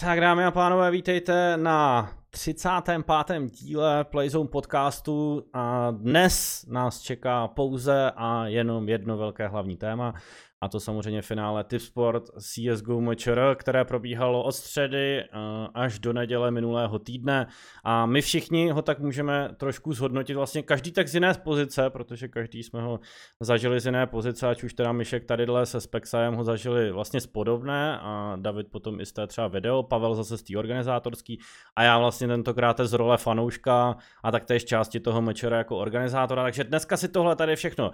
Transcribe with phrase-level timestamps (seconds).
[0.00, 3.06] Tak dámy a pánové, vítejte na 35.
[3.50, 10.14] díle Playzone podcastu a dnes nás čeká pouze a jenom jedno velké hlavní téma
[10.62, 15.28] a to samozřejmě finále Tipsport CSGO MČR, které probíhalo od středy eh,
[15.74, 17.46] až do neděle minulého týdne.
[17.84, 20.34] A my všichni ho tak můžeme trošku zhodnotit.
[20.34, 23.00] Vlastně každý tak z jiné pozice, protože každý jsme ho
[23.40, 27.26] zažili z jiné pozice, ať už teda Myšek tadyhle se Spexajem ho zažili vlastně z
[27.26, 31.40] podobné a David potom i z té třeba video, Pavel zase z té organizátorský
[31.76, 36.42] a já vlastně tentokrát z role fanouška a tak též části toho mečera jako organizátora,
[36.42, 37.90] takže dneska si tohle tady všechno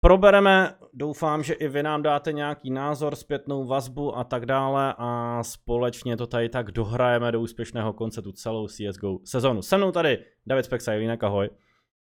[0.00, 0.74] probereme.
[0.92, 6.16] Doufám, že i vy nám dáte nějaký názor, zpětnou vazbu a tak dále a společně
[6.16, 9.62] to tady tak dohrajeme do úspěšného konce tu celou CSGO sezonu.
[9.62, 11.50] Se mnou tady David Spexa, Jelínek, ahoj.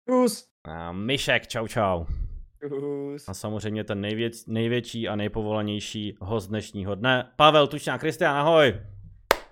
[0.09, 0.47] Kus.
[0.63, 2.05] A Myšek, čau čau.
[2.69, 3.29] Kus.
[3.29, 8.01] A samozřejmě ten nejvěc, největší a nejpovolanější host dnešního dne, Pavel Tučňák.
[8.01, 8.81] Kristian, ahoj.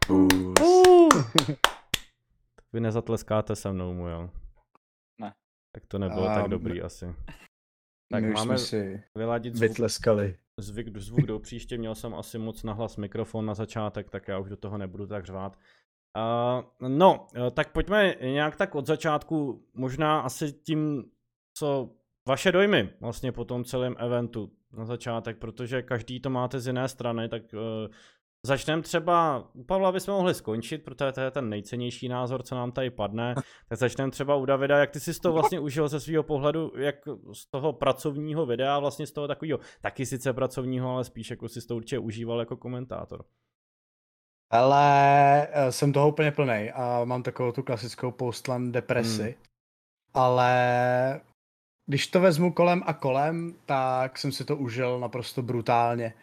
[0.10, 0.54] Uh.
[2.74, 4.30] Vy nezatleskáte se mnou, mu, jo?
[5.22, 5.34] Ne.
[5.72, 7.16] Tak to nebylo um, tak dobrý asi.
[8.12, 10.38] Tak My máme si vyladit zvuk, vytleskali.
[10.58, 14.50] zvuk, zvuk do příště, měl jsem asi moc nahlas mikrofon na začátek, tak já už
[14.50, 15.58] do toho nebudu tak řvát.
[16.18, 21.04] Uh, no, eh, tak pojďme nějak tak od začátku, možná asi tím,
[21.58, 21.90] co
[22.28, 26.88] vaše dojmy vlastně po tom celém eventu na začátek, protože každý to máte z jiné
[26.88, 27.60] strany, tak uh,
[28.46, 32.72] Začneme třeba, u Pavla bychom mohli skončit, protože to je ten nejcennější názor, co nám
[32.72, 33.36] tady padne.
[33.70, 36.96] Tak začneme třeba u Davida, jak ty jsi to vlastně užil ze svého pohledu, jak
[37.34, 41.68] z toho pracovního videa, vlastně z toho takového, taky sice pracovního, ale spíš jako si
[41.68, 43.26] to určitě užíval jako komentátor.
[44.50, 49.24] Ale eh, jsem toho úplně plný a mám takovou tu klasickou postland depresi.
[49.24, 49.44] Hmm.
[50.14, 51.22] Ale
[51.86, 56.14] když to vezmu kolem a kolem, tak jsem si to užil naprosto brutálně.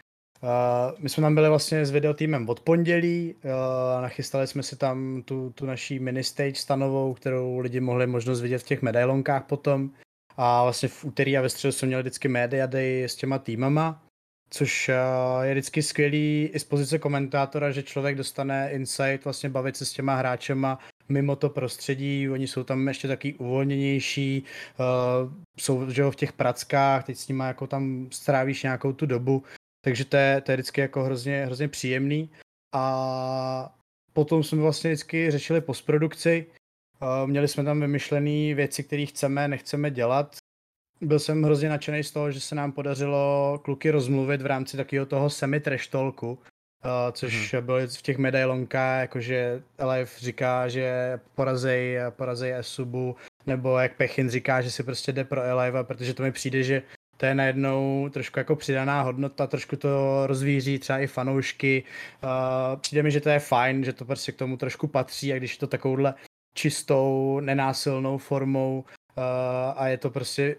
[0.44, 5.22] Uh, my jsme tam byli vlastně s videotýmem od pondělí, uh, nachystali jsme si tam
[5.22, 9.90] tu, tu naší mini stage stanovou, kterou lidi mohli možnost vidět v těch medailonkách potom.
[10.36, 14.02] A vlastně v úterý a ve středu jsme měli vždycky media day s těma týmama,
[14.50, 19.76] což uh, je vždycky skvělý i z pozice komentátora, že člověk dostane insight, vlastně bavit
[19.76, 24.44] se s těma hráčema mimo to prostředí, oni jsou tam ještě taky uvolněnější,
[24.78, 29.42] uh, jsou že v těch prackách, teď s nimi jako tam strávíš nějakou tu dobu,
[29.84, 32.30] takže to je, to je vždycky jako hrozně, hrozně příjemný.
[32.74, 33.74] A
[34.12, 36.46] potom jsme vlastně vždycky řešili postprodukci.
[37.26, 40.36] Měli jsme tam vymyšlené věci, které chceme, nechceme dělat.
[41.00, 45.06] Byl jsem hrozně nadšený z toho, že se nám podařilo kluky rozmluvit v rámci takového
[45.06, 46.38] toho semi trash talku,
[47.12, 47.66] což hmm.
[47.66, 54.62] bylo v těch medailonkách, jakože Live říká, že porazej, porazej Esubu, nebo jak Pechin říká,
[54.62, 56.82] že si prostě jde pro Eliva, protože to mi přijde, že
[57.16, 61.84] to je najednou trošku jako přidaná hodnota, trošku to rozvíří třeba i fanoušky.
[62.22, 65.36] Uh, přijde mi, že to je fajn, že to prostě k tomu trošku patří a
[65.36, 66.14] když je to takovouhle
[66.54, 69.24] čistou, nenásilnou formou uh,
[69.76, 70.56] a je to prostě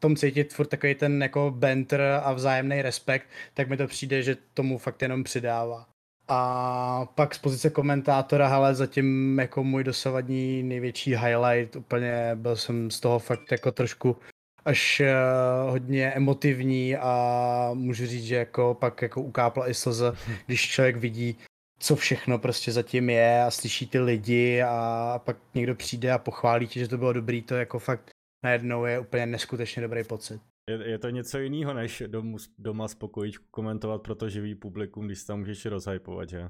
[0.00, 4.36] tom cítit furt takový ten jako banter a vzájemný respekt, tak mi to přijde, že
[4.54, 5.86] tomu fakt jenom přidává.
[6.28, 12.90] A pak z pozice komentátora, ale zatím jako můj dosavadní největší highlight, úplně byl jsem
[12.90, 14.16] z toho fakt jako trošku
[14.64, 20.12] až uh, hodně emotivní a můžu říct, že jako pak jako ukápla i slze,
[20.46, 21.38] když člověk vidí,
[21.78, 26.66] co všechno prostě zatím je a slyší ty lidi a pak někdo přijde a pochválí
[26.66, 28.10] tě, že to bylo dobrý, to jako fakt
[28.44, 30.40] najednou je úplně neskutečně dobrý pocit.
[30.70, 35.18] Je, je to něco jiného, než domů, doma spokojíčku komentovat pro to živý publikum, když
[35.18, 36.48] se tam můžeš rozhypovat, že?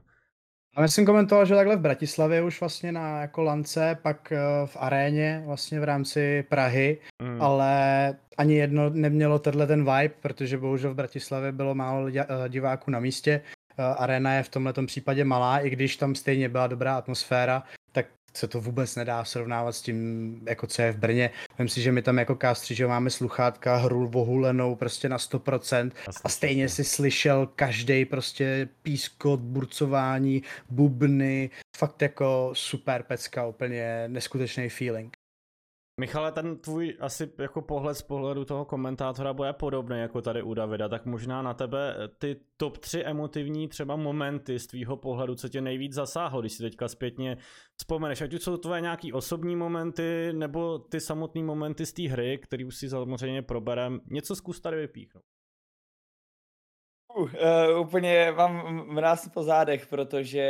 [0.77, 4.39] A já jsem komentoval, že takhle v Bratislavě už vlastně na jako lance, pak eh,
[4.67, 7.43] v aréně vlastně v rámci Prahy, mm.
[7.43, 12.91] ale ani jedno nemělo tenhle ten vibe, protože bohužel v Bratislavě bylo málo eh, diváků
[12.91, 13.41] na místě.
[13.79, 17.63] Eh, arena je v tomhle případě malá, i když tam stejně byla dobrá atmosféra,
[18.35, 21.31] se to vůbec nedá srovnávat s tím, jako co je v Brně.
[21.59, 25.91] Vím si, že my tam jako kástři, že máme sluchátka hru vohulenou prostě na 100%
[26.25, 34.69] a stejně si slyšel každý prostě pískot, burcování, bubny, fakt jako super pecka, úplně neskutečný
[34.69, 35.20] feeling.
[36.01, 40.55] Michale, ten tvůj asi jako pohled z pohledu toho komentátora bude podobný jako tady u
[40.55, 45.49] Davida, tak možná na tebe ty top 3 emotivní třeba momenty z tvýho pohledu, co
[45.49, 47.37] tě nejvíc zasáhlo, když si teďka zpětně
[47.77, 52.39] vzpomeneš, ať už jsou tvoje nějaký osobní momenty, nebo ty samotné momenty z té hry,
[52.39, 55.25] který už si samozřejmě proberem, něco zkus tady vypíchnout.
[57.17, 57.29] Uh,
[57.81, 60.49] úplně mám mráz po zádech, protože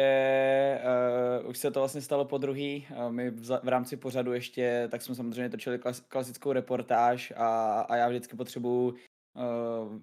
[1.43, 2.87] uh, už se to vlastně stalo po druhý.
[2.91, 7.81] Uh, my v, v rámci pořadu ještě, tak jsme samozřejmě točili klas, klasickou reportáž a,
[7.81, 10.01] a já vždycky potřebuju uh,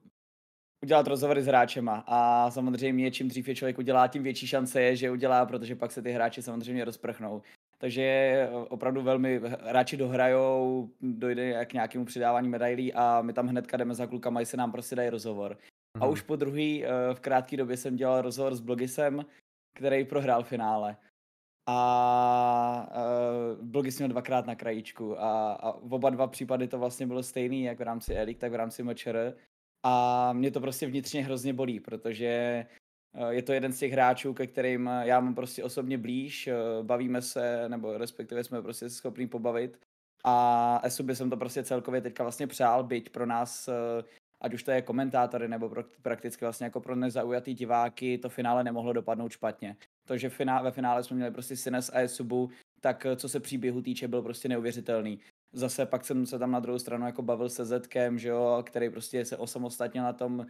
[0.84, 4.96] udělat rozhovory s hráčema a samozřejmě čím dřív je člověk udělá, tím větší šance je,
[4.96, 7.42] že udělá, protože pak se ty hráči samozřejmě rozprchnou.
[7.78, 13.96] Takže opravdu velmi hráči dohrajou, dojde k nějakému přidávání medailí a my tam hnedka jdeme
[13.96, 15.58] za klukama, se nám prostě dají rozhovor.
[16.02, 16.10] A Mhm.
[16.14, 19.26] už po druhý eh, v krátké době jsem dělal rozhovor s Blogisem,
[19.76, 20.98] který prohrál finále.
[21.70, 22.90] A
[23.58, 27.24] uh, Blogis měl dvakrát na krajíčku a, a v oba dva případy to vlastně bylo
[27.24, 29.36] stejný, jak v rámci Elik, tak v rámci MČR.
[29.84, 34.34] A mě to prostě vnitřně hrozně bolí, protože eh, je to jeden z těch hráčů,
[34.34, 36.50] ke kterým já mám prostě osobně blíž,
[36.82, 39.80] bavíme se, nebo respektive jsme prostě schopní pobavit.
[40.24, 43.70] A Esuby jsem to prostě celkově teďka vlastně přál, byť pro nás,
[44.42, 48.64] ať už to je komentátory, nebo pro, prakticky vlastně jako pro nezaujatý diváky, to finále
[48.64, 49.78] nemohlo dopadnout špatně.
[50.08, 52.50] To, že finá, ve finále jsme měli prostě Sines a Esubu,
[52.82, 55.20] tak eh, co se příběhu týče, byl prostě neuvěřitelný.
[55.54, 58.90] Zase pak jsem se tam na druhou stranu jako bavil se Zetkem, že jo, který
[58.90, 60.46] prostě se osamostatnil na tom uh,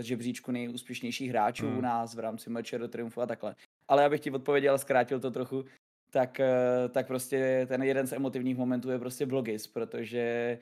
[0.00, 1.78] žebříčku nejúspěšnějších hráčů Hmm.
[1.78, 3.54] u nás v rámci Mečer, Triumfu a takhle.
[3.88, 5.64] Ale abych ti odpověděl, zkrátil to trochu,
[6.10, 10.58] tak, uh, tak prostě ten jeden z emotivních momentů je prostě Blogis, protože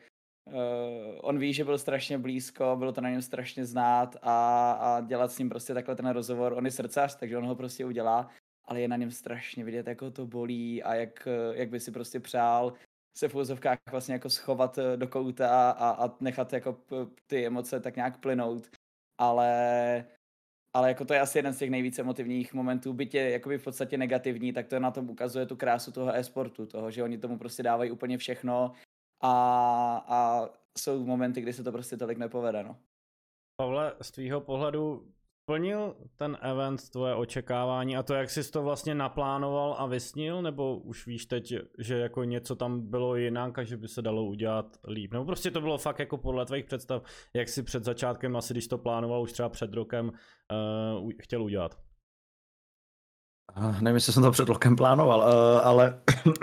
[0.47, 0.55] uh,
[1.23, 5.33] on ví, že byl strašně blízko, bylo to na něm strašně znát a, a dělat
[5.33, 6.53] s ním prostě takhle ten rozhovor.
[6.53, 8.29] On je srdcař, takže on ho prostě udělá,
[8.65, 11.81] ale je na něm strašně vidět, jak ho to bolí a jak, eh, jak by
[11.81, 12.73] si prostě přál
[13.19, 16.81] se v úzovkách vlastně jako schovat eh, do kouta a, a nechat jako
[17.27, 18.71] ty emoce tak nějak plynout.
[19.19, 20.05] Ale,
[20.75, 23.65] ale jako to je asi jeden z těch nejvíc emotivních momentů, byť je jakoby v
[23.65, 27.39] podstatě negativní, tak to na tom ukazuje tu krásu toho e-sportu, toho, že oni tomu
[27.39, 28.73] prostě dávají úplně všechno
[29.23, 30.49] a, a
[30.79, 32.77] jsou momenty, kdy se to prostě tolik nepovede, no.
[33.57, 38.95] Pavle, z tvýho pohledu splnil ten event tvoje očekávání a to, jak jsi to vlastně
[38.95, 43.77] naplánoval a vysnil, nebo už víš teď, že jako něco tam bylo jinak a že
[43.77, 45.13] by se dalo udělat líp?
[45.13, 47.03] Nebo prostě to bylo fakt jako podle tvých představ,
[47.35, 50.13] jak si před začátkem, asi když to plánoval už třeba před rokem,
[51.03, 51.79] uh, chtěl udělat?
[53.81, 55.95] Nevím, jestli jsem to před rokem plánoval, uh, ale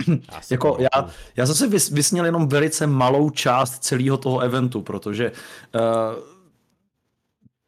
[0.34, 4.82] Já si jako já, já zase vys, vysněl jenom velice malou část celého toho eventu,
[4.82, 5.82] protože uh,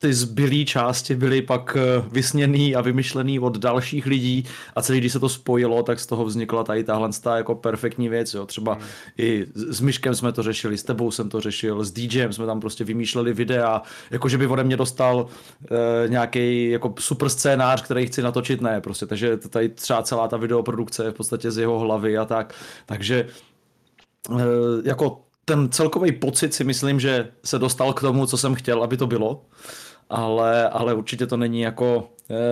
[0.02, 4.46] ty zbylé části byly pak eh, vysněný a vymyšlený od dalších lidí
[4.76, 8.34] a celý, když se to spojilo, tak z toho vznikla tady tahle jako perfektní věc.
[8.34, 8.46] Jo.
[8.46, 8.84] Třeba Hmm.
[9.18, 12.60] i s Myškem jsme to řešili, s tebou jsem to řešil, s DJem jsme tam
[12.60, 13.82] prostě vymýšleli videa,
[14.12, 15.28] jakože by ode mě dostal
[15.72, 20.38] e, nějaký jako super scénář, který chci natočit, ne, prostě, takže tady třeba celá ta
[20.38, 22.54] videoprodukce je v podstatě z jeho hlavy a tak,
[22.86, 23.28] takže
[24.30, 24.44] e,
[24.84, 28.98] jako ten celkový pocit si myslím, že se dostal k tomu, co jsem chtěl, aby
[28.98, 29.42] to bylo,
[30.12, 32.10] ale, ale určitě to není jako,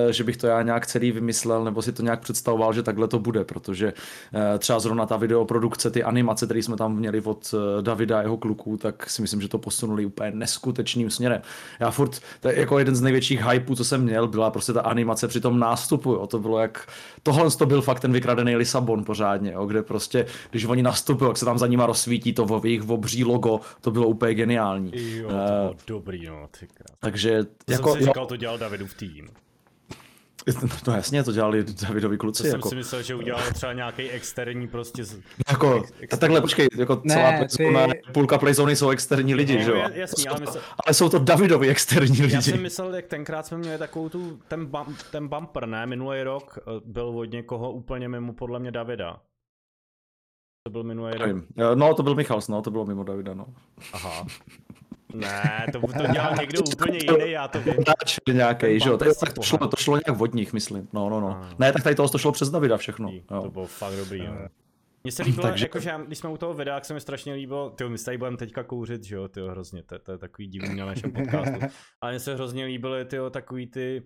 [0.09, 3.19] že bych to já nějak celý vymyslel nebo si to nějak představoval, že takhle to
[3.19, 3.93] bude, protože
[4.33, 8.21] eh, třeba zrovna ta videoprodukce, ty animace, které jsme tam měli od eh, Davida a
[8.21, 11.41] jeho kluků, tak si myslím, že to posunuli úplně neskutečným směrem.
[11.79, 14.81] Já furt, to je jako jeden z největších hypeů, co jsem měl, byla prostě ta
[14.81, 16.27] animace při tom nástupu, jo.
[16.27, 16.87] to bylo jak,
[17.23, 21.37] tohle to byl fakt ten vykradený Lisabon pořádně, jo, kde prostě, když oni nastupují, jak
[21.37, 24.91] se tam za nima rozsvítí to v jejich obří logo, to bylo úplně geniální.
[24.95, 26.97] Jo, to Eh, bylo dobrý, no, ty krás.
[26.99, 29.29] takže To jako, jsem si jo, říkal, to dělal Davidův tým.
[30.87, 32.43] No jasně, to dělali Davidovi To kluci.
[32.43, 35.03] jsem Jako, si myslel, že udělal třeba nějaký externí prostě...
[35.03, 35.19] Z...
[35.49, 39.55] jako, ex- tak takhle počkej, jako Ne, celá ty- Playzone, půlka Playzony jsou externí lidi,
[39.57, 39.83] No, že jo?
[39.93, 42.33] jasný, jsou ale to, mysl- ale jsou to Davidovi externí lidi.
[42.35, 45.85] Já jsem myslel, jak tenkrát jsme měli takovou tu, ten, bum, ten bumper, ne?
[45.85, 49.21] Minulý rok eh, byl od někoho úplně mimo podle mě Davida.
[50.63, 51.19] To byl minulý rok.
[51.21, 51.47] Nevím.
[51.75, 53.45] No, to byl Michals, no, to bylo mimo Davida, no.
[53.93, 54.25] Aha.
[55.13, 57.73] Ne, to, to dělal někdo úplně jiný, já to vím.
[58.33, 58.97] Nějaký, že jo?
[58.97, 60.87] To, to, šlo, to šlo nějak od nich, myslím.
[60.93, 61.27] No, no, no.
[61.41, 61.55] Ah.
[61.59, 63.11] Ne, tak tady toho to šlo přes Davida všechno.
[63.25, 63.49] To Jo.
[63.51, 64.33] bylo fakt dobrý, no.
[64.99, 66.99] Eh, Mně se líbilo, Takže- jakože já, když jsme u toho videa, jak se mi
[66.99, 70.11] strašně líbilo, ty my se tady budeme teďka kouřit, že jo, ty hrozně, to, to,
[70.11, 71.59] je takový divný na našem podcastu,
[72.01, 74.03] ale mně se hrozně líbily ty takový ty,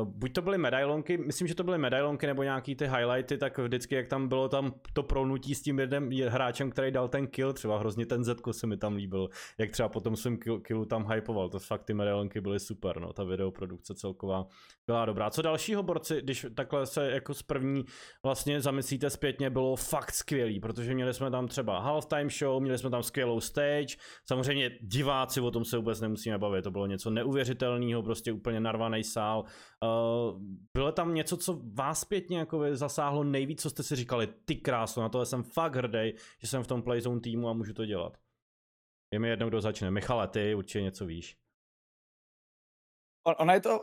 [0.00, 3.58] uh, buď to byly medailonky, myslím, že to byly medailonky nebo nějaký ty highlighty, tak
[3.58, 7.52] vždycky, jak tam bylo tam to prolnutí s tím jedním hráčem, který dal ten kill,
[7.52, 9.28] třeba hrozně ten Zetko se mi tam líbil,
[9.58, 13.00] jak třeba po tom svém kill, killu tam hypoval, to fakt ty medailonky byly super,
[13.00, 14.46] no, ta videoprodukce celková
[14.86, 15.30] byla dobrá.
[15.30, 17.84] Co dalšího borci, když takhle se jako z první
[18.24, 22.90] vlastně zamyslíte zpětně, bylo fakt skvělý, protože měli jsme tam třeba halftime show, měli jsme
[22.90, 23.96] tam skvělou stage,
[24.28, 29.04] samozřejmě diváci, o tom se vůbec nemusíme bavit, to bylo něco neuvěřitelného, prostě úplně narvaný
[29.04, 29.44] sál.
[29.82, 30.40] Uh,
[30.76, 35.02] bylo tam něco, co vás zpětně jako zasáhlo nejvíc, co jste si říkali, ty krásno,
[35.02, 38.16] na to jsem fakt hrdý, že jsem v tom Playzone týmu a můžu to dělat.
[39.12, 39.90] Je mi jedno, kdo začne.
[39.90, 41.36] Michale, ty určitě něco víš.
[43.26, 43.80] On, ono je to,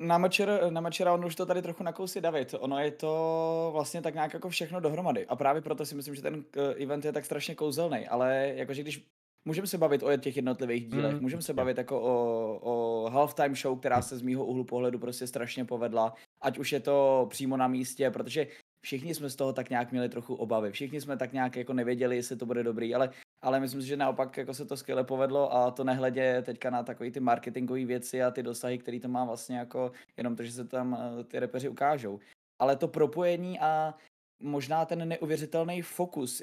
[0.00, 4.02] na Mačer, na Mačera, on už to tady trochu nakousí David, ono je to vlastně
[4.02, 5.26] tak nějak jako všechno dohromady.
[5.26, 8.82] A právě proto si myslím, že ten eh, event je tak strašně kouzelný, ale jakože
[8.82, 9.06] když
[9.44, 13.54] můžeme se bavit o těch jednotlivých dílech, Mm, můžeme se bavit jako o, o halftime
[13.54, 17.56] show, která se z mýho úhlu pohledu prostě strašně povedla, ať už je to přímo
[17.56, 18.46] na místě, protože
[18.84, 22.16] všichni jsme z toho tak nějak měli trochu obavy, všichni jsme tak nějak jako nevěděli,
[22.16, 23.10] jestli to bude dobrý, ale,
[23.42, 26.82] ale myslím si, že naopak jako se to skvěle povedlo a to nehledě teďka na
[26.82, 30.52] takový ty marketingové věci a ty dosahy, který to má vlastně jako jenom to, že
[30.52, 32.18] se tam eh, ty repeři ukážou.
[32.58, 33.94] Ale to propojení a
[34.40, 36.42] možná ten neuvěřitelný fokus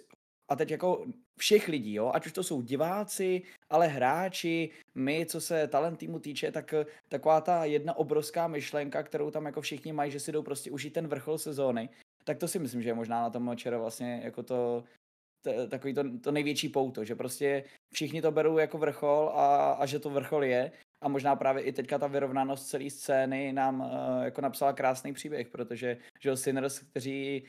[0.50, 1.06] a teď jako
[1.40, 6.20] všech lidí, jo, ať už to jsou diváci, ale hráči, my, co se talent týmu
[6.20, 10.32] týče, tak eh, taková ta jedna obrovská myšlenka, kterou tam jako všichni mají, že si
[10.32, 11.90] jdou prostě užít ten vrchol sezóny,
[12.24, 14.84] tak to si myslím, že je možná na tom Čero vlastně jako to,
[15.46, 19.86] t- takový to, to největší pouto, že prostě všichni to berou jako vrchol a, a
[19.86, 20.72] že to vrchol je
[21.04, 25.48] a možná právě i teďka ta vyrovnanost celé scény nám uh, jako napsala krásný příběh,
[25.48, 27.46] protože že Sinners, kteří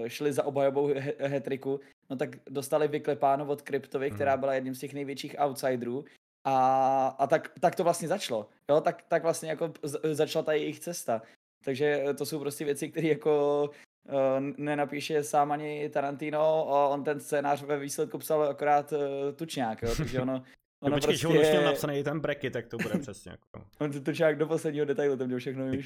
[0.00, 1.80] uh, šli za obhajobou he- hetriku,
[2.10, 4.14] no tak dostali vyklepáno od Kryptovi, Mhm.
[4.14, 6.04] která byla jedním z těch největších outsiderů
[6.46, 9.72] a, a tak, tak to vlastně začalo, jo, tak, tak vlastně jako
[10.12, 11.22] začala ta jejich cesta.
[11.64, 13.70] Takže to jsou prostě věci, které jako
[14.08, 14.14] uh,
[14.56, 18.98] nenapíše sám ani Tarantino, a on ten scénář ve výsledku psal akorát uh,
[19.36, 20.42] Tučňák, jo, takže ono,
[20.82, 23.66] No ono počkej, že on už měl napsaný ten bracket, tak to bude přesně jako.
[23.78, 25.82] On to Tučňák do posledního detailu to měl všechno je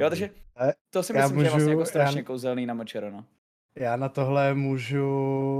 [0.00, 0.30] Jo, takže
[0.90, 3.24] to si já myslím, že je vlastně můžu- jako strašně já- kouzelný na Močero, no.
[3.76, 5.06] Já na tohle můžu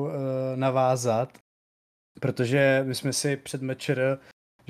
[0.04, 0.10] uh,
[0.56, 1.38] navázat,
[2.20, 4.18] protože my jsme si před Mečer,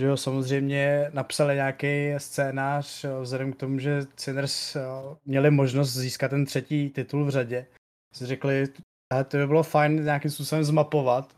[0.02, 4.80] že jo, samozřejmě napsali nějaký scénář eh, vzhledem k tomu, že Sinners eh,
[5.25, 7.66] měli možnost získat ten třetí titul v řadě.
[8.14, 8.66] Si řekli,
[9.12, 11.35] "Hele, to by bylo fajn nějakým způsobem zmapovat.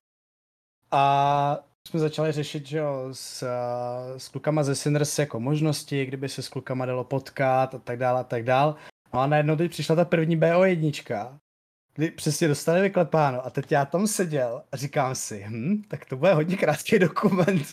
[0.90, 6.28] A jsme začali řešit, že jo, s, eh, s klukama ze Sinners jako možnosti, kdyby
[6.28, 8.74] se s klukama dalo potkat a tak dále a tak dále.
[9.14, 11.43] No a najednou teď přišla ta první BO1, kdy
[12.16, 13.46] přesně dostali vyklepáno.
[13.46, 17.66] A teď já tam seděl a říkám si, hm, tak to bude hodně krátký dokument.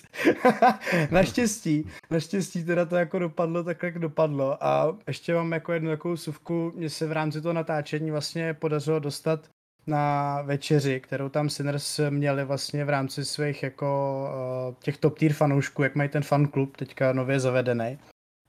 [1.11, 4.63] naštěstí, naštěstí teda to jako dopadlo tak, jak dopadlo.
[4.63, 8.99] A ještě mám jako jednu takovou suvku, mně se v rámci toho natáčení vlastně podařilo
[8.99, 9.49] dostat
[9.87, 14.21] na večeři, kterou tam Sinners měli vlastně v rámci svých jako
[14.69, 17.99] uh, těch top tier fanoušků, jak mají ten fanklub teďka nově zavedený,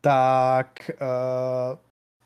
[0.00, 1.78] tak uh,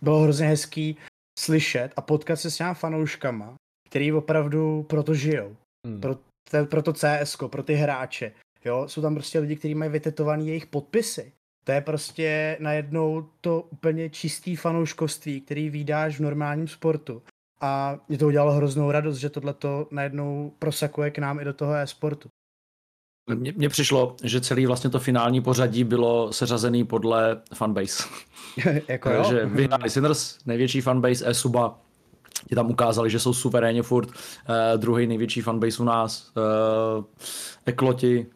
[0.02, 0.96] bylo hrozně hezký
[1.38, 3.54] slyšet a potkat se s těma fanouškama,
[3.88, 5.56] který opravdu proto žijou.
[5.86, 6.00] Hmm.
[6.00, 6.16] Pro,
[6.50, 8.32] te, pro to CS, pro ty hráče.
[8.64, 8.88] Jo?
[8.88, 11.32] Jsou tam prostě lidi, kteří mají vytetovaný jejich podpisy.
[11.64, 17.22] To je prostě najednou to úplně čistý fanouškovství, který vydáš v normálním sportu.
[17.60, 21.54] A mě to udělalo hroznou radost, že tohle to najednou prosakuje k nám i do
[21.54, 22.28] toho e-sportu.
[23.34, 28.04] Mně, mně přišlo, že celý vlastně to finální pořadí bylo seřazený podle fanbase.
[28.88, 29.22] jako jo?
[29.22, 31.78] Takže vyhráli Sinners, největší fanbase e-suba,
[32.48, 34.08] ti tam ukázali, že jsou suverénně furt.
[34.08, 34.14] Uh,
[34.76, 37.04] druhý největší fanbase u nás, uh,
[37.66, 38.26] Ekloti,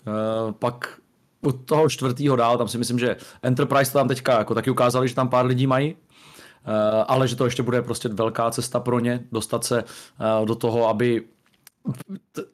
[0.46, 0.98] uh, pak
[1.42, 5.08] u toho čtvrtého dál, tam si myslím, že Enterprise to tam teďka jako taky ukázali,
[5.08, 5.98] že tam pár lidí mají, uh,
[7.08, 10.88] ale že to ještě bude prostě velká cesta pro ně, dostat se uh, do toho,
[10.88, 11.22] aby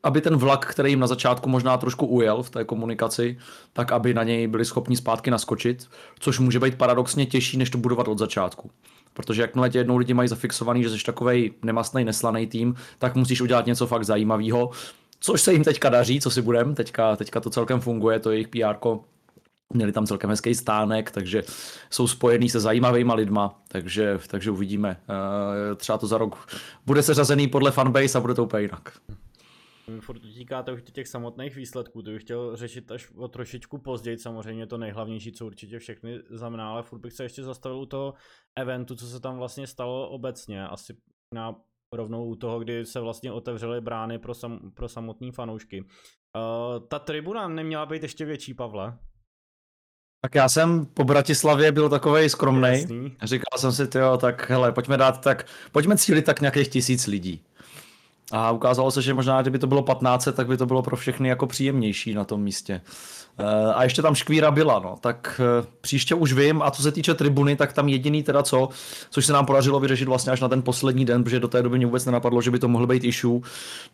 [0.03, 3.39] aby ten vlak, který jim na začátku možná trošku ujel v té komunikaci,
[3.73, 7.79] tak aby na něj byli schopni zpátky naskočit, což může být paradoxně těžší, než to
[7.79, 8.71] budovat od začátku.
[9.15, 13.41] Protože jakmile tě jednou lidi mají zafixovaný, že jsi takovej nemastný, neslaný tým, tak musíš
[13.41, 14.71] udělat něco fakt zajímavého,
[15.21, 18.49] což se jim teďka daří, co si budem, teďka, teďka to celkem funguje, to jejich
[18.49, 18.75] PR
[19.75, 21.43] Měli tam celkem hezký stánek, takže
[21.91, 25.01] jsou spojený se zajímavýma lidma, takže, takže uvidíme.
[25.11, 26.49] Eh, Třeba to za rok
[26.87, 28.99] bude seřazený podle fanbase a bude to úplně jinak.
[29.89, 34.19] Vy Furt utíkáte už těch samotných výsledků, to bych chtěl řešit až o trošičku později,
[34.19, 38.15] samozřejmě to nejhlavnější, co určitě všechny znamená, ale furt bych se ještě zastavil u toho
[38.57, 40.97] eventu, co se tam vlastně stalo obecně, asi
[41.35, 41.55] na
[41.93, 45.81] rovnou u toho, kdy se vlastně otevřely brány pro, sam, pro samotný fanoušky.
[45.81, 48.99] Uh, ta tribuna neměla být ještě větší, Pavle?
[50.27, 52.81] Tak já jsem po Bratislavě byl takovej skromnej.
[52.81, 53.13] Jasný.
[53.23, 57.41] Říkal jsem si, jo, tak hele, pojďme dát tak, pojďme cílit tak nějakých tisíc lidí.
[58.33, 61.29] A ukázalo se, že možná, kdyby to bylo 15, tak by to bylo pro všechny
[61.29, 62.81] jako příjemnější na tom místě.
[63.39, 64.97] Eh, A ještě tam škvíra byla, no.
[65.01, 68.69] Tak eh, příště už vím, a co se týče tribuny, tak tam jediný teda co,
[69.11, 71.77] což se nám podařilo vyřešit vlastně až na ten poslední den, protože do té doby
[71.77, 73.41] mě vůbec nenapadlo, že by to mohl být issue,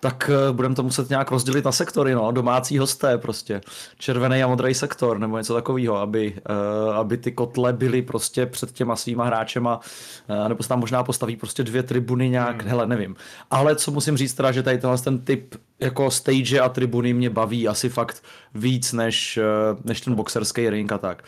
[0.01, 2.33] tak budeme to muset nějak rozdělit na sektory, no.
[2.33, 3.61] Domácí hosté prostě.
[3.99, 8.73] Červený a modrý sektor, nebo něco takového, aby, eh, aby ty kotle byly prostě před
[8.73, 9.81] těma svýma hráčema,
[10.29, 12.71] eh, nebo se tam možná postaví prostě dvě tribuny nějak, hmm.
[12.71, 13.17] hele, nevím.
[13.51, 17.31] Ale co musím říct teda, že tady tenhle ten typ jako stage a tribuny mě
[17.31, 18.23] baví asi fakt
[18.55, 19.43] víc než, eh,
[19.85, 21.23] než ten boxerský ring a tak.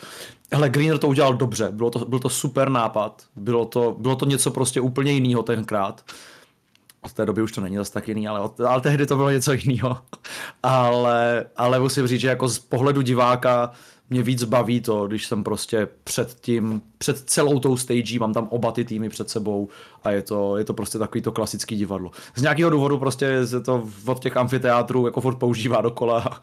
[0.51, 4.25] Hele, Greener to udělal dobře, bylo to, byl to super nápad, bylo to, bylo to
[4.25, 6.01] něco prostě úplně jiného tenkrát.
[7.01, 9.29] od té doby už to není zase tak jiný, ale, od, ale tehdy to bylo
[9.29, 9.97] něco jiného.
[10.63, 13.71] ale, ale musím říct, že jako z pohledu diváka
[14.09, 18.47] mě víc baví to, když jsem prostě před tím, před celou tou stage, mám tam
[18.51, 19.69] oba ty týmy před sebou
[20.03, 22.11] a je to, je to prostě takový to klasický divadlo.
[22.35, 26.39] Z nějakého důvodu prostě se to od těch amfiteátrů jako furt používá dokola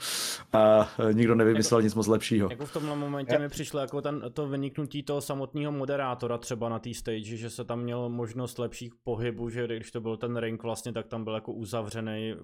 [0.52, 2.50] a nikdo nevymyslel jako, nic moc lepšího.
[2.50, 6.78] Jako v tomhle momentě mi přišlo jako ten, to vyniknutí toho samotného moderátora třeba na
[6.78, 10.62] té stage, že se tam měl možnost lepších pohybů, že když to byl ten ring
[10.62, 12.34] vlastně, tak tam byl jako uzavřený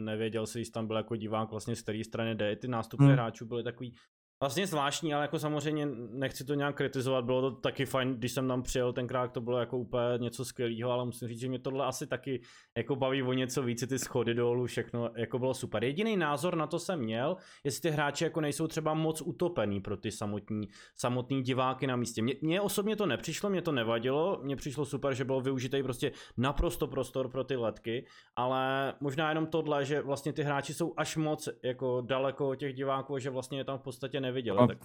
[0.00, 2.56] nevěděl si, jestli tam byl jako divák vlastně z které strany jde.
[2.56, 3.12] Ty nástupy hmm.
[3.12, 3.94] hráčů byly takový
[4.40, 8.48] Vlastně zvláštní, ale jako samozřejmě nechci to nějak kritizovat, bylo to taky fajn, když jsem
[8.48, 11.86] tam přijel tenkrát, to bylo jako úplně něco skvělého, ale musím říct, že mě tohle
[11.86, 12.40] asi taky
[12.76, 15.84] jako baví o něco víc, ty schody dolů, všechno jako bylo super.
[15.84, 19.96] Jediný názor na to jsem měl, jestli ty hráči jako nejsou třeba moc utopený pro
[19.96, 22.22] ty samotní, samotní diváky na místě.
[22.22, 26.12] Mně, mně osobně to nepřišlo, mě to nevadilo, mně přišlo super, že bylo využitý prostě
[26.36, 31.16] naprosto prostor pro ty letky, ale možná jenom tohle, že vlastně ty hráči jsou až
[31.16, 34.56] moc jako daleko od těch diváků, že vlastně je tam v podstatě neviděl.
[34.56, 34.78] No, tak...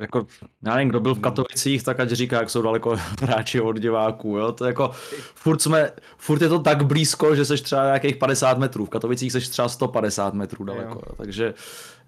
[0.00, 0.26] Jako,
[0.62, 4.36] já nevím, kdo byl v Katovicích, tak ať říká, jak jsou daleko hráči od diváků,
[4.38, 4.90] jo, to jako,
[5.34, 9.32] furt jsme, furt je to tak blízko, že seš třeba nějakých 50 metrů, v Katovicích
[9.32, 11.14] seš třeba 150 metrů daleko, jo.
[11.16, 11.54] Takže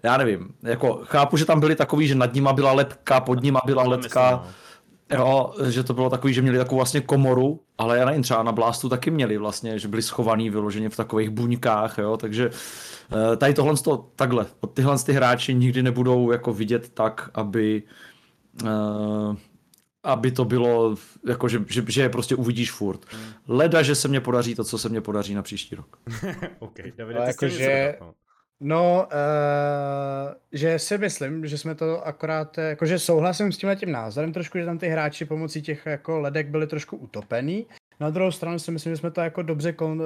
[0.03, 3.61] já nevím, jako chápu, že tam byli takový, že nad nima byla lepka, pod nima
[3.65, 4.51] byla letka, no.
[5.11, 8.51] Jo, že to bylo takový, že měli takovou vlastně komoru, ale já nevím, třeba na
[8.51, 13.53] Blastu taky měli vlastně, že byli schovaný vyloženě v takových buňkách, jo, takže uh, tady
[13.53, 17.83] tohle to takhle, od tyhle ty hráči nikdy nebudou jako vidět tak, aby
[18.63, 19.35] uh,
[20.03, 20.95] aby to bylo,
[21.27, 23.05] jako že, že, že je prostě uvidíš furt.
[23.11, 23.33] Hmm.
[23.47, 25.97] Leda, že se mě podaří to, co se mě podaří na příští rok.
[26.59, 28.13] OK, Davide, ty jako, že, No,
[28.63, 34.57] uh, že si myslím, že jsme to akorát, jakože souhlasím s tímhle tím názorem trošku,
[34.57, 37.65] že tam ty hráči pomocí těch jako ledek byli trošku utopený.
[37.99, 39.97] Na druhou stranu si myslím, že jsme to jako dobře uh,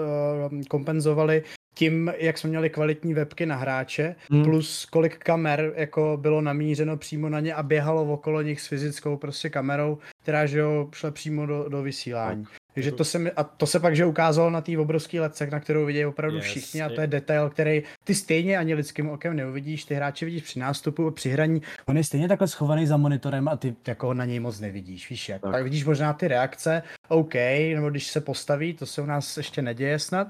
[0.70, 1.44] kompenzovali
[1.78, 4.44] tím, jak jsme měli kvalitní webky na hráče, hmm.
[4.44, 9.18] plus kolik kamer jako bylo namířeno přímo na ně a běhalo okolo nich s fyzickou
[9.18, 12.44] prostě kamerou, která že jo, šla přímo do, do vysílání.
[12.44, 12.54] Tak.
[12.74, 15.60] Takže to se, mi, a to se pak, že ukázalo na té obrovské ledce, na
[15.60, 19.36] kterou vidějí opravdu yes, všichni a to je detail, který ty stejně ani lidským okem
[19.36, 23.48] neuvidíš, ty hráče vidíš při nástupu, při hraní, on je stejně takhle schovaný za monitorem
[23.48, 25.42] a ty jako na něj moc nevidíš, víš jak.
[25.42, 25.52] Tak.
[25.52, 27.34] Pak vidíš možná ty reakce, OK,
[27.74, 30.28] nebo když se postaví, to se u nás ještě neděje snad,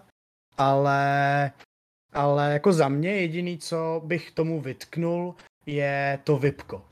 [0.58, 1.52] ale,
[2.14, 6.86] ale jako za mě jediný, co bych tomu vytknul, je to VIPko.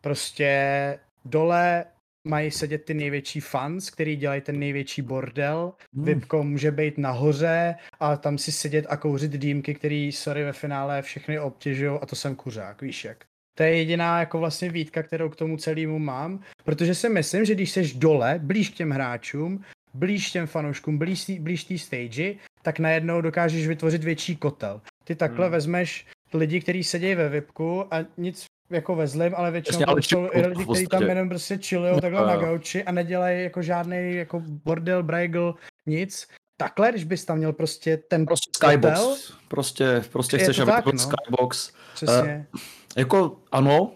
[0.00, 1.84] Prostě dole
[2.26, 5.72] mají sedět ty největší fans, který dělají ten největší bordel.
[5.94, 6.04] Hmm.
[6.04, 11.02] VIPko může být nahoře a tam si sedět a kouřit dýmky, který, sorry, ve finále
[11.02, 13.24] všechny obtěžují a to jsem kuřák, víš jak.
[13.56, 17.54] To je jediná jako vlastně výtka, kterou k tomu celému mám, protože si myslím, že
[17.54, 22.34] když seš dole, blíž k těm hráčům, blíž těm fanouškům, blíž, blíž té stage,
[22.66, 24.80] tak najednou dokážeš vytvořit větší kotel.
[25.04, 25.52] Ty takhle hmm.
[25.52, 30.02] vezmeš lidi, kteří sedějí ve VIPku a nic jako ve zlém, ale většinou Jasně, ale
[30.02, 33.62] jsou i lidi, kteří tam jenom prostě chillujou takhle uh, na gauči a nedělají jako
[33.62, 35.54] žádný jako bordel, brajgl,
[35.86, 36.28] nic.
[36.56, 38.98] Takhle, když bys tam měl prostě ten Prostě skybox.
[38.98, 39.16] Hotel,
[39.48, 40.98] prostě, prostě chceš, aby to no.
[40.98, 41.72] skybox.
[41.94, 42.46] Přesně.
[42.54, 42.60] Uh,
[42.96, 43.92] jako ano,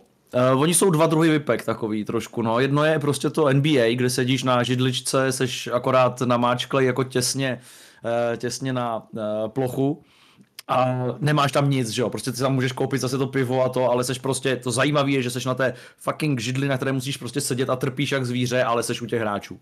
[0.52, 2.60] Uh, oni jsou dva druhy vypek takový trošku, no.
[2.60, 7.89] Jedno je prostě to NBA, kde sedíš na židličce, seš akorát namáčklej jako těsně, uh,
[8.36, 10.02] těsně na uh, plochu
[10.68, 13.68] a nemáš tam nic, že jo, prostě ty tam můžeš koupit zase to pivo a
[13.68, 16.92] to, ale seš prostě, to zajímavé je, že seš na té fucking židli, na které
[16.92, 19.60] musíš prostě sedět a trpíš jak zvíře, ale seš u těch hráčů.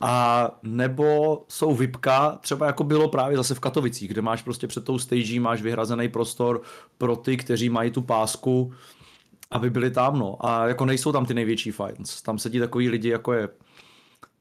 [0.00, 4.84] A nebo jsou VIPka, třeba jako bylo právě zase v Katovicích, kde máš prostě před
[4.84, 6.62] tou stage, máš vyhrazený prostor
[6.98, 8.72] pro ty, kteří mají tu pásku,
[9.50, 10.46] aby byli tam, no.
[10.46, 12.22] A jako nejsou tam ty největší fights.
[12.22, 13.48] Tam sedí takový lidi, jako je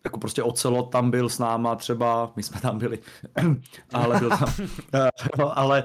[0.04, 3.00] jako prostě Ocelot tam byl s náma třeba, my jsme tam byli,
[3.94, 4.54] ale byl tam,
[5.38, 5.84] no, ale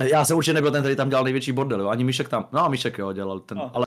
[0.00, 1.88] já jsem určitě nebyl ten, který tam dělal největší bordel, jo.
[1.88, 3.86] ani Mišek tam, no Mišek jo, dělal ten, ale,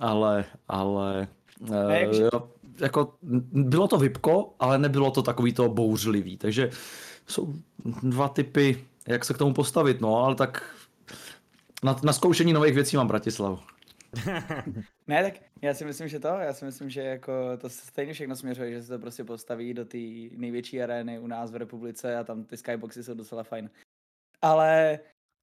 [0.00, 1.28] ale, ale,
[1.60, 2.48] uh, jo,
[2.80, 3.14] jako
[3.52, 6.70] bylo to vypko, ale nebylo to takový to bouřlivý, takže
[7.26, 7.54] jsou
[8.02, 10.74] dva typy, jak se k tomu postavit, no, ale tak
[11.82, 13.58] na, na zkoušení nových věcí mám Bratislavu.
[15.06, 18.36] Ne, tak já si myslím, že to, já si myslím, že jako to stejně všechno
[18.36, 19.98] směřuje, že se to prostě postaví do té
[20.36, 23.70] největší arény u nás v republice a tam ty skyboxy jsou docela fajn.
[24.42, 24.98] Ale,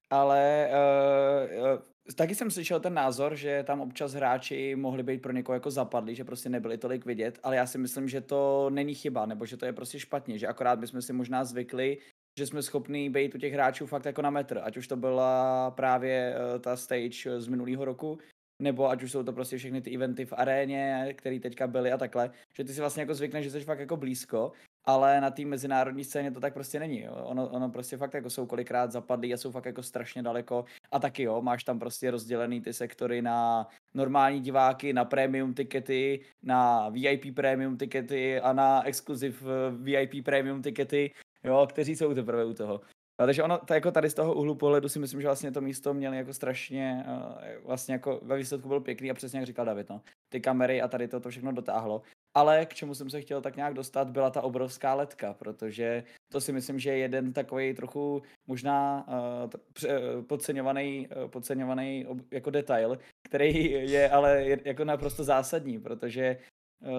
[0.10, 5.32] ale uh, uh, taky jsem slyšel ten názor, že tam občas hráči mohli být pro
[5.32, 8.96] někoho jako zapadli, že prostě nebyli tolik vidět, ale já si myslím, že to není
[8.96, 11.98] chyba, nebo že to je prostě špatně, že akorát bychom si možná zvykli,
[12.40, 15.72] že jsme schopni být u těch hráčů fakt jako na metr, ať už to byla
[15.72, 18.20] právě uh, ta stage z minulého roku,
[18.62, 21.98] nebo ať už jsou to prostě všechny ty eventy v aréně, které teďka byly a
[21.98, 24.52] takhle, že ty si vlastně jako zvykneš, že jsi fakt jako blízko
[24.86, 27.02] ale na té mezinárodní scéně to tak prostě není.
[27.02, 27.14] Jo.
[27.24, 31.00] Ono, ono prostě fakt jako jsou kolikrát zapadlí a jsou fakt jako strašně daleko a
[31.00, 36.90] taky jo, máš tam prostě rozdělený ty sektory na normální diváky, na premium tikety, na
[36.90, 41.12] VIP premium tikety a na exclusive eh, VIP premium tikety,
[41.44, 42.82] jo, kteří jsou teprve u toho.
[43.20, 45.62] No, takže ono, to jako tady z toho úhlu pohledu si myslím, že vlastně to
[45.62, 49.66] místo měli jako strašně, uh, vlastně jako ve výsledku byl pěkný a přesně jak říkal
[49.66, 50.02] David, no.
[50.30, 52.02] Ty kamery a tady to, to všechno dotáhlo.
[52.34, 56.42] Ale k čemu jsem se chtěl tak nějak dostat, byla ta obrovská letka, protože to
[56.42, 62.98] si myslím, že je jeden takový trochu možná uh, podceňovaný, uh, podceňovaný jako detail,
[63.28, 66.38] který je ale jako naprosto zásadní, protože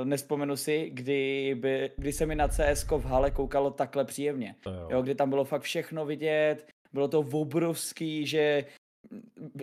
[0.05, 4.55] nespomenu si, kdy, by, kdy se mi na CS v hale koukalo takhle příjemně.
[4.66, 4.88] Jo.
[4.90, 5.03] jo.
[5.03, 8.64] kdy tam bylo fakt všechno vidět, bylo to obrovský, že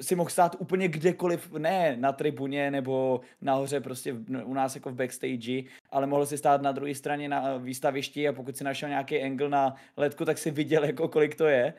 [0.02, 4.96] si mohl stát úplně kdekoliv, ne na tribuně nebo nahoře prostě u nás jako v
[4.96, 9.24] backstage, ale mohl si stát na druhé straně na výstavišti a pokud si našel nějaký
[9.24, 11.74] angle na letku, tak si viděl jako kolik to je.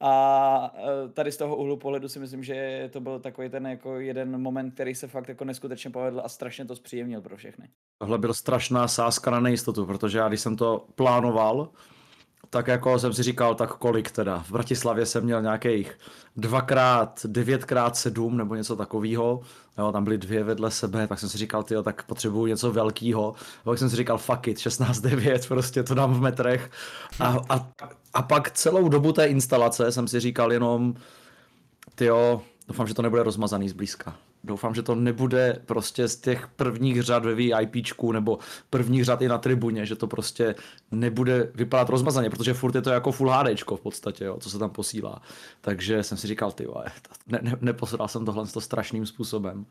[0.00, 4.00] A e, tady z toho úhlu pohledu si myslím, že to byl takový ten jako
[4.00, 7.68] jeden moment, který se fakt jako neskutečně povedl a strašně to zpříjemnil pro všechny.
[7.98, 11.70] Tohle byl strašná sázka na nejistotu, protože já když jsem to plánoval,
[12.50, 14.38] tak jako jsem si říkal, tak kolik teda.
[14.38, 15.98] V Bratislavě jsem měl nějakých
[16.36, 19.40] dvakrát, devětkrát sedm nebo něco takového.
[19.78, 23.34] Jo, tam byly dvě vedle sebe, tak jsem si říkal, tyjo, tak potřebuju něco velkého.
[23.64, 26.70] Pak jsem si říkal, fuck it, 16-9, prostě to dám v metrech.
[27.20, 27.68] A, a,
[28.14, 30.94] a pak celou dobu té instalace jsem si říkal jenom,
[31.94, 34.14] tyjo, doufám, že to nebude rozmazaný zblízka.
[34.46, 38.38] Doufám, že to nebude prostě z těch prvních řad ve VIPčku nebo
[38.70, 40.54] prvních řad i na tribuně, že to prostě
[40.90, 44.58] nebude vypadat rozmazaně, protože furt je to jako full HDčko v podstatě, jo, co se
[44.58, 45.22] tam posílá.
[45.60, 46.66] Takže jsem si říkal, ty
[47.26, 49.66] ne, ne, neposral jsem tohle to strašným způsobem.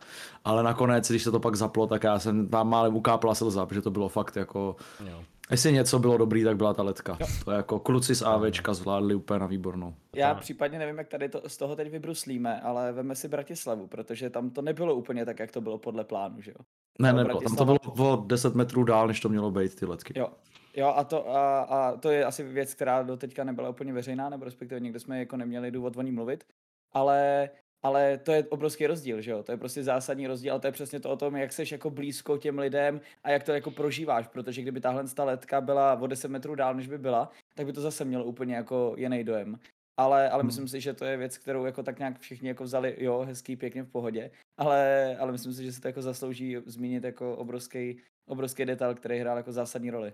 [0.46, 3.82] Ale nakonec, když se to pak zaplo, tak já jsem tam málem ukápla slza, protože
[3.82, 4.76] to bylo fakt jako...
[5.10, 5.24] Jo.
[5.52, 7.18] Jestli něco bylo dobrý, tak byla ta letka.
[7.20, 7.28] Jo.
[7.46, 9.96] To je jako kluci z AVčka zvládli úplně na výbornou.
[10.16, 14.30] Já případně nevím, jak tady to, z toho teď vybruslíme, ale veme si Bratislavu, protože
[14.30, 16.66] tam to nebylo úplně tak, jak to bylo podle plánu, že jo?
[17.00, 17.78] Ne, ne, tam to bylo
[18.14, 20.20] o 10 metrů dál, než to mělo být ty letky.
[20.20, 20.28] Jo,
[20.78, 24.30] Jo, a to, a, a to je asi věc, která do teďka nebyla úplně veřejná,
[24.30, 26.44] nebo respektive někde jsme jako neměli důvod o ní mluvit,
[26.92, 27.50] ale
[27.86, 29.44] ale to je obrovský rozdíl, že jo?
[29.44, 31.90] To je prostě zásadní rozdíl, ale to je přesně to o tom, jak seš jako
[31.90, 36.08] blízko těm lidem a jak to jako prožíváš, protože kdyby tahle ta letka byla o
[36.08, 39.60] 10 metrů dál, než by byla, tak by to zase mělo úplně jako jiný dojem.
[39.98, 40.48] Ale, ale hmm.
[40.48, 43.56] myslím si, že to je věc, kterou jako tak nějak všichni jako vzali, jo, hezký,
[43.56, 48.02] pěkně v pohodě, ale, ale myslím si, že se to jako zaslouží zmínit jako obrovský,
[48.28, 50.14] obrovský detail, který hrál jako zásadní roli.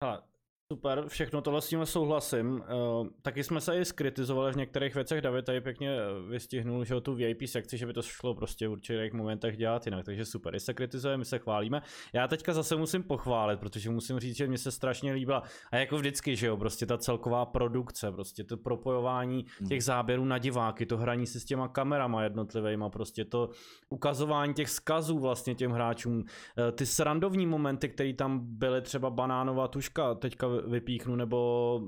[0.00, 0.22] Ale
[0.72, 2.50] Super, všechno tohle s tím souhlasím.
[2.50, 5.20] Uh, taky jsme se i skritizovali v některých věcech.
[5.20, 5.96] David tady pěkně
[6.28, 9.86] vystihnul, že o tu VIP sekci, že by to šlo prostě v určitých momentech dělat
[9.86, 10.04] jinak.
[10.04, 11.82] Takže super, když se kritizujeme, my se chválíme.
[12.12, 15.42] Já teďka zase musím pochválit, protože musím říct, že mi se strašně líbila.
[15.72, 19.68] A jako vždycky, že jo, prostě ta celková produkce, prostě to propojování hmm.
[19.68, 23.50] těch záběrů na diváky, to hraní si s těma kamerama jednotlivými, prostě to
[23.88, 26.24] ukazování těch skazů vlastně těm hráčům,
[26.58, 31.80] eh, ty srandovní momenty, které tam byly, třeba banánová tuška, teďka vypíchnu, nebo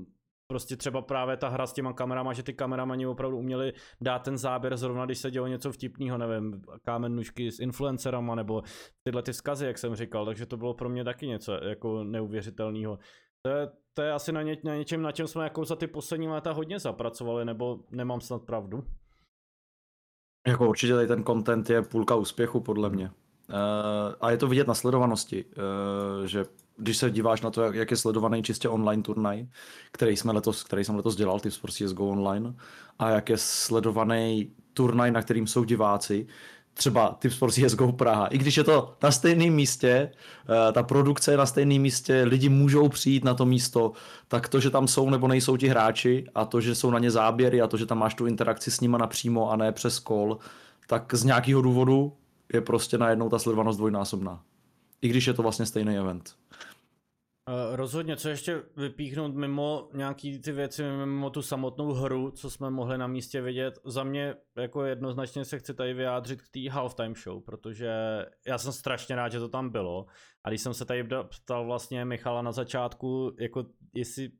[0.51, 4.37] prostě třeba právě ta hra s těma kamerama, že ty kameramani opravdu uměli dát ten
[4.37, 8.63] záběr zrovna, když se dělo něco vtipného, nevím, kámennušky s influencerama, nebo
[9.03, 12.99] tyhle ty vzkazy, jak jsem říkal, takže to bylo pro mě taky něco jako neuvěřitelného.
[13.41, 15.87] To je, to je asi na, ně, na něčem, na čem jsme jako za ty
[15.87, 18.83] poslední léta hodně zapracovali, nebo nemám snad pravdu?
[20.47, 23.11] Jako určitě tady ten content je půlka úspěchu, podle mě.
[23.49, 26.45] Uh, a je to vidět na sledovanosti, uh, že
[26.77, 29.47] když se díváš na to, jak, jak je sledovaný čistě online turnaj,
[29.91, 32.53] který, jsme letos, který jsem letos dělal, Tips for CSGO Online,
[32.99, 36.27] a jak je sledovaný turnaj, na kterým jsou diváci,
[36.73, 38.27] třeba Tips for CSGO Praha.
[38.27, 40.11] I když je to na stejném místě,
[40.69, 43.91] eh, ta produkce je na stejném místě, lidi můžou přijít na to místo,
[44.27, 47.11] tak to, že tam jsou nebo nejsou ti hráči a to, že jsou na ně
[47.11, 50.37] záběry a to, že tam máš tu interakci s nima napřímo a ne přes kol,
[50.87, 52.13] tak z nějakého důvodu
[52.53, 54.43] je prostě najednou ta sledovanost dvojnásobná.
[55.01, 56.35] I když je to vlastně stejný event.
[57.49, 62.69] Uh, rozhodně, co ještě vypíchnout mimo nějaký ty věci, mimo tu samotnou hru, co jsme
[62.69, 67.15] mohli na místě vidět, za mě jako jednoznačně se chci tady vyjádřit k té halftime
[67.23, 67.91] show, protože
[68.47, 70.05] já jsem strašně rád, že to tam bylo.
[70.43, 71.07] A když jsem se tady
[71.43, 74.31] ptal vlastně Michala na začátku, jako jestli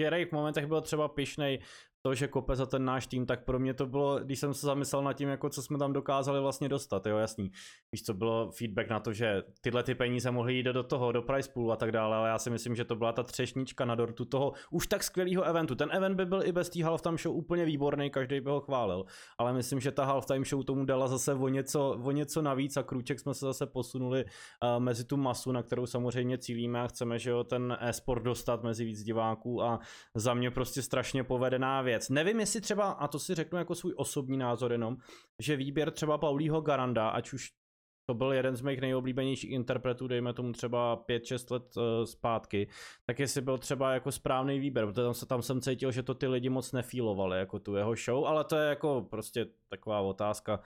[0.00, 1.58] Jerry v momentech byl třeba pišnej
[2.02, 4.66] to, že kope za ten náš tým, tak pro mě to bylo, když jsem se
[4.66, 7.50] zamyslel nad tím, jako co jsme tam dokázali vlastně dostat, jo, jasný.
[7.92, 11.22] Víš, co bylo feedback na to, že tyhle ty peníze mohly jít do toho, do
[11.22, 13.94] price poolu a tak dále, ale já si myslím, že to byla ta třešnička na
[13.94, 15.74] dortu toho už tak skvělého eventu.
[15.74, 19.04] Ten event by byl i bez té halftime show úplně výborný, každý by ho chválil,
[19.38, 22.82] ale myslím, že ta halftime show tomu dala zase o něco, o něco navíc a
[22.82, 27.18] krůček jsme se zase posunuli uh, mezi tu masu, na kterou samozřejmě cílíme a chceme,
[27.18, 29.78] že jo, ten e-sport dostat mezi víc diváků a
[30.14, 32.08] za mě prostě strašně povedená věc.
[32.08, 34.96] Nevím, jestli třeba, a to si řeknu jako svůj osobní názor jenom,
[35.38, 37.48] že výběr třeba Paulího Garanda, ať už
[38.08, 42.68] to byl jeden z mých nejoblíbenějších interpretů, dejme tomu třeba 5-6 let uh, zpátky,
[43.06, 46.14] tak jestli byl třeba jako správný výběr, protože tam, se, tam jsem cítil, že to
[46.14, 50.60] ty lidi moc nefílovali, jako tu jeho show, ale to je jako prostě taková otázka,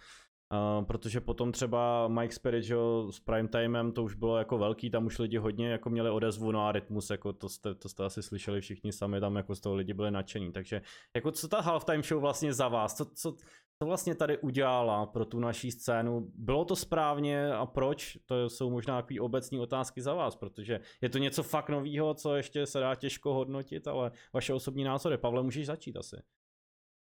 [0.53, 2.77] Uh, protože potom třeba Mike Spirit, že
[3.11, 6.53] s prime timem to už bylo jako velký, tam už lidi hodně jako měli odezvu,
[6.53, 9.61] no a rytmus, jako to jste, to jste asi slyšeli všichni sami, tam jako z
[9.61, 10.83] toho lidi byli nadšení, takže
[11.17, 13.37] jako co ta halftime show vlastně za vás, co, co,
[13.79, 18.71] co vlastně tady udělala pro tu naší scénu, bylo to správně a proč, to jsou
[18.71, 22.81] možná takové obecní otázky za vás, protože je to něco fakt novýho, co ještě se
[22.81, 26.17] dá těžko hodnotit, ale vaše osobní názory, Pavle, můžeš začít asi.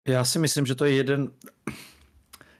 [0.07, 1.31] Já si myslím, že to je jeden,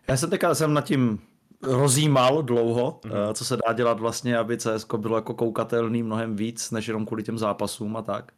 [0.08, 1.20] já jsem teďka jsem nad tím
[1.62, 3.34] rozjímal dlouho, mm-hmm.
[3.34, 7.24] co se dá dělat vlastně, aby CS bylo jako koukatelný mnohem víc, než jenom kvůli
[7.24, 8.32] těm zápasům a tak.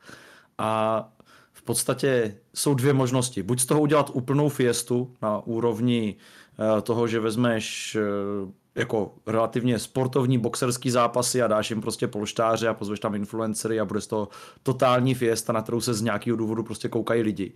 [0.57, 1.09] A
[1.53, 3.43] v podstatě jsou dvě možnosti.
[3.43, 6.15] Buď z toho udělat úplnou fiestu na úrovni
[6.59, 12.67] eh, toho, že vezmeš eh, jako relativně sportovní boxerský zápasy a dáš jim prostě polštáře
[12.67, 14.27] a pozveš tam influencery a bude z toho
[14.63, 17.53] totální fiesta, na kterou se z nějakého důvodu prostě koukají lidi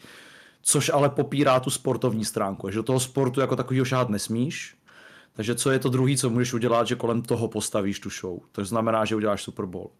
[0.61, 4.75] což ale popírá tu sportovní stránku, že do toho sportu jako takovýho šát nesmíš,
[5.33, 8.39] takže co je to druhý, co můžeš udělat, že kolem toho postavíš tu show.
[8.51, 9.91] To znamená, že uděláš Super Bowl.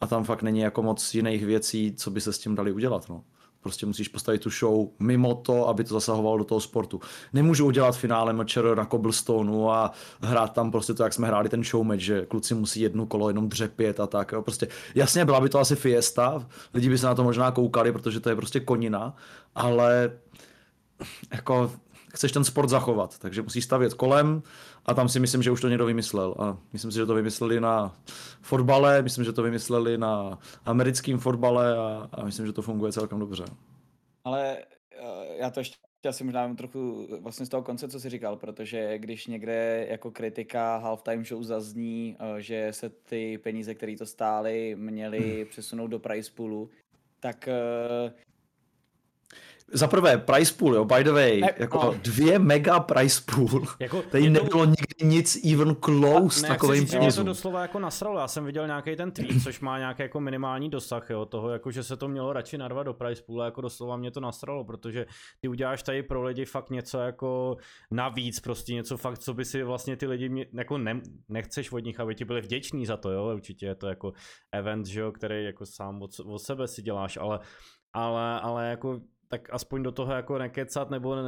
[0.00, 3.08] A tam fakt není jako moc jiných věcí, co by se s tím dali udělat.
[3.08, 3.24] No.
[3.62, 7.00] Prostě musíš postavit tu show mimo to, aby to zasahovalo do toho sportu.
[7.32, 11.64] Nemůžu udělat finále mečer na cobblestoneu a hrát tam prostě to, jak jsme hráli ten
[11.64, 14.32] show match, že kluci musí jednu kolo jenom dřepět a tak.
[14.32, 14.42] Jo.
[14.42, 18.20] Prostě jasně, byla by to asi fiesta, lidi by se na to možná koukali, protože
[18.20, 19.14] to je prostě konina,
[19.54, 20.12] ale
[21.32, 21.72] jako
[22.14, 24.42] chceš ten sport zachovat, takže musíš stavět kolem
[24.86, 26.34] a tam si myslím, že už to někdo vymyslel.
[26.38, 27.96] A myslím si, že to vymysleli na
[28.40, 33.18] fotbale, myslím, že to vymysleli na americkém fotbale a, a myslím, že to funguje celkem
[33.18, 33.44] dobře.
[34.24, 34.58] Ale
[35.02, 35.76] uh, já to ještě
[36.08, 40.76] asi možná trochu vlastně z toho konce, co jsi říkal, protože když někde jako kritika
[40.76, 45.46] halftime show zazní, uh, že se ty peníze, které to stály, měly hmm.
[45.46, 46.70] přesunout do price poolu,
[47.20, 47.48] tak
[49.72, 51.94] za prvé, price pool, jo, by the way, ne, jako no.
[52.02, 53.64] dvě mega price pool.
[53.80, 54.30] Jako, Tady to...
[54.30, 57.24] nebylo nikdy nic even close takovým penězům.
[57.24, 60.70] to doslova jako nasralo, já jsem viděl nějaký ten tweet, což má nějaký jako minimální
[60.70, 63.96] dosah, jo, toho, jako že se to mělo radši narvat do price pool, jako doslova
[63.96, 65.06] mě to nasralo, protože
[65.40, 67.56] ty uděláš tady pro lidi fakt něco jako
[67.90, 71.84] navíc, prostě něco fakt, co by si vlastně ty lidi, mě, jako ne, nechceš od
[71.84, 74.12] nich, aby ti byli vděční za to, jo, určitě je to jako
[74.52, 77.38] event, že jo, který jako sám od, od sebe si děláš, ale
[77.92, 81.22] ale, ale jako tak aspoň do toho jako nekecat, nebo ne,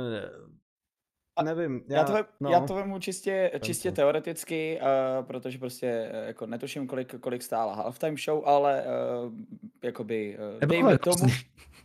[1.44, 1.84] nevím.
[1.88, 2.50] Já, já, to, vem, no.
[2.50, 7.74] já to vemu čistě, čistě teoreticky, uh, protože prostě uh, jako netuším, kolik, kolik stála
[7.74, 8.84] halftime show, ale
[9.26, 9.32] uh,
[9.82, 11.26] jakoby uh, dejme tomu,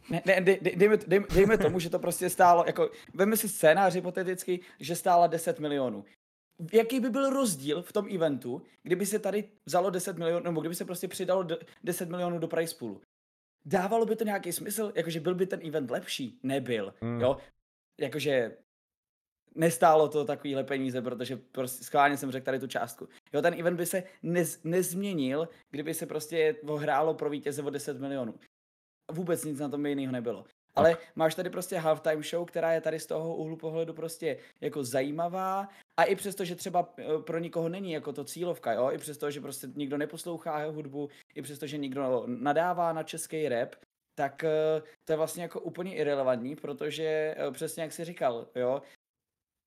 [0.09, 3.93] ne, ne, dej, dejme, dejme, dejme tomu, že to prostě stálo, jako veme si scénář
[3.93, 6.05] hypoteticky, že stála 10 milionů.
[6.73, 10.75] Jaký by byl rozdíl v tom eventu, kdyby se tady vzalo 10 milionů, nebo kdyby
[10.75, 11.47] se prostě přidalo
[11.83, 13.01] 10 milionů do price poolu?
[13.67, 14.91] Dávalo by to nějaký smysl?
[14.95, 16.39] Jakože byl by ten event lepší?
[16.43, 17.21] Nebyl, mm.
[17.21, 17.37] jo?
[17.99, 18.57] Jakože
[19.55, 23.07] nestálo to takovýhle peníze, protože prostě schválně jsem řekl tady tu částku.
[23.33, 27.99] Jo, ten event by se nez, nezměnil, kdyby se prostě hrálo pro vítěze o 10
[27.99, 28.39] milionů.
[29.11, 30.45] Vůbec nic na tom jiného nebylo.
[30.77, 30.99] Ale tak.
[31.15, 35.67] máš tady prostě halftime show, která je tady z toho úhlu pohledu prostě jako zajímavá
[35.99, 39.31] a i přesto, že třeba eh, pro nikoho není jako to cílovka, jo, i přesto,
[39.31, 43.75] že prostě nikdo neposlouchá jeho hudbu, i přesto, že nikdo nadává na český rap,
[44.15, 48.81] tak eh, to je vlastně jako úplně irrelevantní, protože eh, přesně jak jsi říkal, jo,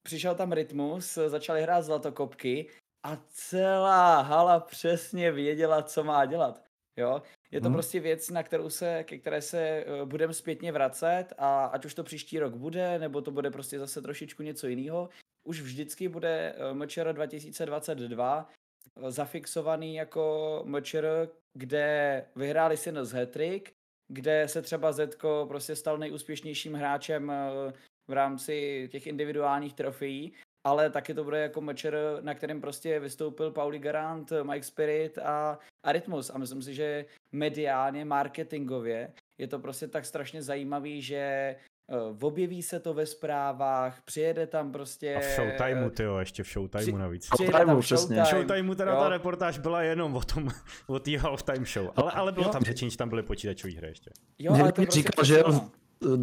[0.02, 2.70] přišel tam rytmus, začali hrát zlatokopky
[3.02, 6.64] a celá hala přesně věděla, co má dělat.
[6.96, 7.22] Jo?
[7.50, 7.74] Je to hmm.
[7.74, 11.94] prostě věc, na kterou se, ke které se uh, budeme zpětně vracet a ať už
[11.94, 15.08] to příští rok bude, nebo to bude prostě zase trošičku něco jiného,
[15.44, 18.50] už vždycky bude uh, MČR 2022
[18.94, 23.72] uh, zafixovaný jako MČR, kde vyhráli si z Hetrik,
[24.08, 27.32] kde se třeba Zetko prostě stal nejúspěšnějším hráčem
[28.08, 30.32] v rámci těch individuálních trofejí
[30.64, 35.58] ale taky to bude jako mečer, na kterém prostě vystoupil Pauli Garant, Mike Spirit a,
[35.86, 36.30] a Rytmus.
[36.34, 41.56] A myslím si, že mediálně, marketingově je to prostě tak strašně zajímavý, že
[42.10, 45.14] uh, objeví se to ve zprávách, přijede tam prostě...
[45.14, 47.28] A v showtimeu, ty jo, ještě v showtimeu při- navíc.
[47.28, 48.06] tam Showtimeu, přesně.
[48.16, 49.00] V Showtime, showtimeu teda jo.
[49.00, 50.48] ta reportáž byla jenom o tom,
[50.86, 51.90] o té halftime show.
[51.96, 52.52] Ale, ale bylo Jo.
[52.52, 54.10] tam řečení, že tam byly počítačové hry ještě.
[54.38, 55.42] Jo, ale to prostě říkal, že.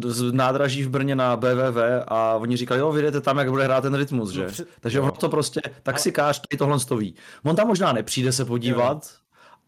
[0.04, 1.76] Z nádraží v Brně na BVV
[2.08, 4.42] a oni říkali, jo, vyjdete tam, jak bude hrát ten rytmus, že?
[4.42, 5.02] No, při- Takže jo.
[5.04, 7.14] ono to prostě, taxikář tady tohle stoví.
[7.44, 9.10] On tam možná nepřijde se podívat,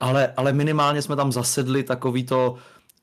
[0.00, 2.54] ale, ale minimálně jsme tam zasedli takový to,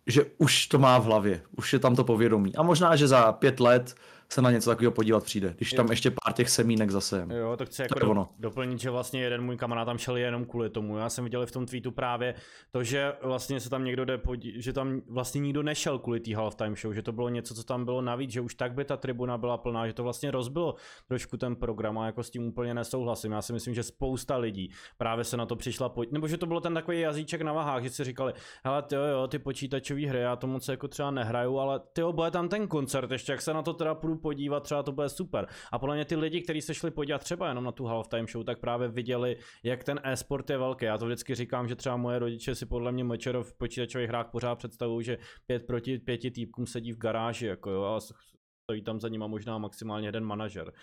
[0.07, 2.55] že už to má v hlavě, už je tam to povědomí.
[2.55, 3.95] A možná, že za pět let
[4.31, 7.27] se na něco takového podívat přijde, když tam ještě pár těch semínek zase.
[7.39, 8.29] Jo, to chci To jako je do, ono.
[8.39, 10.97] doplnit, že vlastně jeden můj kamarád tam šel jenom kvůli tomu.
[10.97, 12.33] Já jsem viděl v tom tweetu právě
[12.71, 16.35] to, že vlastně se tam někdo jde podí- že tam vlastně nikdo nešel kvůli té
[16.35, 18.97] halftime show, že to bylo něco, co tam bylo navíc, že už tak by ta
[18.97, 20.75] tribuna byla plná, že to vlastně rozbilo
[21.07, 23.31] trošku ten program a jako s tím úplně nesouhlasím.
[23.31, 26.45] Já si myslím, že spousta lidí právě se na to přišla pojít, nebo že to
[26.45, 30.19] bylo ten takový jazyček na vahách, že si říkali, hele, ty jo, ty počítačové hry,
[30.19, 33.41] já to moc jako třeba nehraju, ale ty jo, bude tam ten koncert, ještě jak
[33.41, 35.47] se na to teda půjdu podívat, třeba to bude super.
[35.71, 38.45] A podle mě ty lidi, kteří se šli podívat třeba jenom na tu halftime show,
[38.45, 40.85] tak právě viděli, jak ten e-sport je velký.
[40.85, 44.29] Já to vždycky říkám, že třeba moje rodiče si podle mě Mečero v počítačových hrách
[44.31, 48.99] pořád představují, že pět proti pěti týpkům sedí v garáži, jako jo, a stojí tam
[48.99, 50.73] za nima možná maximálně jeden manažer.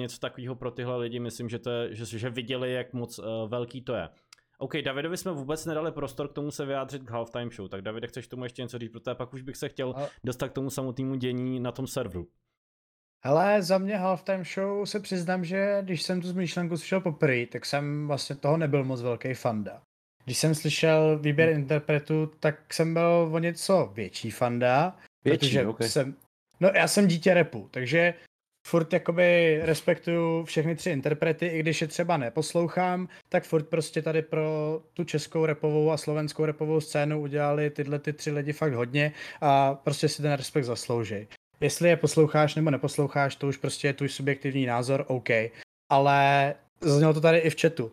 [0.00, 3.24] Něco takového pro tyhle lidi, myslím, že, to je, že, že viděli, jak moc uh,
[3.48, 4.08] velký to je.
[4.58, 8.06] OK, Davidovi jsme vůbec nedali prostor k tomu se vyjádřit k halftime show, tak Davide,
[8.06, 9.94] chceš tomu ještě něco říct, protože pak už bych se chtěl
[10.24, 12.28] dostat k tomu samotnému dění na tom serveru.
[13.26, 17.66] Hele, za mě halftime show se přiznám, že když jsem tu myšlenku slyšel poprvé, tak
[17.66, 19.82] jsem vlastně toho nebyl moc velký fanda.
[20.24, 24.96] Když jsem slyšel výběr interpretu, tak jsem byl o něco větší fanda.
[25.24, 25.82] Větší, protože ok.
[25.82, 26.16] jsem,
[26.60, 28.14] no já jsem dítě repu, takže
[28.66, 34.22] furt jakoby respektuju všechny tři interprety, i když je třeba neposlouchám, tak furt prostě tady
[34.22, 39.12] pro tu českou repovou a slovenskou repovou scénu udělali tyhle ty tři lidi fakt hodně
[39.40, 41.26] a prostě si ten respekt zaslouží.
[41.64, 45.28] Jestli je posloucháš nebo neposloucháš, to už prostě je tvůj subjektivní názor, OK.
[45.92, 47.84] Ale zaznělo to tady i v chatu.
[47.84, 47.90] Uh,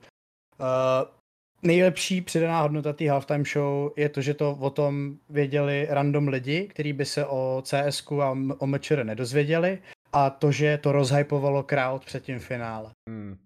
[1.64, 6.68] nejlepší přidaná hodnota té halftime show je to, že to o tom věděli random lidi,
[6.68, 9.80] kteří by se o CSK a o MČR nedozvěděli
[10.14, 12.92] a to, že to rozhypovalo crowd před tím finále.
[13.10, 13.38] Hmm.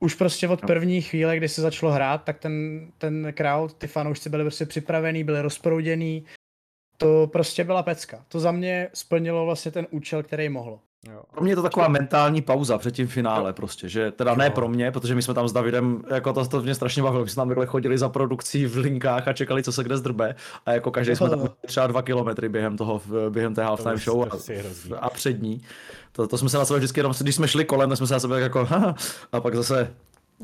[0.00, 0.66] Už prostě od No.
[0.66, 5.24] první chvíle, kdy se začalo hrát, tak ten, ten crowd, ty fanoušci byli prostě připravený,
[5.24, 6.24] byli rozprouděný.
[7.00, 8.24] To prostě byla pecka.
[8.28, 10.80] To za mě splnilo vlastně ten účel, který mohlo.
[11.12, 11.22] Jo.
[11.30, 14.68] Pro mě je to taková mentální pauza před tím finále prostě, že teda ne pro
[14.68, 17.40] mě, protože my jsme tam s Davidem, jako to, to mě strašně bavilo, my jsme
[17.40, 20.34] tam takhle chodili za produkcí v linkách a čekali, co se kde zdrbe
[20.66, 24.20] a jako každý jsme tam třeba dva kilometry během toho, během té halftime To show
[24.20, 25.62] je prostě a, a před ní.
[26.12, 28.14] To, to jsme se na sebe vždycky jenom, když jsme šli kolem, tak jsme se
[28.14, 28.68] na sebe jako
[29.32, 29.90] a pak zase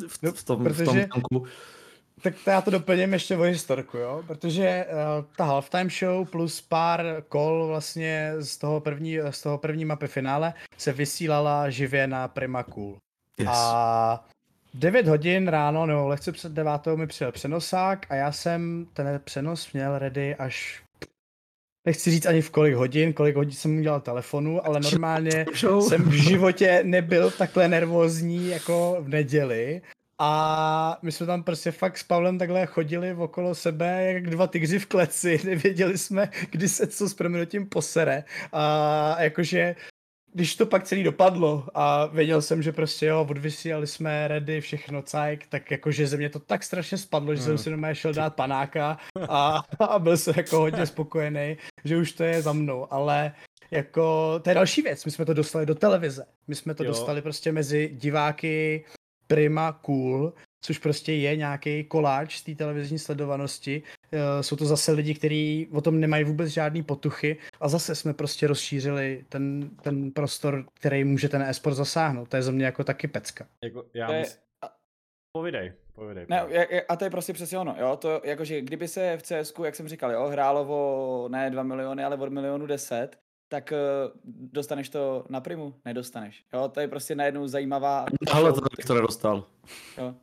[0.07, 1.47] v, v, tom, v tom Protože- tanku.
[2.27, 4.23] Tak to já to doplním ještě o historku, jo?
[4.27, 9.85] Protože uh, ta halftime show plus pár kol vlastně z toho, první, z toho první
[9.85, 12.97] mapy finále se vysílala živě na Prima Cool.
[13.39, 13.49] Yes.
[13.53, 14.25] A
[14.75, 19.73] 9 hodin ráno, nebo lehce před devátou mi přijel přenosák a já jsem ten přenos
[19.73, 20.83] měl ready až
[21.85, 25.47] nechci říct ani v kolik hodin, kolik hodin jsem udělal telefonu, ale normálně
[25.81, 29.83] jsem v životě nebyl takhle nervózní jako v neděli.
[30.19, 34.79] A my jsme tam prostě fakt s Pavlem takhle chodili okolo sebe jak dva tygři
[34.79, 38.25] v kleci, nevěděli jsme, kdy se co s proměnutím posere.
[38.53, 39.77] A jakože
[40.33, 45.03] když to pak celý dopadlo a věděl jsem, že prostě jo, odvysílali jsme ready, všechno
[45.03, 47.59] cajk, tak jakože ze mě to tak strašně spadlo, že jsem Hmm.
[47.59, 48.99] si doma šel dát panáka
[49.29, 53.33] a, a byl jsem jako hodně spokojený, že už to je za mnou, ale
[53.71, 56.91] jako, to je další věc, my jsme to dostali do televize, my jsme to jo.
[56.91, 58.85] dostali prostě mezi diváky
[59.27, 63.83] Prima Cool, což prostě je nějaký koláč z té televizní sledovanosti.
[64.13, 68.15] Eh, Jsou to zase lidi, kteří o tom nemají vůbec žádný potuchy a zase jsme
[68.15, 72.29] prostě rozšířili ten, ten prostor, který může ten e-sport zasáhnout.
[72.29, 73.47] To je za mě jako taky pecka.
[73.65, 74.39] Jako, já To je- mys...
[75.33, 76.27] Povidej, povidej.
[76.29, 76.41] Ne,
[76.89, 79.89] a to je prostě přesně ono, jo, to jakože kdyby se v CSku, jak jsem
[79.89, 84.21] říkal, jo, hrálo o ne 2 miliony, ale o milionu 10, tak uh,
[84.53, 85.75] dostaneš to na primu?
[85.85, 86.45] Nedostaneš.
[86.53, 88.07] Jo, to je prostě najednou zajímavá...
[88.33, 89.45] Ale to bych to nedostal.
[89.99, 90.15] Jo.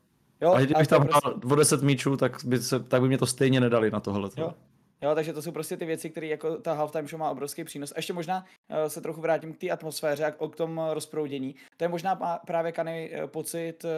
[0.42, 3.18] Jo, A kdybych tam prostě- hrál o 10 míčů, tak by, se, tak by mě
[3.18, 4.30] to stejně nedali na tohle.
[4.38, 4.54] Jo.
[5.02, 7.92] Jo, takže to jsou prostě ty věci, které jako ta halftime show má obrovský přínos.
[7.92, 11.56] A ještě možná uh, se trochu vrátím k té atmosféře a k, k tomu rozproudění.
[11.78, 13.90] To je možná pá- právě Kany uh, pocit uh,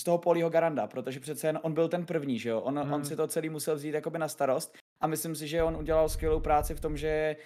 [0.00, 2.60] z toho Polího Garanda, protože přece jen on byl ten první, že jo?
[2.60, 2.92] On, hmm.
[2.92, 6.08] On si to celý musel vzít jakoby na starost a myslím si, že on udělal
[6.08, 7.36] skvělou práci v tom, že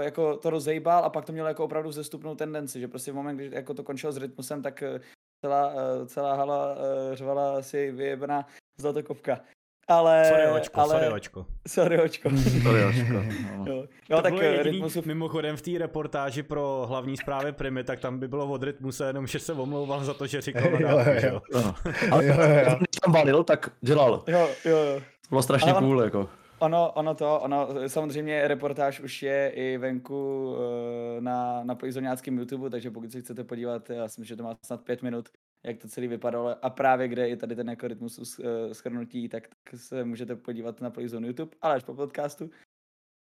[0.00, 3.36] jako to rozejbal a pak to mělo jako opravdu zestupnou tendenci, že prostě v moment,
[3.36, 5.00] kdy jako to končilo s rytmusem, tak uh,
[5.44, 6.76] celá, uh, celá hala
[7.12, 8.46] řvala si vyjebená
[8.80, 9.40] zlatokovka.
[9.88, 10.24] ale...
[10.24, 10.90] Sorry, očko, ale...
[10.90, 11.46] sorry, očko.
[11.68, 12.28] Sorry, očko.
[12.76, 13.22] Je očko, no.
[13.72, 17.52] Jo, To no tak bylo eh, jediný, Rytmusův mimochodem v té reportáži pro hlavní zprávy
[17.52, 20.62] Primy, tak tam by bylo od Rytmuse jenom, že se omlouval za to, že říkal
[20.64, 21.40] Jo, nadávku, jo, že jo.
[21.54, 21.62] jo.
[21.62, 21.74] No.
[22.22, 22.76] Jo, jo, jo.
[22.76, 24.24] Když tam valil, tak dělal.
[24.26, 25.00] Jo, jo, jo.
[25.00, 26.28] To bylo strašně Ale cool, jako.
[26.62, 32.70] Ono, ono to, ono, samozřejmě reportáž už je i venku eh, na, na Playzoňáckém YouTube,
[32.70, 35.28] takže pokud se chcete podívat, já si myslím, že to má snad pět minut,
[35.66, 39.28] jak to celý vypadalo a právě kde je tady ten jako rytmus us- eh, schrnutí,
[39.28, 42.50] tak, tak se můžete podívat na Playzone YouTube, ale až po podcastu.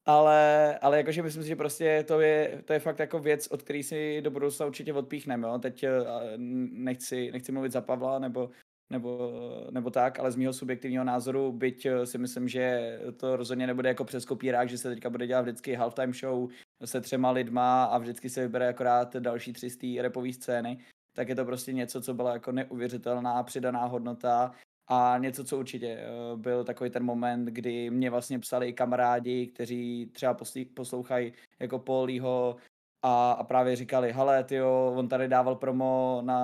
[0.06, 3.64] Ale, ale jakože myslím si, že prostě to je, to je fakt jako věc, od
[3.64, 5.60] který si do budoucna určitě odpíchneme, jo.
[5.60, 5.90] Teď eh,
[6.38, 8.50] nechci, nechci mluvit za Pavla, nebo,
[8.92, 9.32] nebo,
[9.72, 13.90] nebo tak, ale z mého subjektivního názoru, byť eh, si myslím, že to rozhodně nebude
[13.90, 16.50] jako přes kopírák, že se teďka bude dělat vždycky halftime show
[16.86, 20.78] se třema lidma a vždycky se vybere akorát další tři z té repové scény,
[21.14, 24.52] tak je to prostě něco, co byla jako neuvěřitelná přidaná hodnota
[24.88, 29.48] a něco, co určitě eh, byl takový ten moment, kdy mě vlastně psali i kamarádi,
[29.48, 30.38] kteří třeba
[30.74, 32.56] poslouchají jako Paulího
[33.04, 36.40] a, a právě říkali, hele, tyjo, on tady dával promo na,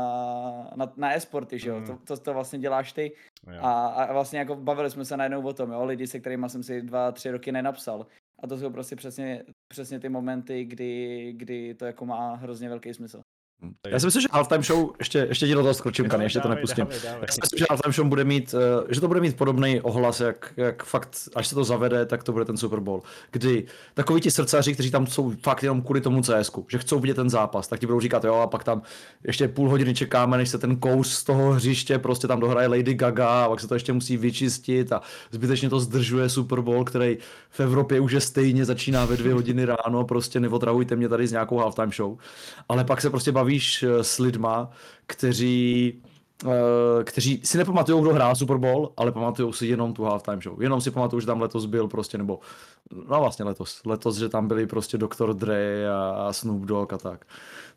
[0.76, 1.86] na, na e-sporty, že jo, Mm.
[1.86, 3.12] to, to, to vlastně děláš ty
[3.48, 3.60] Jo.
[3.62, 6.64] a, a vlastně jako bavili jsme se najednou o tom, jo, lidi, se kterými jsem
[6.64, 8.08] si dva, tři roky nenapsal.
[8.44, 12.94] A to jsou prostě přesně, přesně ty momenty, kdy, kdy to jako má hrozně velký
[12.94, 13.22] smysl.
[13.88, 16.50] Já si myslím, že halftime show, ještě, ještě ti do toho skočím, Kany, ještě to
[16.50, 16.86] nepustím.
[16.86, 17.22] dávej, dávej.
[17.22, 20.20] Já si myslím, že halftime show bude mít, eh, že to bude mít podobný ohlas,
[20.20, 23.02] jak, jak fakt, až se to zavede, tak to bude ten Super Bowl.
[23.32, 27.14] Kdy takoví ti srdcaři, kteří tam jsou fakt jenom kvůli tomu CS, že chcou vidět
[27.14, 28.82] ten zápas, tak ti budou říkat, jo, a pak tam
[29.24, 32.94] ještě půl hodiny čekáme, než se ten kous z toho hřiště prostě tam dohraje Lady
[32.94, 35.02] Gaga, a pak se to ještě musí vyčistit a
[35.32, 37.18] zbytečně to zdržuje Super Bowl, který
[37.50, 41.32] v Evropě už je stejně začíná ve dvě hodiny ráno, prostě neotravujte mě tady s
[41.32, 42.18] nějakou halftime show.
[42.70, 44.70] Ale pak se prostě bavíš eh, s lidma,
[45.08, 46.04] kteří
[46.46, 50.62] eh, kteří si nepamatují, kdo hrál Super Bowl, ale pamatují si jenom tu halftime show.
[50.62, 52.40] Jenom si pamatuju, že tam letos byl prostě, nebo
[53.10, 55.34] no vlastně letos, letos, že tam byli prostě Dr.
[55.34, 57.26] Dre a, a Snoop Dogg a tak.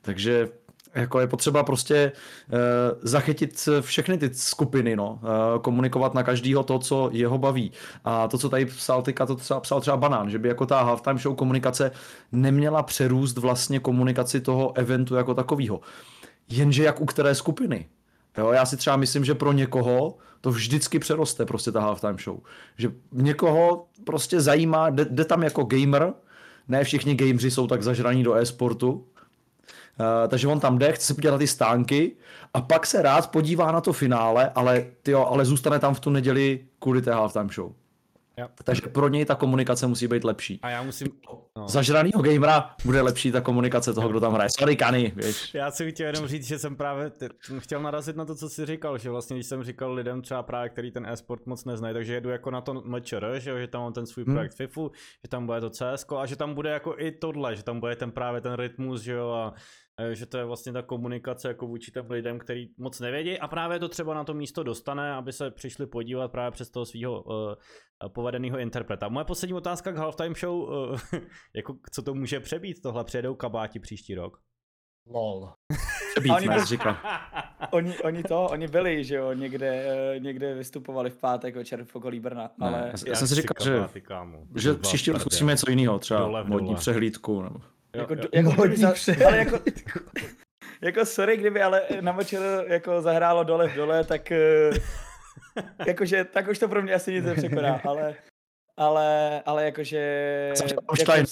[0.02, 0.48] Takže
[0.94, 2.12] jako je potřeba prostě
[2.52, 2.58] uh,
[3.02, 7.72] zachytit všechny ty skupiny, no, uh, komunikovat na každýho to, co jeho baví.
[8.04, 10.82] A to, co tady psal tyka, to třeba, psal třeba Banán, že by jako ta
[10.82, 11.90] halftime show komunikace
[12.32, 15.80] neměla přerůst vlastně komunikaci toho eventu jako takového.
[16.48, 17.88] Jenže jak u které skupiny?
[18.38, 22.38] Jo, já si třeba myslím, že pro někoho to vždycky přeroste prostě ta halftime show.
[22.76, 26.12] Že někoho prostě zajímá, jde, jde tam jako gamer,
[26.68, 29.06] ne všichni gameři jsou tak zažraní do e-sportu,
[30.28, 32.16] takže on tam jde, chce si podívat na ty stánky
[32.54, 36.10] a pak se rád podívá na to finále, ale, tyjo, ale zůstane tam v tu
[36.10, 37.72] neděli kvůli té halftime show.
[38.38, 38.48] Jo.
[38.64, 40.58] Takže pro něj ta komunikace musí být lepší.
[40.62, 41.08] A já musím...
[41.56, 41.68] No.
[41.68, 44.48] Zažranýho gamera bude lepší ta komunikace toho, kdo tam hraje.
[44.58, 45.54] Sorry, Kany, víš.
[45.54, 47.28] Já si chtěl jenom říct, že jsem právě t-
[47.58, 50.68] chtěl narazit na to, co jsi říkal, že vlastně, když jsem říkal lidem třeba právě,
[50.68, 53.92] který ten e-sport moc neznají, takže jedu jako na to MČR, že, že tam mám
[53.92, 54.34] ten svůj Hmm.
[54.34, 54.90] projekt FIFU,
[55.24, 57.96] že tam bude to CS a že tam bude jako i tohle, že tam bude
[57.96, 59.54] ten právě ten rytmus, že jo, a
[60.12, 63.78] že to je vlastně ta komunikace jako vůči těm lidem, který moc nevědí a právě
[63.78, 67.54] to třeba na to místo dostane, aby se přišli podívat právě přes toho svého uh,
[68.08, 69.08] povedeného interpreta.
[69.08, 70.98] Moje poslední otázka k halftime show, uh,
[71.56, 74.38] jako co to může přebít tohle, přijedou kabáti příští rok?
[75.06, 75.52] Lol.
[76.10, 76.96] Přebít, oni říkal.
[77.72, 81.96] Oni, oni to, oni byli, že jo, někde, eh, někde vystupovali v pátek večer v
[81.96, 84.02] okolí Brna, Ne, ale já jsem- Jak jsem si říkal, že- kabáty.
[84.56, 87.42] Že příští rok zkusíme něco jiného, třeba modní přehlídku.
[87.42, 87.60] Nebo...
[87.94, 88.20] Jo, jako, jo.
[88.32, 89.26] jako, přehled.
[89.26, 89.58] ale jako,
[90.82, 94.70] jako sorry, kdyby ale na večer jako zahrálo dole v dole, tak eh,
[95.86, 98.14] jakože, tak už to pro mě asi nic nepřekoná, ale
[98.80, 100.50] ale, ale jakože...
[100.54, 100.84] Jsem jako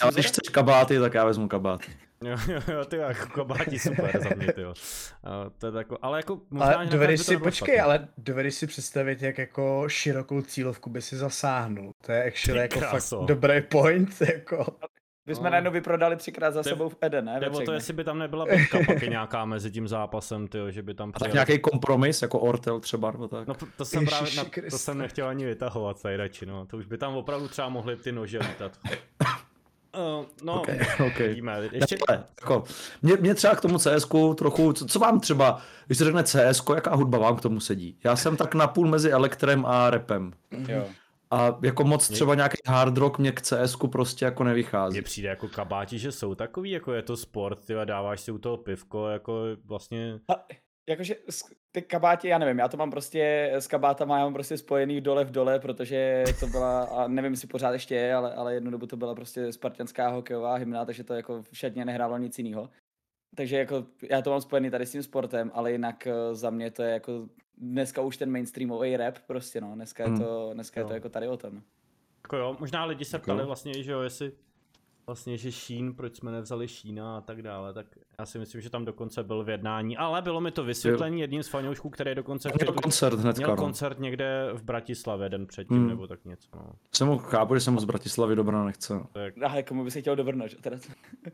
[0.02, 1.92] ale když chceš kabáty, tak já vezmu kabáty.
[2.24, 4.68] Jo, jo, jo, ty jako kabáti super za mě, ty jo.
[4.68, 7.80] Uh, to je tako, ale jako možná, Ale dovedeš si, počkej, špatný.
[7.80, 11.92] ale dovedeš si představit, jak jako širokou cílovku by si zasáhnul.
[12.06, 14.66] To je actually jako fakt dobrý point, jako.
[15.28, 15.50] My jsme No.
[15.50, 17.40] najednou vyprodali třikrát za To je- sebou v Eden, ne?
[17.40, 20.94] Nebo to, jestli by tam nebyla bitka pak nějaká mezi tím zápasem, tyjo, že by
[20.94, 23.48] tam A tak nějaký kompromis, jako Ortel třeba, nebo tak.
[23.48, 26.66] No to jsem právě, Ježiši na, to jsem nechtěl ani vytahovat, tady radši, no.
[26.66, 28.72] To už by tam opravdu třeba mohly ty nože lítat.
[29.96, 31.28] Uh, no, Okay, okay.
[31.28, 31.58] vidíme.
[31.72, 32.64] Ještě, Takhle, jako,
[33.02, 34.06] mě, mě třeba k tomu cs
[34.36, 37.96] trochu, co, co vám třeba, když se řekne CS, jaká hudba vám k tomu sedí?
[38.04, 40.32] Já jsem tak napůl mezi elektrem a repem.
[40.68, 40.84] Jo.
[41.30, 44.94] A jako moc třeba nějaký hard rock mě k cs prostě jako nevychází.
[44.94, 48.32] mně přijde jako kabáti, že jsou takový, jako je to sport, ty a dáváš si
[48.32, 50.46] u toho pivko, jako vlastně, A,
[50.88, 51.16] jakože
[51.72, 55.24] ty kabáti, já nevím, já to mám prostě s kabátama, já mám prostě spojený dole
[55.24, 58.86] v dole, protože to byla, a nevím, jestli pořád ještě je, ale, ale jednu dobu
[58.86, 62.70] to byla prostě spartianská hokejová hymna, takže to jako v šatně nehrálo nic jiného.
[63.36, 66.70] takže jako já to mám spojený tady s tím sportem, ale jinak eh, za mě
[66.70, 67.28] to je jako
[67.60, 70.18] dneska už ten mainstreamový rap prostě no, dneska je Hmm.
[70.18, 71.62] to, dneska je to jako tady o tom.
[72.24, 74.32] Jako jo, možná lidi se Jako ptali vlastně, že jo, jestli
[75.08, 77.86] vlastně, že Sheen, proč jsme nevzali Sheena a tak dále, tak
[78.20, 81.42] já si myslím, že tam dokonce byl v jednání, ale bylo mi to vysvětlení jedním
[81.42, 83.62] z fanoušků, který dokonce Měl koncert hnedka, měl no.
[83.62, 85.88] koncert někde v Bratislavě den předtím, Hmm.
[85.88, 86.70] nebo tak něco, no.
[86.94, 88.94] Jsem mu chápu, že jsem mu z Bratislavy dobrá nechce.
[89.12, 90.56] To je, A komu by se chtěl dovrnout, že?
[90.56, 90.76] Teda.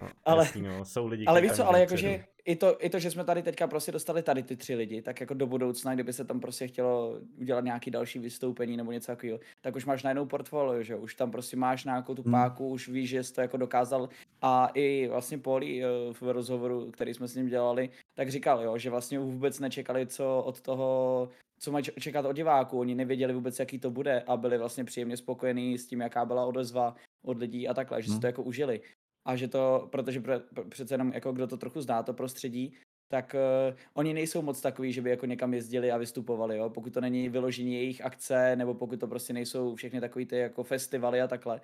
[0.03, 2.91] no Ale- jasný, no, jsou lidi, Ale kteří víš co, ale jakože i to, i
[2.91, 5.95] to, že jsme tady teďka prostě dostali tady ty tři lidi, tak jako do budoucna,
[5.95, 10.03] kdyby se tam prostě chtělo udělat nějaký další vystoupení nebo něco takového, tak už máš
[10.03, 10.99] najednou portfolio, že jo?
[10.99, 12.33] už tam prostě máš nějakou tu Hmm.
[12.33, 14.09] páku, už víš, že jsi to jako dokázal
[14.43, 18.79] a i vlastně Poli eh, v rozhovoru, který jsme s ním dělali, tak říkal, jo,
[18.79, 23.59] že vlastně vůbec nečekali, co od toho, co mají čekat od diváků, oni nevěděli vůbec,
[23.59, 26.95] jaký to bude a byli vlastně příjemně spokojení s tím, jaká byla odezva
[27.25, 28.21] od lidí a takhle, že si Hmm.
[28.21, 28.81] to jako užili
[29.27, 32.75] a že to, protože pre, přece jenom jako kdo to trochu zná, to prostředí,
[33.09, 36.71] tak uh, oni nejsou moc takový, že by jako někam jezdili a vystupovali, jo?
[36.71, 40.65] pokud to není vyložení jejich akce, nebo pokud to prostě nejsou všechny takový ty jako
[40.65, 41.61] festivaly a takhle.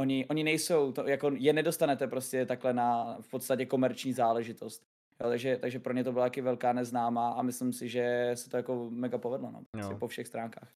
[0.00, 4.82] Oni, oni nejsou, to, jako je nedostanete prostě takhle na v podstatě komerční záležitost.
[5.22, 8.50] Jo, takže, takže pro ně to byla taky velká neznámá a myslím si, že se
[8.50, 9.98] to jako mega povedlo, no, prostě Jo.
[9.98, 10.68] po všech stránkách.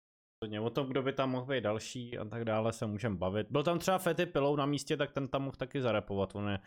[0.63, 3.47] O tom, kdo by tam mohl být další a tak dále se můžeme bavit.
[3.51, 6.35] Byl tam třeba Fety Pilou na místě, tak ten tam mohl taky zarepovat.
[6.35, 6.59] On je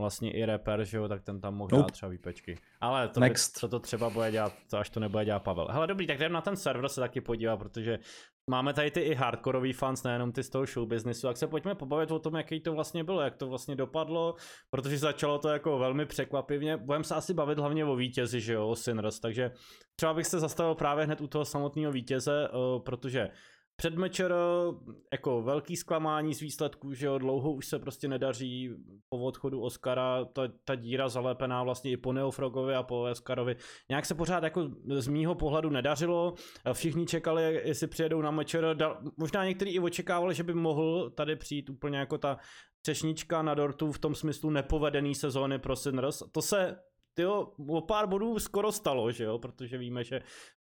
[0.00, 1.82] vlastně i rapper, že jo, tak ten tam mohl Nope.
[1.82, 2.58] dát třeba výpečky.
[2.80, 3.60] Ale to, by, Next.
[3.60, 5.68] to, to třeba bude dělat, to až to nebude dělat Pavel.
[5.70, 7.98] Hele dobrý, tak jdem na ten server se taky podívat, protože
[8.50, 11.74] máme tady ty i hardkorový fans, nejenom ty z toho show businessu, tak se pojďme
[11.74, 14.34] pobavit o tom, jaký to vlastně bylo, jak to vlastně dopadlo,
[14.70, 16.76] protože začalo to jako velmi překvapivně.
[16.76, 19.50] Budeme se asi bavit hlavně o vítězi, že jo, o Sinners, takže
[19.96, 23.28] třeba bych se zastavil právě hned u toho samotného vítěze, eh, protože
[23.80, 24.34] před Mečer
[25.12, 28.70] jako velký zklamání z výsledků, že jo, dlouho už se prostě nedaří
[29.08, 33.56] po odchodu Oscara, ta, ta díra zalépená vlastně i po Neofrogovi a po Oscarovi,
[33.88, 36.34] nějak se pořád jako z mýho pohledu nedařilo,
[36.72, 38.76] všichni čekali, jestli přijedou na Mečer,
[39.16, 42.36] možná někteří i očekávali, že by mohl tady přijít úplně jako ta
[42.82, 46.76] třešnička na dortu v tom smyslu nepovedený sezóny pro Sinners, to se
[47.14, 50.20] tyjo, o pár bodů skoro stalo, že jo, protože víme, že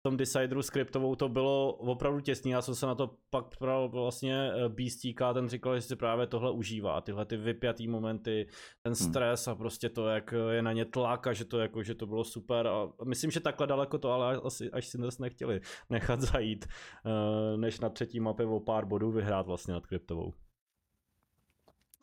[0.05, 4.51] tom Decideru skriptovou to bylo opravdu těsný, já jsem se na to pak ptal vlastně
[4.51, 8.47] eh, Beastíka, ten říkal, že si právě tohle užívá, tyhle ty vypjatý momenty,
[8.83, 11.95] ten stres a prostě to, jak je na ně tlak a že to, jako, že
[11.95, 12.67] to bylo super.
[12.67, 17.57] A myslím, že takhle daleko to ale asi až si dnes nechtěli nechat zajít, eh,
[17.57, 20.33] než na třetí mapě o pár bodů vyhrát vlastně nad kryptovou.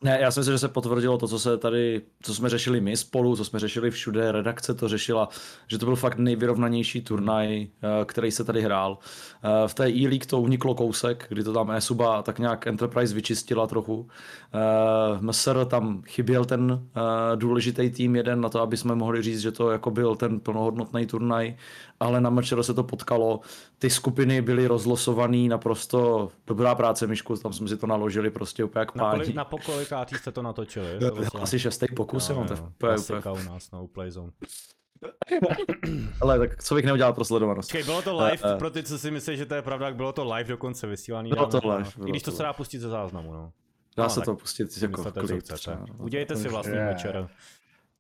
[0.05, 2.97] Ne, já si myslím, že se potvrdilo to, co se tady, co jsme řešili my
[2.97, 5.29] spolu, co jsme řešili všude, redakce to řešila,
[5.69, 8.99] že to byl fakt nejvyrovnanější turnaj, eh, který se tady hrál.
[9.45, 13.67] Eh, V té E-League to uniklo kousek, kdy to tam e-suba tak nějak Enterprise vyčistila
[13.67, 14.09] trochu.
[14.55, 16.89] Eh, MSR tam chyběl ten
[17.35, 21.07] důležitý tým jeden na to, aby jsme mohli říct, že to jako byl ten plnohodnotný
[21.07, 21.57] turnaj,
[22.03, 23.41] ale na MČR se to potkalo.
[23.79, 28.81] Ty skupiny byly rozlosovaný naprosto dobrá práce, Myšku, tam jsme si to naložili prostě úplně
[28.81, 29.35] jak Na, kolik, páni.
[29.37, 30.99] na pokolikáří jste to natočili?
[31.15, 32.45] Vlastně- Asi šestý pokus, jo,
[32.79, 34.33] to je úplně, u nás na Playzone.
[36.21, 37.69] Ale tak co bych neudělal pro sledovanost.
[37.69, 38.59] Počkej, bylo to live, eh.
[38.59, 41.31] pro ty, co si myslí, že to je pravda, bylo to live dokonce vysílaný.
[41.31, 41.93] Bylo to dáme, live, no.
[41.97, 43.53] bylo I když to to se dá pustit ze záznamu, no.
[43.97, 45.59] Dá No, se to pustit jako Myslete, co klip chcete.
[45.59, 46.05] třeba, no.
[46.05, 46.87] Udějte si vlastní Je.
[46.87, 47.29] večer.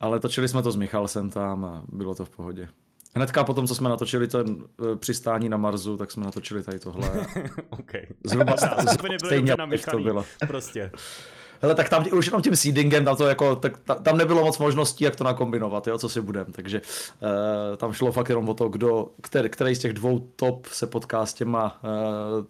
[0.00, 2.68] Ale točili jsme to s Michalsem tam a bylo to v pohodě.
[3.14, 4.56] Hnedka potom, co jsme natočili ten
[4.92, 7.10] eh, přistání na Marsu, tak jsme natočili tady tohle.
[7.70, 7.92] OK.
[8.24, 8.56] Zhruba,
[8.90, 10.24] zhruba stejně, jak to bylo.
[10.46, 10.90] Prostě.
[11.62, 14.58] Hele, tak tam už jenom tím seedingem, tam, to jako, tak, ta, tam nebylo moc
[14.58, 16.46] možností, jak to nakombinovat, jo, co si budem.
[16.52, 20.66] Takže uh, tam šlo fakt jenom o to, kdo, který, který z těch dvou top
[20.66, 21.90] se potká s těma uh,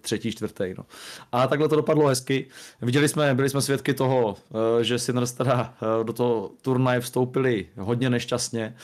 [0.01, 0.75] třetí, čtvrtý.
[0.79, 0.85] No.
[1.33, 2.49] A takhle to dopadlo hezky.
[2.83, 7.67] Viděli jsme, byli jsme svědky toho, uh, že Sinners teda uh, do toho turnaje vstoupili
[7.79, 8.75] hodně nešťastně.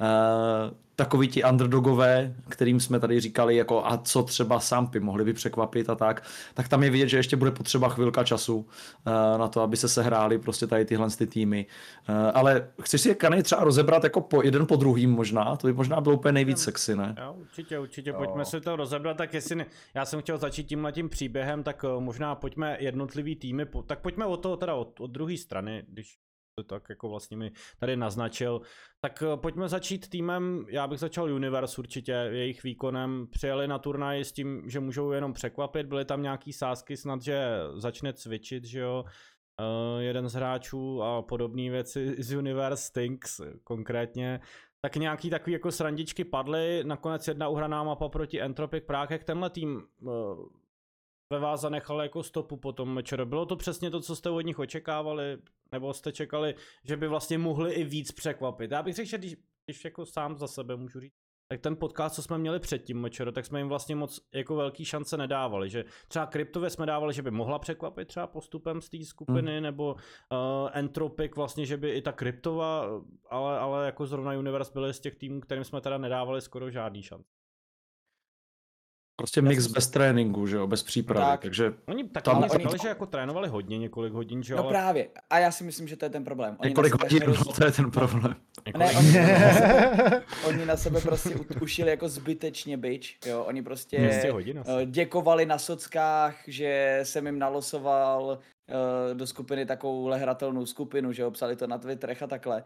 [0.00, 5.32] Uh, takový ti underdogové, kterým jsme tady říkali, jako a co třeba Sampy mohli by
[5.32, 6.22] překvapit a tak,
[6.54, 9.88] tak tam je vidět, že ještě bude potřeba chvilka času uh, na to, aby se
[9.88, 11.66] sehráli prostě tady tyhle ty týmy.
[12.08, 15.56] Uh, ale chceš si je Kany třeba rozebrat jako po jeden po druhým možná?
[15.56, 17.14] To by možná bylo úplně nejvíc sexy, ne?
[17.18, 20.92] Jo, určitě, určitě, pojďme si to rozebrat, tak jestli ne, já jsem chtěl začít tímhle
[20.92, 25.00] tím příběhem, tak eh, možná pojďme jednotlivý týmy, po, tak pojďme od toho teda od,
[25.00, 26.18] od druhé strany, když
[26.64, 28.60] tak jako vlastně mi tady naznačil,
[29.00, 34.24] tak eh, pojďme začít týmem, já bych začal Universe určitě, jejich výkonem, přijeli na turnaj
[34.24, 38.80] s tím, že můžou jenom překvapit, byly tam nějaký sázky snad, že začne cvičit, že
[38.80, 39.04] jo,
[39.60, 44.40] Uh, jeden z hráčů a podobné věci z Universe Stinks konkrétně,
[44.80, 49.50] tak nějaký takový jako srandičky padly, nakonec jedna uhraná mapa proti Entropic Prague, jak tenhle
[49.50, 50.10] tým uh,
[51.32, 53.00] ve vás zanechal jako stopu po tom.
[53.24, 55.38] Bylo to přesně to, co jste od nich očekávali,
[55.72, 56.54] nebo jste čekali,
[56.84, 58.70] že by vlastně mohli i víc překvapit?
[58.70, 61.14] Já bych řekl, že když, když jako sám za sebe můžu říct,
[61.48, 64.84] tak ten podcast, co jsme měli předtím, Močero, tak jsme jim vlastně moc jako velký
[64.84, 69.04] šance nedávali, že třeba kryptově jsme dávali, že by mohla překvapit třeba postupem z té
[69.04, 69.62] skupiny, hmm.
[69.62, 72.86] nebo uh, Entropic vlastně, že by i ta kryptova,
[73.30, 77.02] ale, ale jako zrovna Universe byly z těch týmů, kterým jsme teda nedávali skoro žádný
[77.02, 77.37] šance.
[79.20, 81.40] Prostě mix bez tréninku, že jo, bez přípravy, Tak.
[81.40, 84.56] takže Oni tak Tam- oni Ale říkali, že jako trénovali hodně několik hodin, že jo,
[84.56, 85.08] No ale právě.
[85.30, 86.56] A já si myslím, že to je ten problém.
[86.60, 88.34] Oni několik na sebe hodin, no, to je ten problém.
[88.66, 90.20] několik, Ne, oni, oni,
[90.56, 95.46] oni na sebe prostě ušili jako zbytečně bič, jo, oni prostě 200 hodin eh, děkovali
[95.46, 98.38] na sockách, že jsem jim nalosoval
[99.10, 102.64] eh, do skupiny takovou hratelnou skupinu, že jo, psali to na Twitterech a takhle.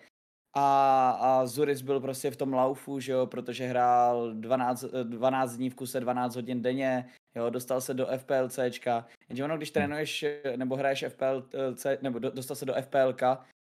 [0.54, 5.56] A, a Zuris byl prostě v tom laufu, že jo, protože hrál 12, eh, 12
[5.56, 9.06] dní v kuse, 12 hodin denně, jo, dostal se do FPLCčka.
[9.28, 13.22] Jenže ono, když trénuješ eh, nebo hraješ FPLC, nebo do, dostal se do FPLK,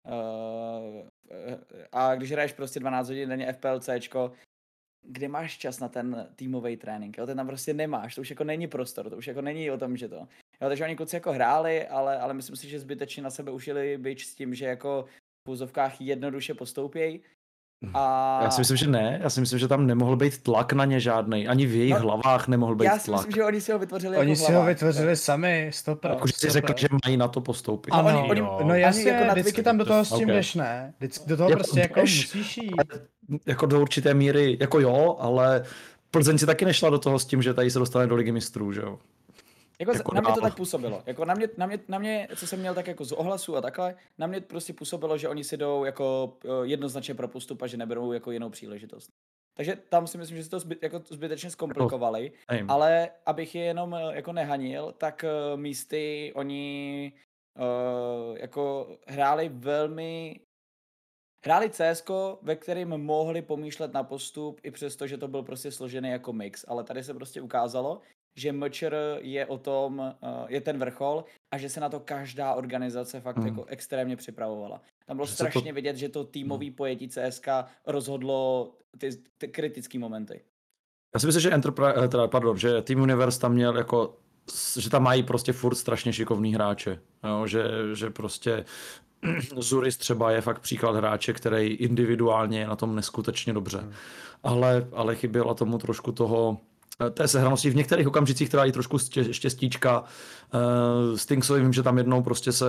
[0.07, 1.07] Uh,
[1.91, 4.31] a když hraješ prostě 12 hodin denně FPLCčko,
[5.01, 7.25] kde máš čas na ten týmový trénink, jo?
[7.25, 9.97] ten tam prostě nemáš, to už jako není prostor, to už jako není o tom,
[9.97, 10.15] že to.
[10.61, 13.97] Jo, takže oni kluci jako hráli, ale, ale myslím si, že zbytečně na sebe ušili
[13.97, 15.05] byč s tím, že jako
[15.41, 17.21] v půzovkách jednoduše postoupějí.
[17.93, 20.85] A Já si myslím, že ne, já si myslím, že tam nemohl být tlak na
[20.85, 23.19] ně žádný, ani v jejich No, hlavách nemohl být já si tlak.
[23.19, 26.09] myslím, že oni si ho vytvořili Oni jako si ho hlavák, vytvořili sami, stopra.
[26.13, 27.91] Jako, že si řekl, že mají na to postoupit.
[27.91, 29.63] No, Ano, oni- oni- no ani jasně, jako na vždycky Twitchi.
[29.63, 30.33] tam do toho s tím Ok.
[30.35, 30.93] jdeš, ne?
[30.97, 32.71] Vždycky do toho Jako prostě jako jdeš, musíš jít.
[33.45, 35.63] Jako do určité míry, jako jo, ale
[36.11, 38.71] Plzeň si taky nešla do toho s tím, že tady se dostane do ligy mistrů,
[38.73, 38.99] že jo.
[39.81, 41.03] Jako, Jako na mě to tak působilo.
[41.05, 43.61] Jako na mě, na, mě, na mě, co jsem měl tak jako z ohlasu a
[43.61, 47.67] takhle, na mě prostě působilo, že oni si jdou jako eh, jednoznačně pro postup a
[47.67, 49.09] že neberou jako jinou příležitost.
[49.57, 52.71] Takže tam si myslím, že si to zbyt, jako zbytečně zkomplikovali, Nevím.
[52.71, 57.13] ale abych je jenom eh, jako nehanil, tak eh, místy oni
[57.59, 60.39] uh, jako hráli velmi
[61.45, 62.03] Hráli CS,
[62.41, 66.65] ve kterým mohli pomýšlet na postup, i přesto, že to byl prostě složený jako mix.
[66.67, 68.01] Ale tady se prostě ukázalo,
[68.35, 71.23] že MČR je o tom, uh, je ten vrchol
[71.53, 73.47] a že se na to každá organizace fakt Hmm.
[73.47, 74.81] jako extrémně připravovala.
[75.05, 75.51] Tam bylo Že se to- Hmm.
[75.51, 77.47] strašně vidět, že to týmový pojetí CSK
[77.87, 80.41] rozhodlo ty, ty kritické momenty.
[81.15, 84.17] Já si myslím, že Enterprise, teda, pardon, že Team Universe tam měl jako,
[84.79, 87.63] že tam mají prostě furt strašně šikovný hráče, jo, že,
[87.93, 88.65] že prostě
[89.57, 93.93] Zuris třeba je fakt příklad hráče, který individuálně je na tom neskutečně dobře, Hmm.
[94.43, 96.65] ale, ale chyběla tomu trošku toho, eh,
[97.13, 98.97] té sehranosti v některých okamžicích teda i trošku
[99.31, 100.01] štěstíčka.
[100.01, 102.65] Uh, Stinksovi vím, že tam jednou prostě se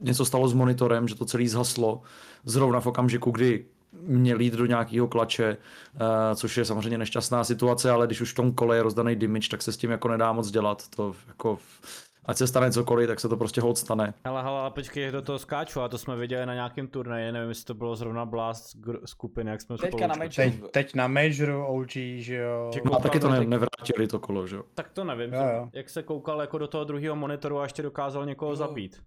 [0.00, 2.02] něco stalo s monitorem, že to celý zhaslo
[2.44, 3.64] zrovna v okamžiku, kdy
[4.02, 5.56] měl jít do nějakého klače,
[5.94, 6.00] uh,
[6.34, 9.62] což je samozřejmě nešťastná situace, ale když už v tom kole je rozdaný damage, tak
[9.62, 10.82] se s tím jako nedá moc dělat.
[10.96, 11.58] To jako,
[12.26, 14.14] ať se stane cokoliv, tak se to prostě hold stane.
[14.24, 17.48] Hele, hele, ale počkej, do toho skáču, a to jsme viděli na nějakém turnaji, nevím,
[17.48, 20.14] jestli to bylo zrovna Blast gr- skupiny, jak jsme Teďka spolu na.
[20.14, 20.32] Majoru.
[20.36, 22.70] Teď, teď na Majoru OG, že jo.
[22.74, 24.62] Že No a taky to ne, nevrátili to kolo, že jo.
[24.74, 25.68] Tak to nevím, Jo, jo.
[25.72, 28.56] jak se koukal jako do toho druhého monitoru a ještě dokázal někoho Jo.
[28.56, 29.02] zabít.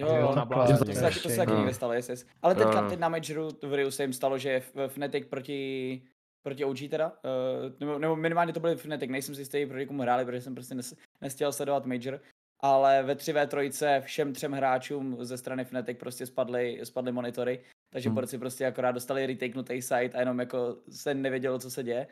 [0.00, 0.78] Jo, Jo, na Blázně.
[0.78, 1.56] to, to, se taky, to se taky Jo.
[1.58, 2.26] někde stalo, yes, yes.
[2.42, 2.88] Ale teďka Jo.
[2.88, 6.02] teď na Majoru v Riu se jim stalo, že v- Fnatic proti,
[6.42, 10.02] proti OG teda, uh, nebo, nebo minimálně to byly Fnatic, nejsem si jistý, proti komu
[10.02, 12.20] hráli, protože jsem prostě nes, nestěl sledovat Major,
[12.60, 18.18] ale ve 3v3 všem třem hráčům ze strany Fnatic prostě spadly, spadly monitory, takže Hmm.
[18.38, 22.06] prostě akorát dostali retakenutý site a jenom jako se nevědělo, co se děje.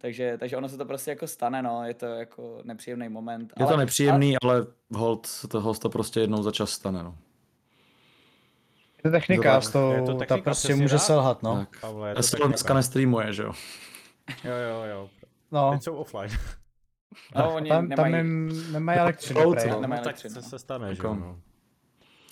[0.00, 3.52] Takže, takže ono se to prostě jako stane, no, je to jako nepříjemný moment.
[3.60, 7.16] Je to nepříjemný, ale hold toho to prostě jednou za čas stane, no.
[9.04, 11.02] Je to technika, to s tou, Je to ta technika, prostě přesně může tak.
[11.06, 11.56] selhat, no.
[11.56, 11.80] Tak.
[11.80, 13.52] Pavle, je to dneska nestreamuje, že jo.
[14.44, 15.10] Jo, jo, jo.
[15.52, 16.30] No, Teď jsou offline.
[17.36, 19.70] No, oni tam, tam nemají, jim, nemají elektřinu, Cloud, prej.
[19.70, 19.80] no.
[19.80, 20.48] nemají tak elektřinu, se, no.
[20.48, 21.14] se stane, že Jako- jo.
[21.14, 21.40] no.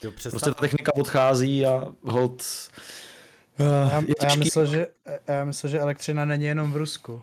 [0.03, 2.43] Jo, Prostě ta technika odchází a hold...
[3.61, 4.87] Uh, Já, je já, myslel, že,
[5.29, 7.23] já myslel, že elektřina není jenom v Rusku.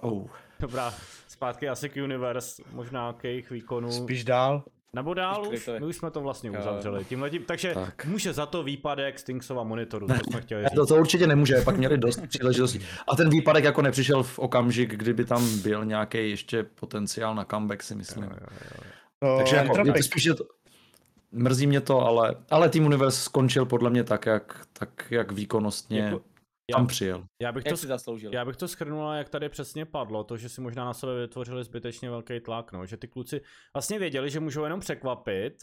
[0.00, 0.26] Oh.
[0.60, 0.94] Dobrá,
[1.28, 3.92] zpátky asi k Universe, možná k jejich výkonu.
[3.92, 4.64] Spíš dál.
[4.96, 6.60] Nebo dál už, my už jsme to vlastně Jo, jo.
[6.60, 7.04] uzavřeli.
[7.04, 8.06] Tímhle tím, takže Tak.
[8.06, 10.72] může za to výpadek Stinksova monitoru, to jsme chtěli říct.
[10.74, 12.80] to, to určitě nemůže, pak měli dost příležitostí.
[13.08, 17.82] A ten výpadek jako nepřišel v okamžik, kdyby tam byl nějaký ještě potenciál na comeback,
[17.82, 18.24] si myslím.
[19.18, 20.44] To Takže jako, je spíš, že to,
[21.32, 25.98] mrzí mě to, ale, ale Team Universe skončil podle mě tak, jak, tak, jak výkonnostně
[26.00, 26.20] jako,
[26.70, 27.24] já- tam přijel.
[27.42, 28.30] Já bych Jak to si zasloužil.
[28.34, 31.64] Já bych to schrnul, jak tady přesně padlo, to, že si možná na sebe vytvořili
[31.64, 33.40] zbytečně velký tlak, no, že ty kluci
[33.74, 35.54] vlastně věděli, že můžou jenom překvapit,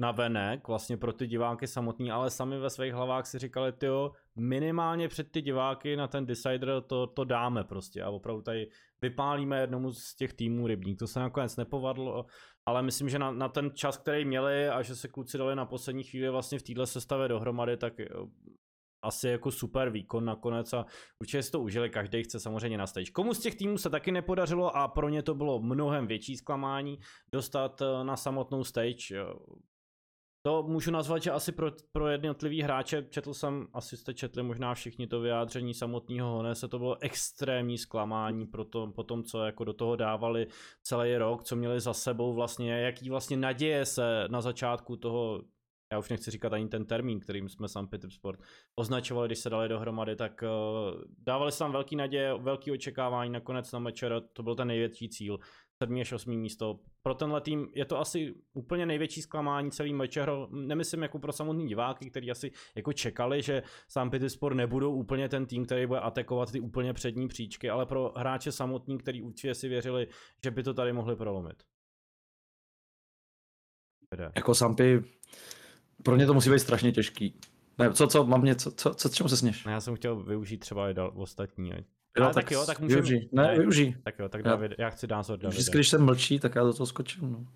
[0.00, 4.12] na venek, vlastně pro ty diváky samotný, ale sami ve svých hlavách si říkali, tyjo,
[4.36, 8.68] minimálně před ty diváky na ten Decider to, to dáme prostě a opravdu tady
[9.00, 10.98] vypálíme jednomu z těch týmů rybník.
[10.98, 12.26] To se nakonec nepovadlo,
[12.66, 15.66] ale myslím, že na, na ten čas, který měli a že se kluci dali na
[15.66, 18.28] poslední chvíli vlastně v téhle sestavě dohromady, tak jo,
[19.04, 20.86] asi jako super výkon nakonec a
[21.20, 23.10] určitě si to užili, každý chce samozřejmě na stage.
[23.10, 26.98] Komu z těch týmů se taky nepodařilo a pro ně to bylo mnohem větší zklamání
[27.32, 29.24] dostat eh, na samotnou stage, eh,
[30.46, 34.74] to můžu nazvat, že asi pro, pro jednotlivý hráče, četl jsem, asi jste četli možná
[34.74, 39.64] všichni to vyjádření samotného Honese, to bylo extrémní zklamání pro to, po tom, co jako
[39.64, 40.46] do toho dávali
[40.82, 45.42] celý rok, co měli za sebou vlastně, jaký vlastně naděje se na začátku toho
[45.92, 47.94] já už nechci říkat ani ten termín, kterým jsme St.
[48.08, 48.40] Sport
[48.76, 53.72] označovali, když se dali dohromady, tak uh, dávali se tam velký naděje, velký očekávání, nakonec
[53.72, 55.38] na mečer to byl ten největší cíl,
[55.82, 56.00] 7.
[56.00, 56.30] až 8.
[56.30, 56.80] místo.
[57.02, 61.66] Pro tenhle tým je to asi úplně největší zklamání celý mečer, nemyslím jako pro samotný
[61.66, 64.30] diváky, kteří asi jako čekali, že St.
[64.30, 68.52] Sport nebudou úplně ten tým, který bude atakovat ty úplně přední příčky, ale pro hráče
[68.52, 70.08] samotný, který určitě si věřili,
[70.44, 71.62] že by to tady mohli prolomit.
[74.36, 75.02] Jako Sampy
[76.04, 77.40] pro mě to musí být strašně těžký.
[77.78, 79.64] Ne, co, co, mám něco, co, co, čemu se sněš?
[79.64, 81.68] Ne, já jsem chtěl využít třeba i dal, ostatní.
[81.70, 83.02] Jo, Ale tak, tak jo, tak můžeme...
[83.02, 83.28] Využij.
[83.32, 83.94] Ne, ne, využij.
[84.04, 85.48] Tak jo, tak David, já, já chci názor Davida.
[85.48, 87.46] Vždycky, když jsem mlčí, tak já do toho skočím, no.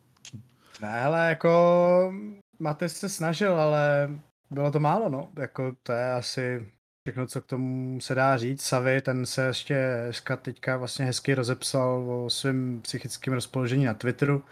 [0.82, 2.12] Ne, ale jako
[2.58, 4.10] Matej se snažil, ale
[4.50, 5.28] bylo to málo, no.
[5.38, 6.66] Jako to je asi
[7.08, 8.62] všechno, co k tomu se dá říct.
[8.62, 10.10] Savy, ten se ještě
[10.42, 14.42] teďka vlastně hezky rozepsal o svém psychickém rozpoložení na Twitteru,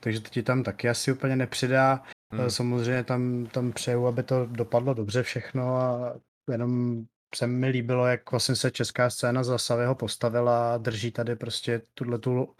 [0.00, 2.02] takže to ti tam taky asi úplně nepřidá.
[2.38, 2.50] Hmm.
[2.50, 6.14] Samozřejmě tam, tam přeju, aby to dopadlo dobře všechno a
[6.50, 7.02] jenom
[7.34, 11.82] se mi líbilo, jak vlastně se česká scéna za Savyho postavila a drží tady prostě
[11.94, 12.54] tuhle tu,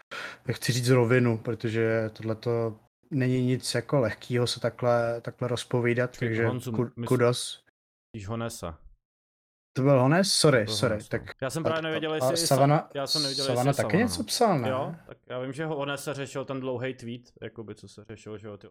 [0.47, 2.79] jak chci říct, rovinu, protože tohle to
[3.11, 7.63] není nic jako lehkého se takhle, takhle rozpovídat, takže Honzu, kudos.
[8.15, 8.79] Myslíš Honesa.
[9.73, 10.31] To byl Hones?
[10.31, 10.93] Sorry, to sorry.
[10.93, 11.09] Hones.
[11.09, 14.09] Tak, já jsem právě nevěděl, jestli Savana, já jsem nevěděl, Savana jestli taky Savana.
[14.09, 14.69] něco psal, ne?
[14.69, 18.37] Jo, tak já vím, že Hones se řešil ten dlouhý tweet, jakoby co se řešil,
[18.37, 18.67] že jo, ty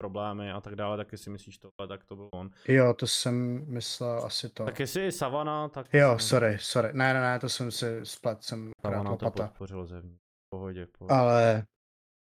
[0.00, 2.50] problémy a tak dále, tak si myslíš tohle, tak to byl on.
[2.68, 4.64] Jo, to jsem myslel asi to.
[4.64, 5.86] Tak jestli Savana, tak...
[5.92, 6.28] Jo, jsem...
[6.28, 6.88] sorry, sorry.
[6.92, 10.16] Ne, ne, ne, to jsem si splet, jsem Savana to podpořil zevní.
[10.54, 11.14] Pohodě, pohodě.
[11.14, 11.64] Ale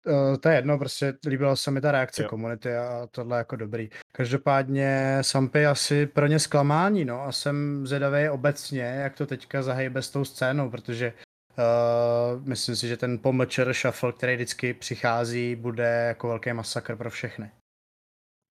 [0.07, 3.89] uh, to je jedno, prostě líbila se mi ta reakce komunity a tohle jako dobrý.
[4.15, 10.01] Každopádně Sampy asi pro ně zklamání, no a jsem zvědavý obecně, jak to teďka zahejbe
[10.01, 11.13] s tou scénou, protože
[11.57, 17.09] Uh, myslím si, že ten pomlčer shuffle, který vždycky přichází, bude jako velký masakr pro
[17.09, 17.51] všechny.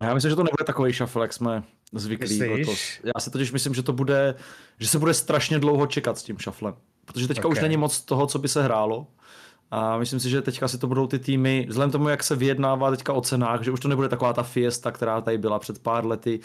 [0.03, 2.99] Já myslím, že to nebude takový shuffle, jak jsme zvyklí letos.
[3.05, 4.35] Já si totiž myslím, že to bude,
[4.79, 6.75] že se bude strašně dlouho čekat s tím shufflem.
[7.05, 7.59] Protože teďka okay.
[7.59, 9.07] už není moc toho, co by se hrálo.
[9.71, 12.91] A myslím si, že teďka si to budou ty týmy, vzhledem tomu, jak se vyjednává
[12.91, 16.07] teďka o cenách, že už to nebude taková ta fiesta, která tady byla před pár
[16.07, 16.41] lety,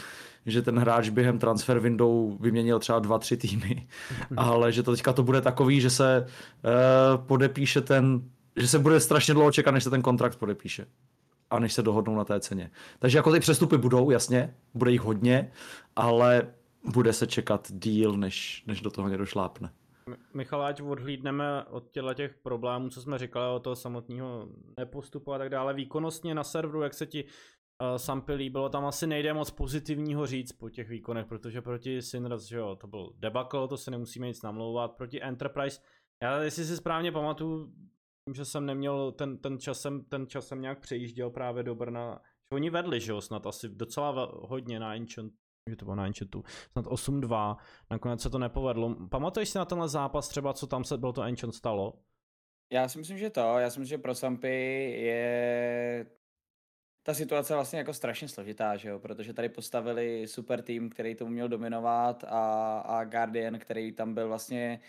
[0.46, 3.88] že ten hráč během transfer window vyměnil třeba dva, tři týmy,
[4.38, 8.22] ale že to teďka to bude takový, že se uh, podepíše ten,
[8.56, 10.86] že se bude strašně dlouho čekat, než se ten kontrakt podepíše
[11.50, 12.72] a než se dohodnou na té ceně.
[13.00, 15.52] Takže jako ty přestupy budou, jasně, bude jich hodně,
[15.96, 16.54] ale
[16.94, 19.74] bude se čekat díl, než, než do toho někdo šlápne.
[20.34, 24.48] Michal, ať odhlídneme od těchto těch problémů, co jsme říkali, o toho samotného
[24.80, 29.08] nepostupu a tak dále, výkonnostně na serveru, jak se ti uh, Sampy líbilo, tam asi
[29.08, 33.68] nejde moc pozitivního říct po těch výkonech, protože proti Sinners, že jo, to byl debakl,
[33.68, 35.82] to se nemusíme nic namlouvat, proti Enterprise,
[36.24, 37.74] já jestli si správně pamatuju,
[38.34, 42.70] že jsem neměl ten, ten časem, ten časem nějak přejížděl právě do Brna, že oni
[42.70, 45.34] vedli, že jo, snad asi docela hodně na Ancient,
[45.70, 47.58] že to bylo na Enchatu, snad 8-2,
[47.92, 49.08] nakonec se to nepovedlo.
[49.10, 51.94] Pamatuješ si na tenhle zápas třeba, co tam se bylo to Ancient stalo?
[52.74, 54.48] Já si myslím, že to, já si myslím, že pro Sampy
[54.92, 56.06] je
[57.04, 59.00] ta situace vlastně jako strašně složitá, že jo?
[59.00, 64.28] protože tady postavili super tým, který tomu měl dominovat a, a Guardian, který tam byl
[64.28, 64.80] vlastně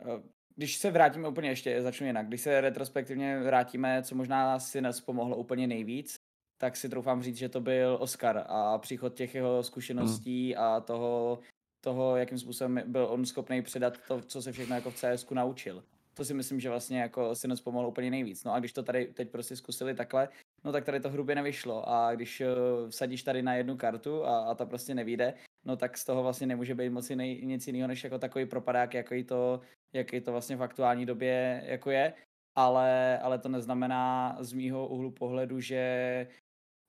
[0.00, 0.22] eh,
[0.58, 5.00] když se vrátíme úplně ještě, začnu jinak, když se retrospektivně vrátíme, co možná si nás
[5.00, 6.16] pomohlo úplně nejvíc,
[6.60, 10.64] tak si troufám říct, že to byl Oscar a příchod těch jeho zkušeností hmm.
[10.64, 11.38] a toho,
[11.80, 15.84] toho, jakým způsobem byl on schopný předat to, co se všechno jako v CS naučil.
[16.14, 18.44] To si myslím, že vlastně jako si nás pomohlo úplně nejvíc.
[18.44, 20.28] No a když to tady teď prostě zkusili takhle,
[20.64, 21.88] no tak tady to hrubě nevyšlo.
[21.88, 25.34] A když uh, vsadíš tady na jednu kartu a, a ta prostě nevíde,
[25.64, 28.94] no tak z toho vlastně nemůže být moc jiný, nic jiného, než jako takový propadák,
[28.94, 29.60] jaký to,
[29.92, 32.12] jaký to vlastně v aktuální době jako je,
[32.56, 36.26] ale, ale to neznamená z mýho úhlu pohledu, že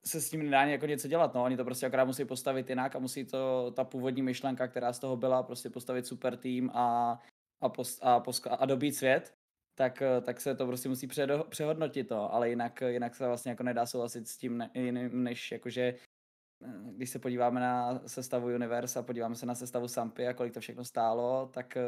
[0.05, 2.95] se s tím nedá jako něco dělat, no, oni to prostě akorát musí postavit jinak
[2.95, 7.19] a musí to, ta původní myšlenka, která z toho byla, prostě postavit super tým a,
[7.61, 9.33] a, post, a, poska, a dobít svět,
[9.79, 13.49] tak, eh, tak se to prostě musí předo, přehodnotit to, ale jinak, jinak se vlastně
[13.49, 18.47] jako nedá souhlasit s tím ne, jiným, než jakože eh, když se podíváme na sestavu
[18.47, 21.83] Universe a podíváme se na sestavu Sampy a kolik to všechno stálo, tak eh,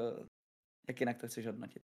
[0.88, 1.84] jak jinak to chceš hodnotit?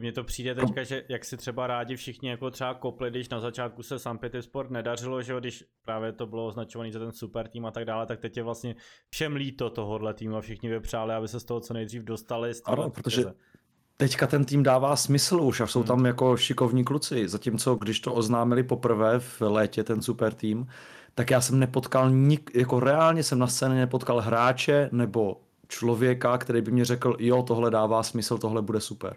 [0.00, 3.40] Mně to přijde teďka, že jak si třeba rádi všichni jako třeba kopli, když na
[3.40, 7.48] začátku se Sampity Sport nedařilo, že jo, když právě to bylo označované za ten super
[7.48, 8.74] tým a tak dále, tak teď je vlastně
[9.14, 12.54] všem líto tohohle týmu a všichni vypřáli, aby se z toho co nejdřív dostali.
[12.54, 13.55] Z ano, protože krize.
[13.96, 15.88] Teďka ten tým dává smysl už a jsou hmm.
[15.88, 20.66] tam jako šikovní kluci, zatímco když to oznámili poprvé v létě ten super tým,
[21.14, 26.60] tak já jsem nepotkal, nik, jako reálně jsem na scéně nepotkal hráče nebo člověka, který
[26.60, 29.16] by mě řekl, jo, tohle dává smysl, tohle bude super.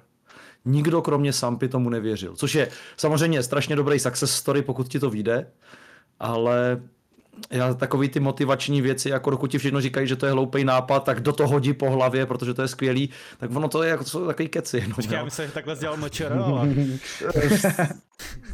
[0.65, 2.35] Nikdo kromě Sampy tomu nevěřil.
[2.35, 5.51] Což je samozřejmě strašně dobrý success story, pokud ti to vyjde,
[6.19, 6.81] ale
[7.49, 11.03] já takový ty motivační věci, jako dokud ti všechno říkají, že to je hloupý nápad,
[11.03, 14.03] tak do toho hodí po hlavě, protože to je skvělý, tak ono to je jako
[14.03, 14.85] to jsou takový keci.
[14.87, 16.29] No, Počkej, já bych se takhle dělal mčr,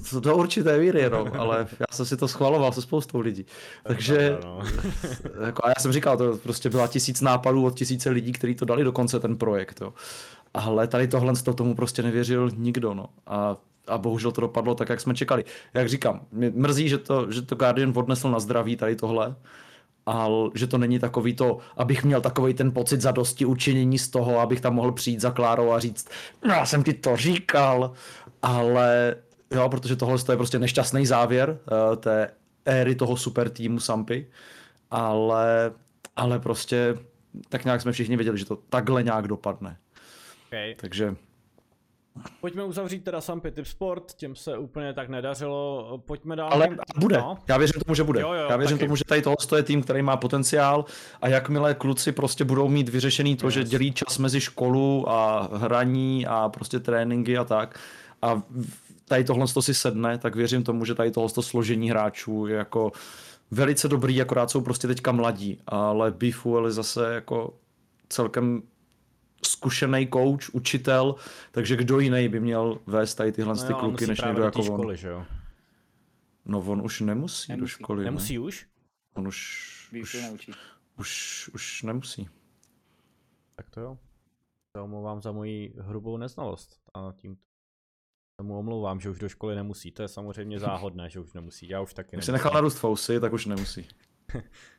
[0.09, 3.45] To do určité víry, no, ale já jsem si to schvaloval se spoustou lidí.
[3.83, 4.59] Takže, no.
[5.45, 8.65] jako, a já jsem říkal, to prostě byla tisíc nápadů od tisíce lidí, kteří to
[8.65, 9.81] dali do konce ten projekt.
[9.81, 9.93] Jo.
[10.53, 12.93] Ale tady tohle z toho tomu prostě nevěřil nikdo.
[12.93, 13.05] No.
[13.27, 13.57] A,
[13.87, 15.45] a bohužel to dopadlo tak, jak jsme čekali.
[15.73, 19.35] Jak říkám, mě mrzí, že to, že to Guardian odnesl na zdraví tady tohle,
[20.05, 24.39] ale že to není takový to, abych měl takový ten pocit zadosti učinění z toho,
[24.39, 26.09] abych tam mohl přijít za Klárou a říct,
[26.47, 27.91] no, já jsem ti to říkal,
[28.41, 29.15] ale
[29.51, 32.31] jo, protože tohle je prostě nešťastný závěr uh, té
[32.65, 34.27] éry toho super týmu Sampy,
[34.91, 35.71] ale,
[36.15, 36.95] ale prostě
[37.49, 39.77] tak nějak jsme všichni věděli, že to takhle nějak dopadne.
[40.47, 40.75] Okay.
[40.75, 41.15] Takže
[42.41, 46.49] Pojďme uzavřít teda sam Tip Sport, těm se úplně tak nedařilo, pojďme dál.
[46.51, 47.37] Ale bude, no.
[47.47, 48.21] já věřím tomu, že bude.
[48.21, 48.85] Jo, jo, já věřím taky.
[48.85, 50.85] tomu, že tady tohle je tým, který má potenciál
[51.21, 53.53] a jakmile kluci prostě budou mít vyřešený to, yes.
[53.53, 57.79] že dělí čas mezi školu a hraní a prostě tréninky a tak
[58.21, 58.41] a
[59.07, 62.91] tady tohle to si sedne, tak věřím tomu, že tady tohle složení hráčů je jako
[63.51, 67.53] velice dobrý, akorát jsou prostě teďka mladí, ale Bifu zase jako
[68.09, 68.61] celkem
[69.45, 71.15] zkušený coach, učitel,
[71.51, 74.93] takže kdo jiný by měl vést tady tyhle no ty kluky, než někdo jako školy,
[74.93, 74.95] on.
[74.95, 75.25] Že jo?
[76.45, 77.61] No on už nemusí, nemusí.
[77.61, 78.05] do školy.
[78.05, 78.39] Nemusí ne?
[78.39, 78.67] už?
[79.13, 80.27] On už, už,
[80.97, 82.29] už, už nemusí.
[83.55, 83.97] Tak to jo.
[84.77, 87.37] Se omlouvám za moji hrubou neznalost a tím
[88.37, 89.91] tomu omlouvám, že už do školy nemusí.
[89.91, 91.67] To je samozřejmě záhodné, že už nemusí.
[91.67, 93.87] Já už taky Když se nechal narůst fousy, tak už nemusí.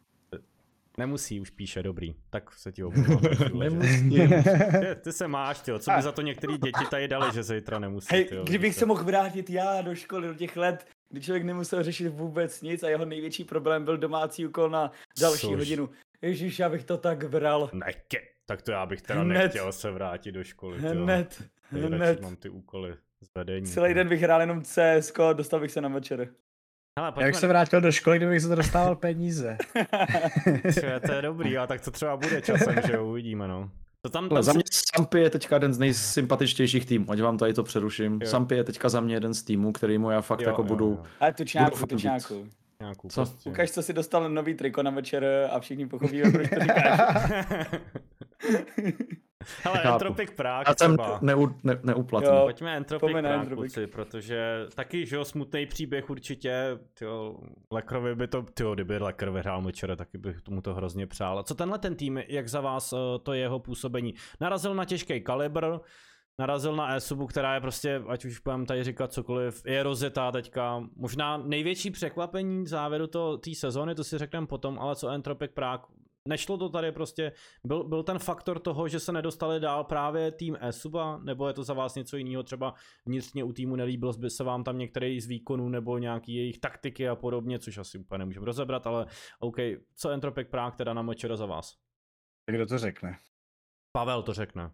[0.97, 2.14] Nemusí, už píše, dobrý.
[2.30, 3.59] Tak se ti omlouvám.
[3.59, 4.11] nemusí.
[4.80, 5.78] Ty, ty se máš, tyjo.
[5.78, 8.09] co by za to některý děti tady dali, že zítra nemusí.
[8.11, 11.82] Hej, tyjo, kdybych se mohl vrátit já do školy do těch let, kdy člověk nemusel
[11.82, 15.57] řešit vůbec nic a jeho největší problém byl domácí úkol na další Což?
[15.57, 15.90] hodinu.
[16.22, 17.70] Ježíš, já bych to tak bral.
[17.72, 17.92] Ne,
[18.47, 19.38] tak to já bych teda Hned.
[19.38, 20.78] nechtěl se vrátit do školy.
[20.78, 21.42] Hned.
[21.70, 22.20] Hned.
[22.20, 23.66] mám ty úkoly z vedení.
[23.66, 26.28] Celý den bych hrál jenom CS, dostal bych se na večer.
[26.99, 29.57] Hele, Jak se vrátil do školy, kdybych se to dostával peníze?
[31.07, 33.70] to je dobrý, a tak to třeba bude časem, že jo, uvidíme, no.
[34.03, 34.42] To tam, tam...
[34.42, 34.62] Za mě
[34.97, 38.18] Sampy je teďka jeden z nejsympatičtějších týmů, ať vám tady to přeruším.
[38.22, 38.28] Jo.
[38.28, 40.68] Sampy je teďka za mě jeden z týmů, který mu já fakt jo, jako jo,
[40.68, 40.90] budu...
[40.90, 41.05] Jo.
[41.20, 42.47] Ale tučňáku, tučňáku.
[42.80, 43.14] Nějakou Co?
[43.14, 43.51] Prostě.
[43.51, 47.30] Ukaž, co si dostal nový triko na večer a všichni pochopí, proč to říkáš.
[49.62, 49.94] Hele, Chápu.
[49.94, 52.28] Entropic Prague Já jsem neu, ne, neuplatný.
[52.28, 57.36] Jo, Pojďme Entropic Prague, kluci, protože taky, že jo, smutný příběh určitě, tyjo,
[57.70, 61.42] Lekrovi by to, tyjo, kdyby Lekr vyhrál Mečere, taky bych tomu to hrozně přál.
[61.42, 64.14] Co tenhle ten tým, jak za vás eh, to jeho působení?
[64.40, 65.78] Narazil na těžký kalibr,
[66.38, 70.82] narazil na e která je prostě, ať už budeme tady říkat cokoliv, je rozjetá teďka.
[70.97, 73.07] Možná největší překvapení závěru
[73.40, 75.86] té sezóny, to si řekneme potom, ale co Entropic Prague
[76.27, 77.33] Nešlo to tady prostě,
[77.64, 81.64] byl, byl ten faktor toho, že se nedostali dál právě tým Esuba, nebo je to
[81.64, 82.74] za vás něco jiného, třeba
[83.07, 87.09] vnitřně u týmu nelíbil by se vám tam některý z výkonů nebo nějaký jejich taktiky
[87.09, 89.07] a podobně, což asi úplně nemůžeme rozebrat, ale
[89.39, 89.57] OK,
[89.95, 91.74] co Entropic Prague teda na močera za vás?
[92.51, 93.18] Kdo to řekne?
[93.93, 94.70] Pavel to řekne.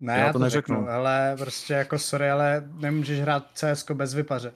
[0.00, 4.14] Ne, já to, to neřeknu, řeknu, ale prostě jako sorry, ale nemůžeš hrát CS bez
[4.14, 4.54] vypaře.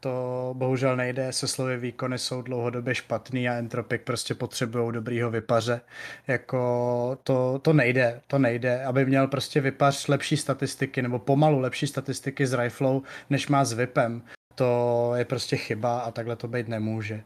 [0.00, 5.80] To bohužel nejde, se slovy výkony jsou dlouhodobě špatný a Entropic prostě potřebují dobrýho vypaře.
[6.26, 11.86] Jako to, to nejde, to nejde, aby měl prostě vypař lepší statistiky nebo pomalu lepší
[11.86, 14.22] statistiky s riflou, než má s VIPem.
[14.54, 17.22] To je prostě chyba a takhle to být nemůže.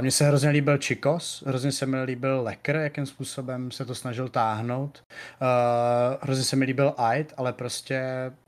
[0.00, 4.28] Mně se hrozně líbil Chikos, hrozně se mi líbil Lecker, jakým způsobem se to snažil
[4.28, 5.04] táhnout.
[5.08, 8.02] Uh, hrozně se mi líbil Ait, ale prostě,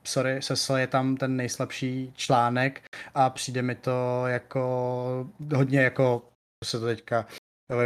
[0.04, 2.82] sorry, Cecil je tam ten nejslabší článek
[3.14, 6.22] a přijde mi to jako hodně jako,
[6.64, 7.26] se to teďka,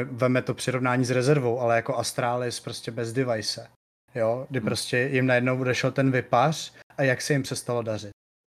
[0.04, 3.70] veme to přirovnání s rezervou, ale jako Astralis prostě bez device.
[4.14, 4.66] Jo, kdy hmm.
[4.66, 8.10] prostě jim najednou odešel ten vypař a jak se jim přestalo dařit.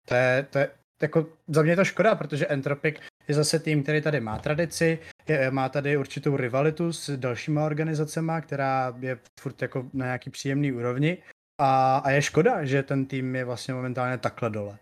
[0.07, 0.69] To je, to je
[1.01, 2.95] jako za mě je to škoda, protože Entropic
[3.29, 8.31] je zase tým, který tady má tradici, je, má tady určitou rivalitu s dalšíma organizacemi,
[8.41, 11.17] která je furt jako na nějaký příjemný úrovni
[11.61, 14.77] a, a je škoda, že ten tým je vlastně momentálně takhle dole.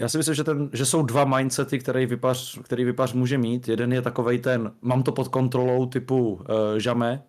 [0.00, 3.68] Já si myslím, že, ten, že jsou dva mindsety, který vypař, který vypař může mít.
[3.68, 6.44] Jeden je takovej ten, mám to pod kontrolou typu uh,
[6.78, 7.22] žame,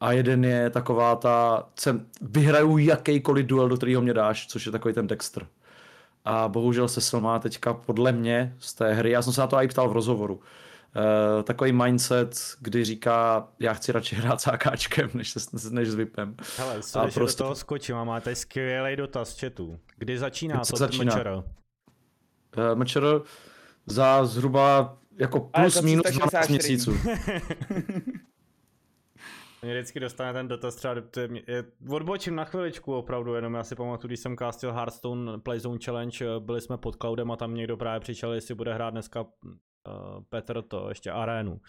[0.00, 4.72] a jeden je taková ta, jsem, vyhraju jakýkoliv duel, do kterého mě dáš, což je
[4.72, 5.46] takový ten Dexter.
[6.28, 9.56] A bohužel se má teďka podle mě z té hry, já jsem se na to
[9.56, 15.10] i ptal v rozhovoru, uh, takový mindset, kdy říká, já chci radši hrát s AKčkem,
[15.14, 16.36] než, se, než s VIPem.
[16.56, 17.42] Hele, a prostě...
[17.42, 19.78] do toho skočím a máte skvělý dotaz z chatu.
[19.96, 21.16] Kdy začíná Co to začíná?
[21.16, 21.28] MČR?
[21.28, 21.42] Uh,
[22.74, 23.20] MČR
[23.86, 26.96] za zhruba jako plus minus 12 měsíců.
[29.62, 33.74] Mě vždycky dostane ten dotaz třeba, je, je, odbočím na chviličku opravdu, jenom já si
[33.74, 38.00] pamatuju, když jsem castil Hearthstone Playzone Challenge, byli jsme pod cloudem a tam někdo právě
[38.00, 39.28] přišel, jestli bude hrát dneska uh,
[40.28, 41.60] Petr to, ještě arénu.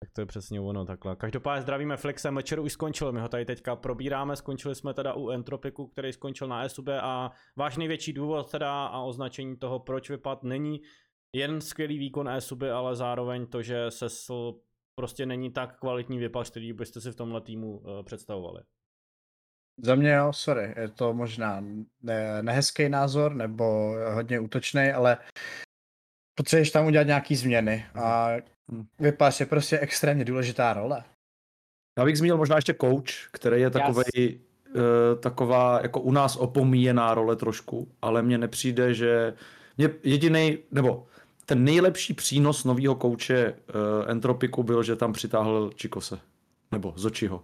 [0.00, 1.16] Tak to je přesně ono takhle.
[1.16, 5.30] Každopádně zdravíme Flexe, Mečer už skončil, my ho tady teďka probíráme, skončili jsme teda u
[5.30, 10.42] Entropiku, který skončil na SUB a váš největší důvod teda a označení toho, proč vypad,
[10.42, 10.80] není
[11.32, 14.08] jen skvělý výkon ESUB, ale zároveň to, že se
[14.98, 18.62] prostě není tak kvalitní vypaš, který byste si v tomhle týmu uh, představovali.
[19.82, 21.60] Za mě jo, sorry, je to možná
[22.02, 25.18] ne, nehezký názor nebo hodně útočný, ale
[26.34, 28.28] potřebuješ tam udělat nějaký změny a
[28.70, 28.86] hmm.
[28.98, 31.04] vypaš je prostě extrémně důležitá role.
[31.98, 34.40] Já bych zmínil možná ještě coach, který je takový yes.
[34.74, 34.82] uh,
[35.20, 39.34] taková jako u nás opomíjená role trošku, ale mně nepřijde, že
[39.76, 41.06] mě jediný, nebo
[41.48, 46.18] ten nejlepší přínos nového kouče uh, Entropiku byl, že tam přitáhl Čikose,
[46.72, 47.42] nebo Zočiho, uh,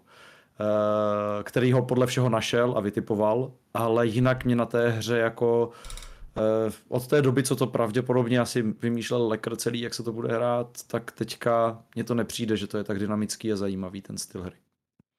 [1.43, 6.73] který ho podle všeho našel a vytipoval, ale jinak mě na té hře jako uh,
[6.89, 10.79] od té doby, co to pravděpodobně asi vymýšlel Lekr celý, jak se to bude hrát,
[10.87, 14.57] tak teďka mně to nepřijde, že to je tak dynamický a zajímavý ten styl hry.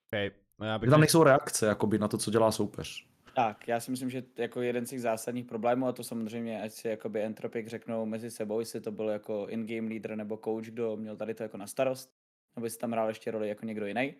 [0.09, 0.31] Okay.
[0.59, 3.14] No já bych tam nejsou reakce jakoby, na to, co dělá soupeř.
[3.35, 6.71] Tak, já si myslím, že jako jeden z těch zásadních problémů, a to samozřejmě, ať
[6.71, 10.97] si jakoby Entropic řeknou mezi sebou, jestli to byl jako in-game leader nebo coach, kdo
[10.97, 12.09] měl tady to jako na starost,
[12.55, 14.15] nebo jestli tam hrál ještě roli jako někdo jiný.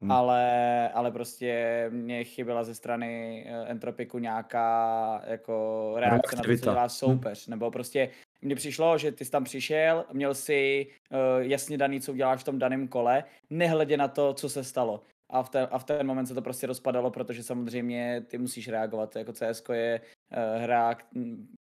[0.00, 0.12] Hmm.
[0.12, 6.64] Ale, ale prostě mě chyběla ze strany eh, Entropiku nějaká jako reakce na to, co
[6.64, 6.88] dělá hmm.
[6.88, 7.46] soupeř.
[7.46, 7.50] Hmm.
[7.50, 8.10] Nebo prostě
[8.42, 12.44] mně přišlo, že ty jsi tam přišel, měl si uh, jasně daný, co uděláš v
[12.44, 16.06] tom daném kole, nehledě na to, co se stalo a v, ten, a v ten
[16.06, 19.16] moment se to prostě rozpadalo, protože samozřejmě ty musíš reagovat.
[19.16, 20.96] Jako CS je uh, hra,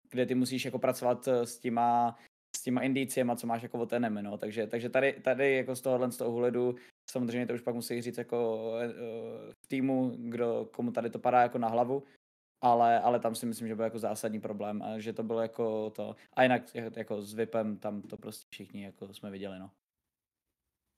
[0.10, 2.18] kde ty musíš jako pracovat eh, s těma,
[2.58, 4.38] s těma indiciema, co máš jako od enemy, no.
[4.38, 6.76] Takže, takže tady, tady jako z tohohle z toho uhledu
[7.10, 11.42] samozřejmě to už pak musí říct jako uh, v týmu, kdo, komu tady to padá
[11.42, 12.04] jako na hlavu,
[12.62, 15.90] ale, ale tam si myslím, že byl jako zásadní problém a že to bylo jako
[15.90, 16.16] to.
[16.34, 16.62] A jinak
[16.96, 19.72] jako s VIPem tam to prostě všichni jako jsme viděli, no.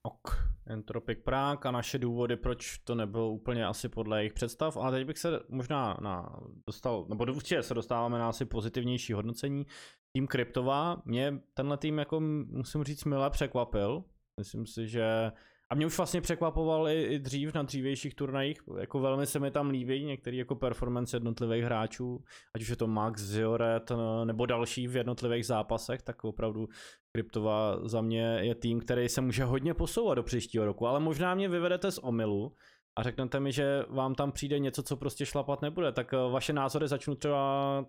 [0.04, 0.28] Ok,
[0.66, 5.08] Entropic Prague a naše důvody, proč to nebylo úplně asi podle jejich představ, ale teď
[5.08, 9.68] bych se možná na, dostal, nebo určitě se dostáváme na asi pozitivnější hodnocení.
[10.14, 14.04] Tým Kryptová, mě tenhle tým jako musím říct milé překvapil.
[14.38, 15.32] Myslím si, že
[15.72, 19.52] a mě už vlastně překvapoval i, i dřív na dřívějších turnajích, jako velmi se mi
[19.52, 22.24] tam líbí některý jako performance jednotlivých hráčů,
[22.56, 23.92] ať už je to Max, Zioret
[24.26, 26.68] nebo další v jednotlivých zápasech, tak opravdu
[27.12, 31.36] Kryptova za mě je tým, který se může hodně posouvat do příštího roku, ale možná
[31.36, 32.56] mě vyvedete z omylu
[32.96, 36.54] a řeknete mi, že vám tam přijde něco, co prostě šlapat nebude, tak eh, vaše
[36.54, 37.86] názory začnu třeba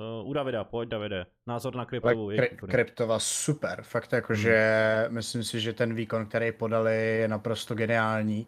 [0.00, 2.28] Uh, u Davida, pojď Davide, názor na kryptovu.
[2.28, 4.44] Kry, kryptova super, fakt jako, hmm.
[5.08, 8.46] myslím si, že ten výkon, který podali, je naprosto geniální.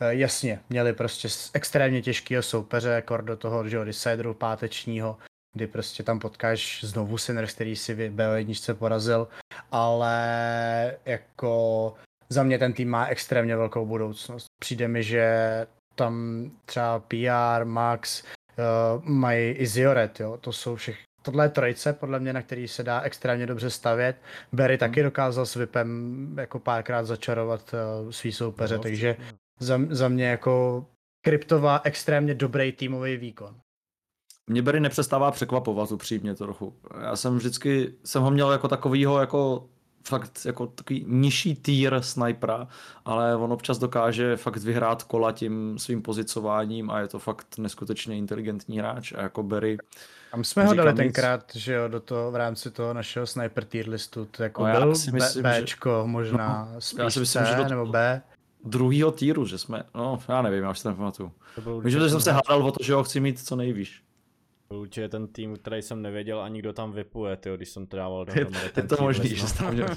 [0.00, 5.18] Uh, jasně, měli prostě extrémně těžkého soupeře, kor do toho, že Decideru pátečního,
[5.54, 9.28] kdy prostě tam potkáš znovu Sinners, který si v B1 porazil,
[9.72, 11.94] ale jako
[12.28, 14.46] za mě ten tým má extrémně velkou budoucnost.
[14.58, 18.24] Přijde mi, že tam třeba PR, Max,
[18.58, 22.68] uh, mají i Zioret, jo, to jsou všechny Tohle je trojice, podle mě, na který
[22.68, 24.16] se dá extrémně dobře stavět.
[24.52, 24.78] Berry hmm.
[24.78, 27.74] taky dokázal s Vipem jako párkrát začarovat
[28.04, 29.16] uh, svý soupeře, no, takže
[29.60, 30.86] za, za mě jako
[31.24, 33.54] kryptová extrémně dobrý týmový výkon.
[34.46, 36.76] Mě Berry nepřestává překvapovat upřímně trochu.
[37.00, 39.68] Já jsem vždycky, jsem ho měl jako takovýho jako
[40.04, 42.68] fakt jako takový nižší tier snipera,
[43.04, 48.16] ale on občas dokáže fakt vyhrát kola tím svým pozicováním a je to fakt neskutečně
[48.16, 49.78] inteligentní hráč a jako Berry
[50.32, 53.88] tam jsme ho dali tenkrát, že jo, do toho, v rámci toho našeho sniper tier
[53.88, 56.10] listu, to jako no, byl si myslím, B, Bčko, že...
[56.10, 58.22] možná no, spíš já si myslím, C, že do nebo B.
[58.64, 61.32] Druhýho týru, že jsme, no já nevím, já už si to nepamatuju.
[61.82, 64.02] Myslím, že jsem se hádal o to, že ho chci mít co nejvíš.
[64.80, 68.24] Určitě ten tým, který jsem nevěděl ani kdo tam vypuje, tyjo, když jsem to dával
[68.24, 68.64] dohromady.
[68.64, 69.86] Je ten to možný, že jsi tam měl.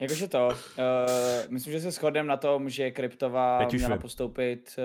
[0.00, 0.54] Jakože to, uh,
[1.48, 4.02] myslím, že se shodneme na tom, že Kryptova už měla vím.
[4.02, 4.76] postoupit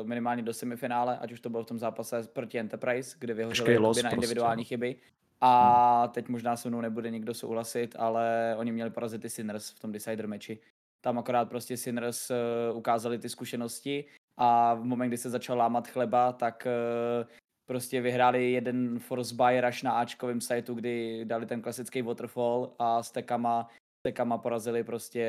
[0.00, 3.74] uh, minimálně do semifinále, ať už to bylo v tom zápase proti Enterprise, kde vyhořeli
[3.74, 4.66] na prostě, individuální no.
[4.66, 4.96] chyby.
[5.40, 9.78] A teď možná se mnou nebude nikdo souhlasit, ale oni měli porazit ty Sinners v
[9.78, 10.58] tom decider meči.
[11.00, 14.04] Tam akorát prostě Sinners uh, ukázali ty zkušenosti
[14.36, 17.28] a v moment, kdy se začal lámat chleba, tak uh,
[17.64, 23.02] prostě vyhráli jeden force buy rush na Ačkovém sajtu, kdy dali ten klasický waterfall a
[23.02, 23.68] s tekama
[24.06, 25.24] tekama porazili prostě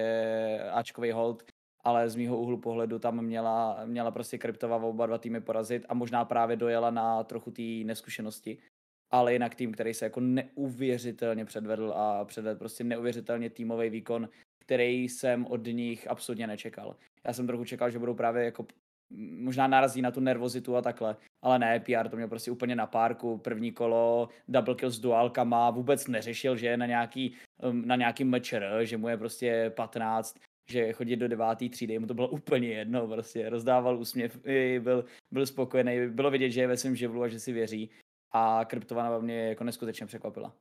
[0.71, 1.43] Ačkový hold,
[1.83, 5.93] ale z mýho úhlu pohledu tam měla, měla prostě Kryptova oba dva týmy porazit a
[5.93, 8.57] možná právě dojela na trochu té neskušenosti.
[9.11, 14.29] Ale jinak tým, který se jako neuvěřitelně předvedl a předvedl prostě neuvěřitelně týmový výkon,
[14.59, 16.95] který jsem od nich absolutně nečekal.
[17.25, 18.65] Já jsem trochu čekal, že budou právě jako
[19.39, 22.87] možná narazí na tu nervozitu a takhle, ale ne, PR to měl prostě úplně na
[22.87, 27.95] párku, první kolo, double kill s duálkama, vůbec neřešil, že je na nějaký, um, na
[27.95, 30.37] nějaký mečer, že mu je prostě 15,
[30.69, 34.39] že chodí do devátý třídy, mu to bylo úplně jedno, prostě rozdával úsměv,
[34.79, 37.89] byl, byl spokojený, bylo vidět, že je ve svém živlu a že si věří.
[38.31, 40.53] A Kryptova mě jako neskutečně překvapila.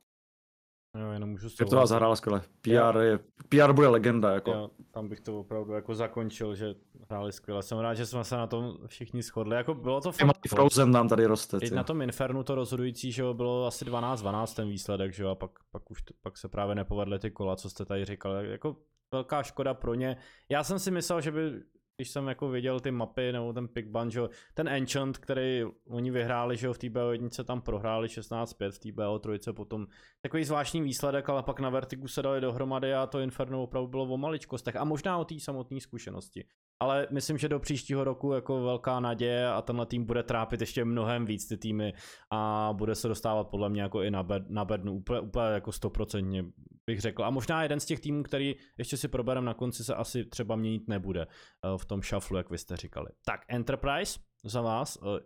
[0.99, 2.41] Jo, jenom můžu to vás zahrála skvěle.
[2.61, 3.19] PR, je,
[3.49, 4.51] PR bude legenda, jako.
[4.51, 6.75] Jo, tam bych to opravdu jako zakončil, že
[7.09, 7.63] hráli skvěle.
[7.63, 9.55] Jsem rád, že jsme se na tom všichni shodli.
[9.55, 10.37] Jako bylo to fakt...
[10.47, 11.59] Frozen nám tady roste.
[11.59, 15.29] Teď na tom Infernu to rozhodující, že jo, bylo asi 12-12 ten výsledek, že jo,
[15.29, 18.51] a pak, pak už pak se právě nepovedly ty kola, co jste tady říkali.
[18.51, 18.75] Jako
[19.11, 20.17] velká škoda pro ně.
[20.49, 21.51] Já jsem si myslel, že by,
[21.97, 24.21] když jsem jako viděl ty mapy nebo ten pick ban, že
[24.53, 28.89] ten Enchant, který oni vyhráli, že jo, v té BO1 tam prohráli 16-5, v té
[28.89, 29.87] BO3 potom
[30.21, 34.03] takový zvláštní výsledek, ale pak na Vertigu se dali dohromady a to Inferno opravdu bylo
[34.03, 36.45] o maličkostech a možná o té samotné zkušenosti.
[36.79, 40.85] Ale myslím, že do příštího roku jako velká naděje a tenhle tým bude trápit ještě
[40.85, 41.93] mnohem víc ty týmy
[42.31, 45.71] a bude se dostávat podle mě jako i na, bed, na bednu, úplně, úplně jako
[45.71, 46.45] stoprocentně
[46.85, 47.23] bych řekl.
[47.23, 50.55] A možná jeden z těch týmů, který ještě si proberem na konci, se asi třeba
[50.55, 53.07] měnit nebude eh, v tom shufflu, jak vy jste říkali.
[53.25, 54.97] Tak, Enterprise za vás.
[54.97, 55.19] eh,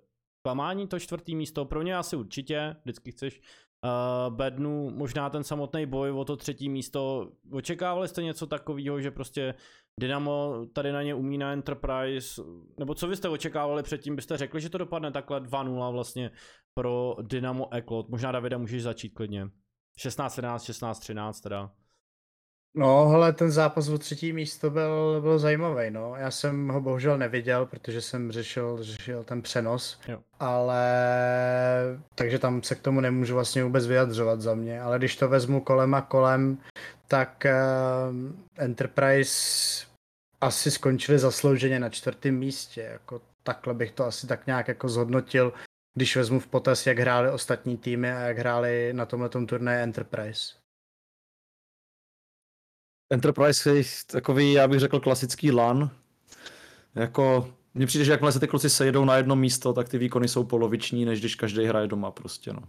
[0.46, 3.42] Klamání to čtvrtý místo, pro ně asi určitě, vždycky chceš
[3.84, 7.32] uh, bednu, možná ten samotný boj o to třetí místo.
[7.52, 9.54] Očekávali jste něco takového, že prostě
[10.00, 12.42] Dynamo tady na ně umí na Enterprise,
[12.80, 16.32] nebo co byste očekávali předtím, byste řekli, že to dopadne takhle 2-0 vlastně
[16.74, 18.10] pro Dynamo Eklot.
[18.10, 19.48] Možná Davida můžeš začít klidně.
[20.00, 21.72] 16-11, 16-13 teda.
[22.74, 26.16] No, hele, ten zápas o třetí místo byl, byl zajímavý, no.
[26.16, 30.20] Já jsem ho bohužel neviděl, protože jsem řešil, řešil ten přenos, Jo.
[30.40, 30.84] ale
[32.16, 35.62] takže tam se k tomu nemůžu vlastně vůbec vyjadřovat za mě, ale když to vezmu
[35.62, 36.58] kolem a kolem,
[37.08, 38.16] tak uh,
[38.58, 39.86] Enterprise
[40.42, 45.54] asi skončili zaslouženě na čtvrtém místě, jako takhle bych to asi tak nějak jako zhodnotil,
[45.98, 50.61] když vezmu v potaz, jak hráli ostatní týmy a jak hráli na tomhle turnaji Enterprise.
[53.12, 55.90] Enterprise je takový, já bych řekl, klasický LAN.
[56.96, 60.28] Jako, mně přijde, že jakmile se ty kluci sejdou na jedno místo, tak ty výkony
[60.28, 62.62] jsou poloviční, než když každý hraje doma prostě, no.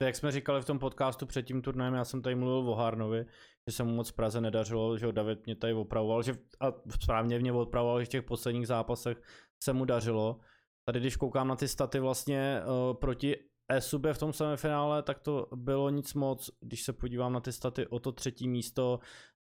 [0.00, 3.26] Jak jsme říkali v tom podcastu před tím turnajem, já jsem tady mluvil o Harnovi,
[3.66, 6.72] že se mu moc v Praze nedařilo, že David mě tady opravoval, že a
[7.02, 9.22] správně mě opravoval, že v těch posledních zápasech
[9.62, 10.40] se mu dařilo.
[10.84, 13.36] Tady když koukám na ty staty vlastně uh, proti
[13.68, 16.50] Esubě v tom semifinále, tak to bylo nic moc.
[16.60, 18.98] Když se podívám na ty staty o to třetí místo,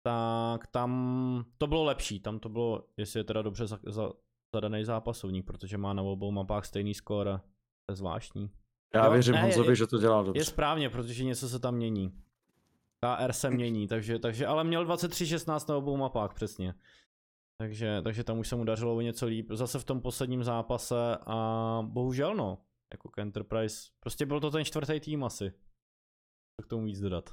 [0.03, 2.21] tak tam to bylo lepší.
[2.21, 4.11] Tam to bylo, jestli je teda dobře za, za,
[4.55, 7.39] zadaný zápasovník, protože má na obou mapách stejný skóre.
[7.87, 8.51] To je zvláštní.
[8.95, 10.45] Já Jo, věřím ne, Honzovi, je- že to dělá Je dobře.
[10.45, 12.13] správně, protože něco se tam mění.
[13.05, 16.75] KR se mění, takže, takže ale měl 23-16 na obou mapách přesně.
[17.59, 19.47] Takže, takže tam už se mu dařilo o něco líp.
[19.53, 22.59] Zase v tom posledním zápase a bohužel no,
[22.93, 25.53] jako k Enterprise, prostě byl to ten čtvrtý tým asi.
[26.61, 27.31] Co k tomu víc dodat.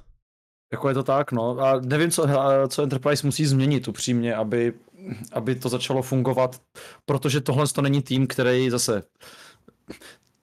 [0.72, 1.58] Jako je to tak, no.
[1.58, 2.26] A nevím, co,
[2.68, 4.74] co Enterprise musí změnit upřímně, aby,
[5.32, 6.62] aby to začalo fungovat,
[7.06, 9.02] protože tohle to není tým, který zase...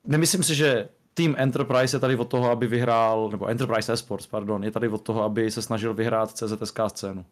[0.04, 4.64] Nemyslím si, že tým Enterprise je tady od toho, aby vyhrál, nebo Enterprise Esports, pardon,
[4.64, 7.26] je tady od toho, aby se snažil vyhrát CZSK scénu.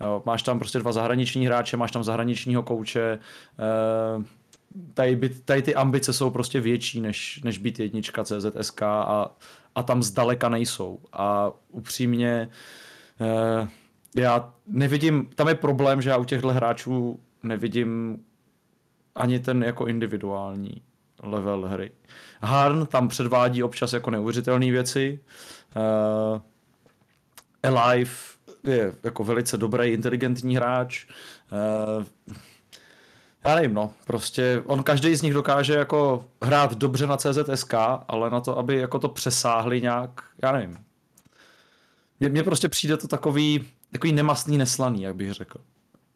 [0.00, 3.18] Jo, máš tam prostě dva zahraniční hráče, máš tam zahraničního kouče,
[3.58, 4.24] eh,
[4.94, 9.36] tady, by, tady ty ambice jsou prostě větší, než, než být jednička CZSK a,
[9.74, 10.98] a tam zdaleka nejsou.
[11.12, 12.48] A upřímně
[13.20, 13.68] eh,
[14.16, 18.18] já nevidím, tam je problém, že já u těchto hráčů nevidím
[19.14, 20.82] ani ten jako individuální
[21.22, 21.90] level hry.
[22.42, 25.20] Harn tam předvádí občas jako neuvěřitelné věci.
[25.76, 26.40] Uh,
[27.62, 28.10] Alive
[28.64, 31.06] je jako velice dobrý, inteligentní hráč.
[31.52, 32.04] Uh,
[33.44, 37.74] Já nevím, no, prostě on každý z nich dokáže jako hrát dobře na CZSK,
[38.08, 40.78] ale na to, aby jako to přesáhli nějak, já nevím.
[42.20, 45.58] Mně, mně prostě přijde to takový, takový nemastný, neslaný, jak bych řekl.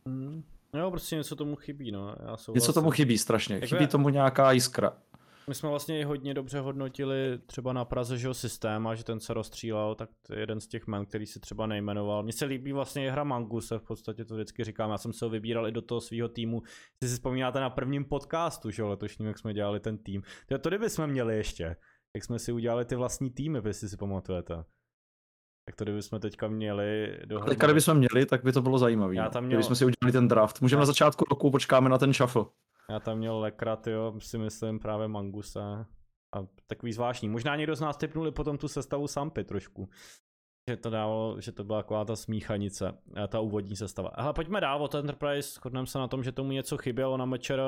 [0.07, 0.43] Hmm.
[0.75, 2.15] Jo, prostě něco tomu chybí, no.
[2.27, 4.93] Já Něco tomu chybí strašně, Jako chybí je- tomu nějaká jiskra.
[5.49, 9.21] My jsme vlastně i hodně dobře hodnotili třeba na Praze, že systém a že ten
[9.21, 12.23] se rozstřílel, tak to je jeden z těch men, který si třeba nejmenoval.
[12.23, 15.25] Mně se líbí vlastně i hra Manguse, v podstatě to vždycky říkám, já jsem se
[15.25, 16.63] ho vybíral i do toho svého týmu.
[17.03, 20.23] Jestli si vzpomínáte na prvním podcastu, že jo, letošním, jak jsme dělali ten tým.
[20.47, 21.77] To, to kdyby jsme měli ještě,
[22.17, 24.55] jak jsme si udělali ty vlastní týmy, jestli si pamatujete.
[25.69, 27.51] Tak to kdyby jsme teďka měli dohromady.
[27.55, 29.15] Teďka, kdybychom měli, tak by to bylo zajímavé.
[29.15, 29.31] Já No.
[29.31, 30.61] tam měl- Kdybychom si udělali ten draft.
[30.61, 32.45] Můžeme na začátku roku, počkáme na ten shuffle.
[32.91, 35.87] Já tam měl Lekrat, jo, si myslím právě Mangusa.
[36.37, 37.29] A takový zvláštní.
[37.29, 39.89] Možná někdo z nás typnuli potom tu sestavu Sampy trošku.
[40.71, 44.09] Že to dávalo, že to byla taková ta smíchanice, eh, ta úvodní sestava.
[44.09, 47.61] Ale pojďme dál od Enterprise, shodneme se na tom, že tomu něco chybělo na Mečer.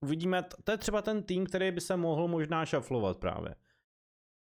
[0.00, 3.54] Uvidíme, to je třeba ten tým, který by se mohl možná šaflovat právě.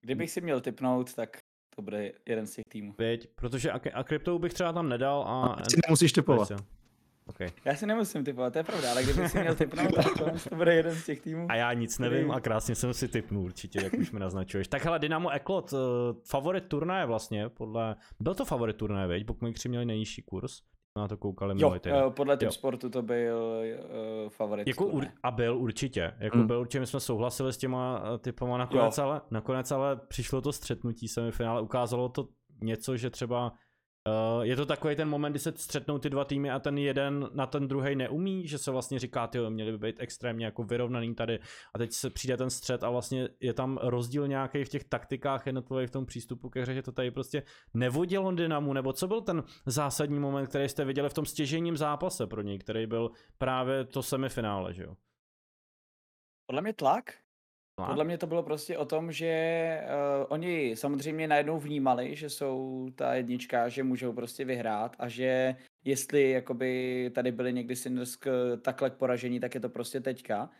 [0.00, 1.38] Kdybych si měl typnout, tak
[1.76, 2.94] to bude jeden z těch týmů.
[2.98, 5.46] Věď, protože a, a kryptou bych třeba tam nedal a...
[5.46, 6.52] A ty si nemusíš typovat.
[7.30, 7.46] Jo.
[7.46, 7.48] Okay.
[7.64, 10.56] Já si nemusím typovat, to je pravda, ale kdybych si měl typnout, tak tohle to
[10.56, 11.46] bude jeden z těch týmů.
[11.50, 14.68] A já nic Který- nevím a krásně jsem si typnul určitě, jak už mi naznačuješ.
[14.68, 15.78] Tak hele, Dynamo Eklot, uh,
[16.30, 17.96] favorit turnaje vlastně, podle...
[18.20, 19.24] Byl to favorit turnaje, veď?
[19.24, 20.60] Bookmakeri měli nejnižší kurz.
[20.96, 21.94] Na to koukali Jo, týden.
[22.06, 22.52] eh, podle typ Jo.
[22.52, 23.62] sportu to byl
[24.24, 24.68] uh, favorit.
[24.68, 26.46] Jako ur, a byl určitě, jako Hmm.
[26.46, 31.08] byl určitě, my jsme souhlasili s těma typama nakonec, ale, nakonec ale přišlo to střetnutí
[31.08, 32.28] semifinále, ukázalo to
[32.62, 33.52] něco, že třeba
[34.08, 37.28] uh, je to takový ten moment, kdy se střetnou ty dva týmy a ten jeden
[37.32, 41.14] na ten druhý neumí, že se vlastně říká, ty měli by být extrémně jako vyrovnaný
[41.14, 41.38] tady
[41.74, 45.46] a teď se přijde ten střet a vlastně je tam rozdíl nějaký v těch taktikách
[45.46, 47.42] jednotlivých v tom přístupu ke hře, že to tady prostě
[47.74, 52.26] nevodilo Dynamu, nebo co byl ten zásadní moment, který jste viděli v tom stěžením zápase
[52.26, 54.96] pro něj, který byl právě to semifinále, že jo?
[56.46, 57.14] Podle mě tlak.
[57.80, 57.90] Tlak?
[57.90, 62.88] Podle mě to bylo prostě o tom, že uh, oni samozřejmě najednou vnímali, že jsou
[62.94, 68.56] ta jednička, že můžou prostě vyhrát a že jestli jakoby tady byli někdy Sinners k,
[68.62, 70.50] takhle k poražení, tak je to prostě teďka.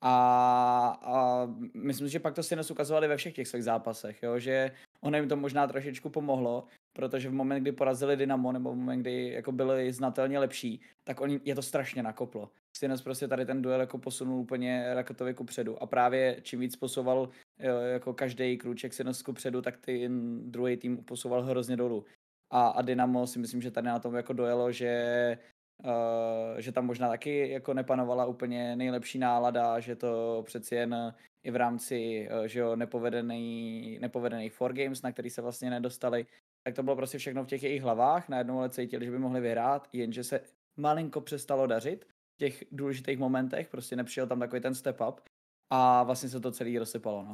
[0.00, 4.38] A, a myslím že pak to Sinners ukazovali ve všech těch svých zápasech, jo?
[4.38, 4.70] že
[5.00, 6.64] ono jim to možná trošičku pomohlo,
[6.96, 11.20] protože v moment, kdy porazili Dynamo, nebo v moment, kdy jako byli znatelně lepší, tak
[11.20, 12.50] oni, je to strašně nakoplo.
[12.76, 16.76] Sinners prostě tady ten duel jako posunul úplně raketově ku předu a právě čím víc
[16.76, 17.28] posouval
[17.58, 22.04] jo, jako každý krůček Sinners ku předu, tak ten druhý tým posouval hrozně dolů.
[22.50, 25.38] A, a Dynamo si myslím, že tady na tom jako dojelo, že
[25.84, 31.14] Uh, že tam možná taky jako nepanovala úplně nejlepší nálada, že to přeci jen
[31.44, 36.26] i v rámci uh, že jo, nepovedený, nepovedených four games, na který se vlastně nedostali,
[36.66, 39.40] tak to bylo prostě všechno v těch jejich hlavách, najednou ale cítili, že by mohli
[39.40, 40.40] vyhrát, jenže se
[40.76, 45.20] malinko přestalo dařit v těch důležitých momentech, prostě nepřijel tam takový ten step up
[45.70, 47.22] a vlastně se to celý rozsypalo.
[47.22, 47.32] No.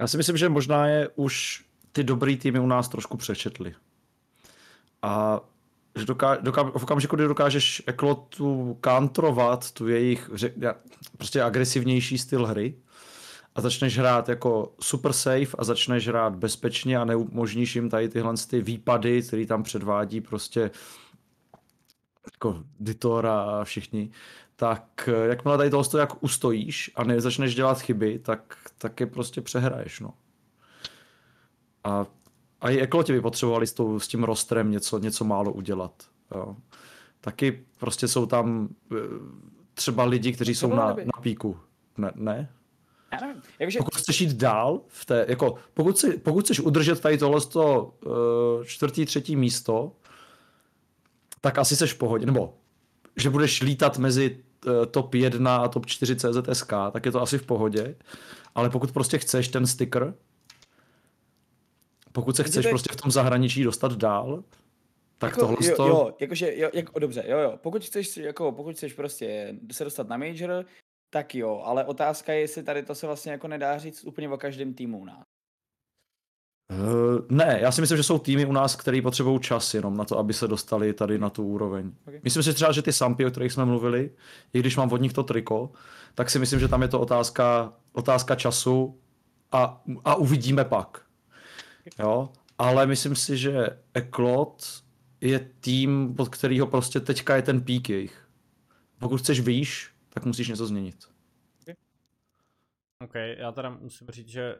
[0.00, 3.74] Já si myslím, že možná je už ty dobrý týmy u nás trošku přečetli.
[5.02, 5.40] A
[5.98, 10.76] že doká, doká, v okamžiku, kdy dokážeš Eklotu kantrovat tu jejich já-
[11.16, 12.78] prostě agresivnější styl hry
[13.56, 18.34] a začneš hrát jako super safe a začneš hrát bezpečně a neumožníš jim tady tyhle
[18.50, 20.70] ty výpady, který tam předvádí prostě
[22.32, 24.10] jako Ditora a všichni,
[24.56, 29.40] tak eh, jakmile tady toho jak ustojíš a nezačneš dělat chyby, tak, tak je prostě
[29.40, 30.14] přehraješ, no.
[31.84, 32.06] A,
[32.60, 35.92] a i Ekloti by potřebovali s, tou, s tím rostrem něco, něco málo udělat.
[36.34, 36.56] Jo.
[37.20, 38.96] Taky prostě jsou tam eh,
[39.74, 41.56] třeba lidi, kteří jsou na, na píku.
[41.98, 42.55] Ne, ne?
[43.58, 47.40] Jakože Pokud chceš jít dál, v té, jako, pokud, si, pokud chceš udržet tady tohle
[47.54, 49.92] uh, čtvrtý, třetí místo,
[51.40, 52.54] tak asi seš v pohodě, nebo
[53.16, 57.38] že budeš lítat mezi uh, top 1 a top 4 CZSK, tak je to asi
[57.38, 57.96] v pohodě,
[58.54, 60.14] ale pokud prostě chceš ten sticker,
[62.12, 64.44] pokud se chceš prostě v tom zahraničí dostat dál,
[65.18, 65.88] tak jako, tohle jo, to...
[65.88, 70.08] jo, jakože, jo, jako, dobře, jo, jo, pokud chceš, jako, pokud chceš prostě se dostat
[70.08, 70.64] na major,
[71.16, 74.38] tak jo, ale otázka je, jestli tady to se vlastně jako nedá říct úplně o
[74.38, 75.22] každém týmu u nás.
[76.72, 80.04] Uh, ne, já si myslím, že jsou týmy u nás, který potřebují čas jenom na
[80.04, 81.92] to, aby se dostali tady na tu úroveň.
[82.06, 82.20] Okay.
[82.24, 84.10] Myslím si třeba, že ty Sampy, o kterých jsme mluvili,
[84.52, 85.70] i když mám od nich to triko,
[86.14, 88.98] tak si myslím, že tam je to otázka, otázka času
[89.52, 91.02] a, a uvidíme pak.
[91.98, 92.28] Jo?
[92.58, 94.82] Ale myslím si, že Eklot
[95.20, 98.28] je tým, pod kterýho prostě teďka je ten pík jejich.
[98.98, 100.96] Pokud chceš výš, tak musíš něco změnit.
[103.04, 104.56] OK, já teda musím říct, že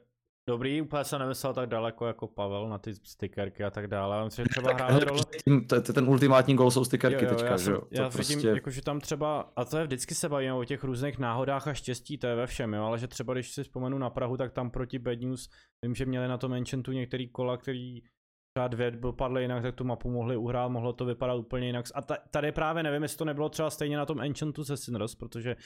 [0.49, 4.24] Dobrý, úplně jsem nemyslel tak daleko jako Pavel na ty stickerky a tak dále.
[4.24, 5.20] Myslím, že třeba hráli hele, roli.
[5.45, 7.81] tím- to- to- ten ultimátní gol jsou stickerky Jo, jo, teďka, já že jo?
[7.81, 8.37] To já prostě...
[8.37, 11.69] vidím, jako, že tam třeba, a to je vždycky se bavíme o těch různých náhodách
[11.69, 14.37] a štěstí, to je ve všem, jo, ale že třeba když si vzpomenu na Prahu,
[14.37, 15.51] tak tam proti Bad News,
[15.83, 18.03] vím, že měli na tom Enchantu některý kola, který
[18.57, 21.85] třeba dvě byl padly jinak, tak tu mapu mohli uhrát, mohlo to vypadat úplně jinak.
[21.95, 25.15] A ta, tady právě nevím, jestli to nebylo třeba stejně na tom Enchantu se Sinners,
[25.15, 25.57] protože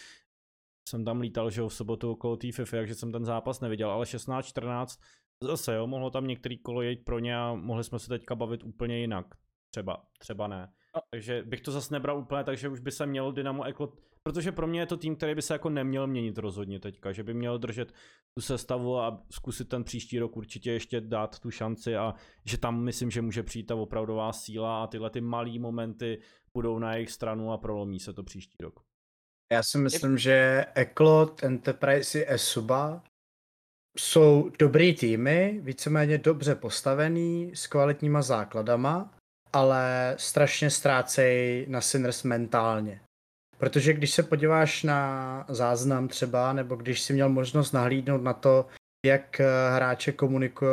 [0.89, 3.91] jsem tam lítal, že jo, v sobotu okolo té FIFA, takže jsem ten zápas neviděl,
[3.91, 5.01] ale 16-14
[5.43, 8.65] zase jo, mohlo tam některý kolo jít pro ně a mohli jsme se teďka bavit
[8.65, 9.27] úplně jinak.
[9.73, 10.73] Třeba, třeba ne.
[11.11, 13.93] Takže bych to zase nebral úplně tak, že už by se měl Dynamo Eklo,
[14.23, 17.23] protože pro mě je to tým, který by se jako neměl měnit rozhodně teďka, že
[17.23, 17.93] by měl držet
[18.35, 22.15] tu sestavu a zkusit ten příští rok určitě ještě dát tu šanci a
[22.45, 26.21] že tam myslím, že může přijít ta opravdová síla a tyhle ty malý momenty
[26.55, 28.81] budou na jejich stranu a prolomí se to příští rok.
[29.53, 33.03] Já si myslím, že Eklot, Enterprise i Esuba
[33.99, 39.15] jsou dobrý týmy, víceméně dobře postavený, s kvalitníma základama,
[39.53, 43.01] ale strašně ztrácejí na Sinners mentálně.
[43.61, 48.67] Protože když se podíváš na záznam třeba, nebo když si měl možnost nahlídnout na to,
[49.07, 50.71] jak eh, hráče komunikují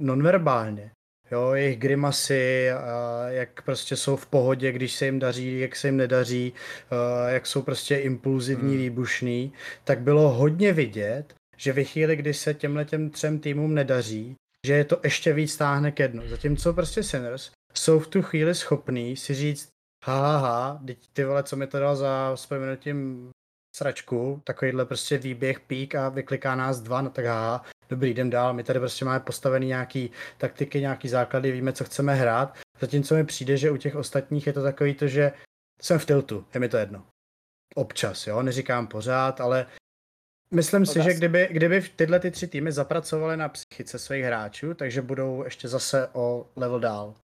[0.00, 0.90] nonverbálně,
[1.30, 5.88] jo, jejich grimasy, a jak prostě jsou v pohodě, když se jim daří, jak se
[5.88, 6.52] jim nedaří,
[6.90, 8.82] eh, jak jsou prostě impulzivní, Hmm.
[8.82, 9.52] výbušný,
[9.84, 14.34] tak bylo hodně vidět, že ve chvíli, kdy se těmhle těm třem týmům nedaří,
[14.66, 16.22] že je to ještě víc táhne ke dnu.
[16.28, 19.68] Zatímco prostě Sinners jsou v tu chvíli schopní si říct,
[20.06, 23.30] ha, ha, ha, teď ty vole, co mi to dal za vzpomenutím
[23.76, 28.54] sračku, takovýhle prostě výběh, pík a vykliká nás dva, no tak haha, dobrý, jdem dál,
[28.54, 33.24] my tady prostě máme postavený nějaký taktiky, nějaký základy, víme, co chceme hrát, zatímco mi
[33.24, 35.32] přijde, že u těch ostatních je to takový to, že
[35.82, 37.06] jsem v tiltu, je mi to jedno.
[37.74, 39.66] Občas, jo, neříkám pořád, ale
[40.54, 45.02] myslím si, že kdyby, kdyby tyhle ty tři týmy zapracovaly na psychice svých hráčů, takže
[45.02, 47.14] budou ještě zase o level dál.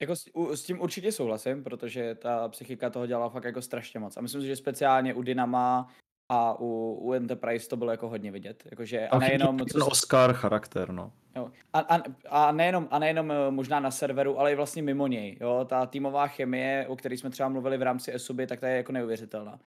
[0.00, 4.00] Jako s, u, s tím určitě souhlasím, protože ta psychika toho dělala fakt jako strašně
[4.00, 4.16] moc.
[4.16, 5.88] A myslím si, že speciálně u Dynama
[6.28, 8.62] a u, u Enterprise to bylo jako hodně vidět.
[8.70, 11.12] Jakože, a nejenom, ten co se, Oscar charakter, no.
[11.36, 15.06] jo, a, a, a, nejenom, a nejenom eh, možná na serveru, ale i vlastně mimo
[15.06, 15.38] něj.
[15.40, 15.66] Jo?
[15.68, 18.92] Ta týmová chemie, o které jsme třeba mluvili v rámci ESUBY, tak ta je jako
[18.92, 19.60] neuvěřitelná.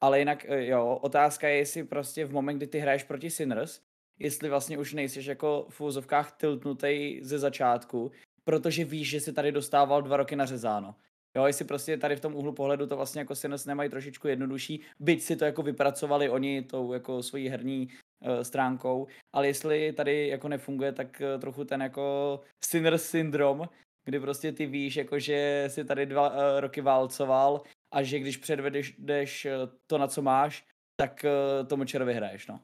[0.00, 3.80] Ale jinak, eh, jo, otázka je, jestli prostě v moment, kdy ty hraješ proti Sinners,
[4.18, 8.10] jestli vlastně už nejsiš jako v úzovkách tiltnutej ze začátku,
[8.50, 10.94] protože víš, že si tady dostával dva roky nařezáno.
[11.36, 14.80] Jo, jestli prostě tady v tom úhlu pohledu to vlastně jako Sinners nemají trošičku jednodušší,
[15.00, 20.28] byť si to jako vypracovali oni tou jako svojí herní uh, stránkou, ale jestli tady
[20.28, 23.68] jako nefunguje, tak uh, trochu ten jako Sinners syndrom,
[24.04, 27.62] kdy prostě ty víš, jako že si tady dva uh, roky válcoval
[27.94, 29.52] a že když předvedeš jdeš, uh,
[29.86, 30.66] to, na co máš,
[31.00, 32.60] tak uh, tomu čero vyhraješ, no.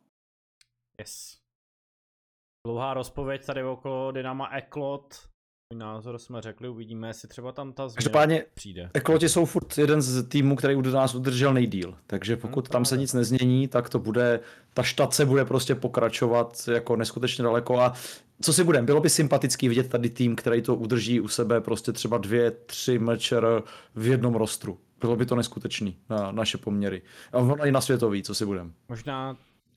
[0.98, 1.38] Yes.
[2.66, 5.35] Dlouhá rozpověď tady okolo Dynama Eklot.
[5.72, 8.90] Můj názor jsme řekli, uvidíme, jestli třeba tam ta změna Každopádně přijde.
[8.94, 12.96] Ekloti jsou furt jeden z týmů, který u nás udržel nejdíl, takže pokud tam se
[12.96, 14.40] nic nezmění, tak to bude,
[14.74, 17.92] ta štace bude prostě pokračovat jako neskutečně daleko a
[18.40, 21.92] co si budem, bylo by sympatický vidět tady tým, který to udrží u sebe prostě
[21.92, 23.62] třeba dvě, tři mečer
[23.94, 24.78] v jednom rostru.
[25.00, 27.02] Bylo by to neskutečný na naše poměry.
[27.32, 28.72] A ono i na světový, co si budem.
[28.88, 29.36] Možná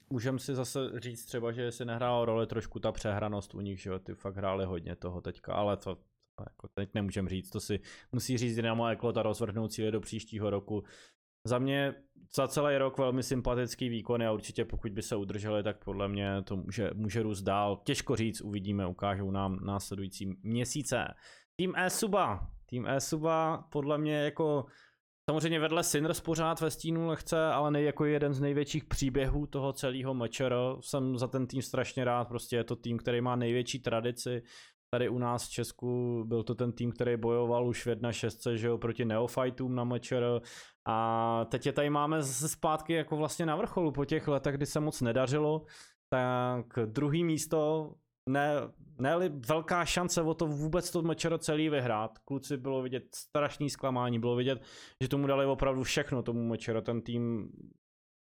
[0.09, 3.89] můžem si zase říct třeba, že si nehrála roli trošku ta přehranost u nich, že
[3.89, 5.97] jo, ty fakt hráli hodně toho teďka, ale to
[6.39, 7.79] to jako teď nemůžem říct, to si
[8.11, 10.83] musí říct Dynamo Eklot a rozvrhnout cíle do příštího roku.
[11.47, 11.95] Za mě
[12.35, 16.41] za celý rok velmi sympatický výkon a určitě pokud by se udrželi, tak podle mě
[16.43, 17.81] to může, může růst dál.
[17.83, 21.07] Těžko říct, uvidíme, ukážou nám následující měsíce.
[21.55, 22.49] Tým E-Suba.
[22.65, 24.65] Tým E-Suba podle mě jako
[25.29, 29.73] Samozřejmě vedle Sinners pořád ve stínu lehce, ale nej, jako jeden z největších příběhů toho
[29.73, 30.55] celého mečer.
[30.79, 34.41] Jsem za ten tým strašně rád, prostě je to tým, který má největší tradici.
[34.93, 38.67] Tady u nás v Česku byl to ten tým, který bojoval už v 1.6, že
[38.67, 40.41] jo, proti neofightům na mečer.
[40.87, 44.65] A teď je tady máme zase zpátky jako vlastně na vrcholu po těch letech, kdy
[44.65, 45.65] se moc nedařilo.
[46.09, 47.91] Tak druhý místo
[48.29, 48.53] ne,
[48.99, 52.19] ne velká šance o to vůbec to mečero celý vyhrát.
[52.19, 54.61] Kluci bylo vidět strašný zklamání, bylo vidět,
[55.01, 56.81] že tomu dali opravdu všechno tomu mečero.
[56.81, 57.51] Ten tým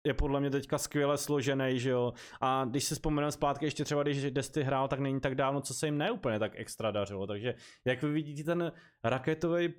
[0.08, 2.14] je podle mě teďka skvěle složený, že jo.
[2.42, 5.74] A když si vzpomeneme zpátky, ještě třeba když Desty hrál, tak není tak dávno, co
[5.74, 7.28] se jim neúplně tak extra dařilo.
[7.28, 7.56] Takže
[7.86, 8.72] jak vy vidíte ten
[9.04, 9.74] raketový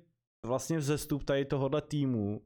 [0.45, 2.41] vlastně vzestup tady tohohle týmu,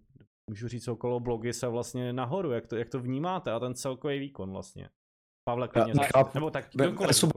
[0.50, 4.20] můžu říct okolo blogy se vlastně nahoru, jak to, jak to vnímáte a ten celkový
[4.20, 4.90] výkon vlastně.
[5.50, 6.32] Pavle, klidně, Já nechápu.
[6.34, 6.66] nebo tak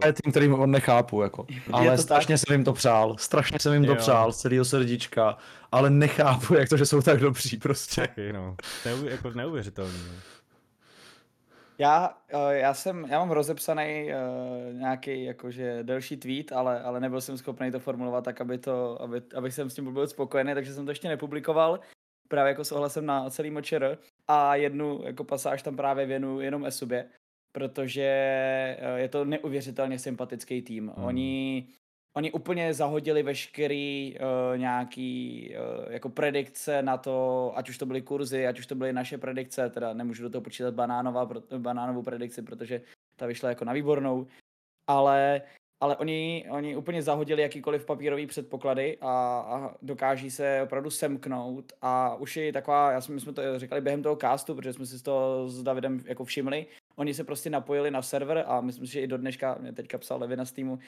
[0.07, 1.47] je tým, který on nechápu, jako.
[1.73, 2.01] Ale to tak.
[2.01, 3.97] strašně jsem jim to přál, strašně jsem jim to Jo.
[3.97, 5.39] přál z celého srdíčka,
[5.73, 8.01] ale nechápu, jak to, že jsou tak dobří prostě.
[8.01, 8.57] Taky, no.
[8.85, 9.99] Neuvěř, jako neuvěřitelný.
[10.09, 10.15] No.
[11.79, 17.21] Já, eh, já jsem, já mám rozepsaný uh, nějaký jakože delší tweet, ale, ale nebyl
[17.21, 20.75] jsem schopný to formulovat tak, aby to, aby, abych jsem s tím byl spokojený, takže
[20.75, 21.81] jsem to ještě nepublikoval,
[22.29, 23.99] právě jako s ohlasem na celý močer
[24.29, 27.09] a jednu jako pasáž tam právě věnu jenom Esubě,
[27.53, 28.03] protože
[28.79, 30.93] eh, je to neuvěřitelně sympatický tým.
[30.97, 31.05] Hmm.
[31.05, 31.69] Oni
[32.19, 35.11] Oni úplně zahodili veškerý uh, nějaký
[35.55, 39.19] uh, jako predikce na to, ať už to byly kurzy, ať už to byly naše
[39.19, 42.83] predikce, teda nemůžu do toho počítat banánova, banánovou predikci, protože
[43.17, 44.27] ta vyšla jako na výbornou,
[44.87, 45.43] ale,
[45.81, 52.15] ale oni, oni úplně zahodili jakýkoliv papírový předpoklady a, a dokáží se opravdu semknout a
[52.15, 54.99] už je taková, já jsme, my jsme to říkali během toho castu, protože jsme si
[54.99, 58.93] z toho s Davidem jako všimli, oni se prostě napojili na server a myslím si,
[58.93, 60.81] že i do dneška, mě teďka psal Levina z týmu, uh,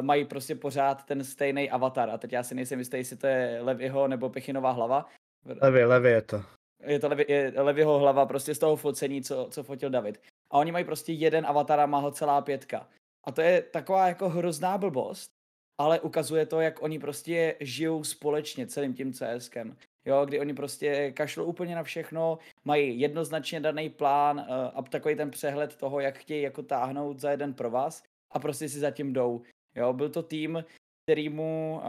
[0.00, 3.58] mají prostě pořád ten stejný avatar a teď já si nejsem jistý, jestli to je
[3.60, 5.06] Levyho nebo Pechinová hlava.
[5.60, 6.42] Levy, Levy je to.
[6.86, 10.20] Je to Levy, je Levyho hlava prostě z toho focení, co, co fotil David.
[10.50, 12.88] A oni mají prostě jeden avatar a má ho celá pětka.
[13.24, 15.30] A to je taková jako hrozná blbost,
[15.78, 21.12] ale ukazuje to, jak oni prostě žijou společně celým tím CSkem jo, kdy oni prostě
[21.12, 24.44] kašlou úplně na všechno, mají jednoznačně daný plán uh,
[24.74, 28.68] a takový ten přehled toho, jak chtějí jako táhnout za jeden pro vás a prostě
[28.68, 29.42] si zatím jdou.
[29.74, 30.64] Jo, byl to tým,
[31.06, 31.80] kterýmu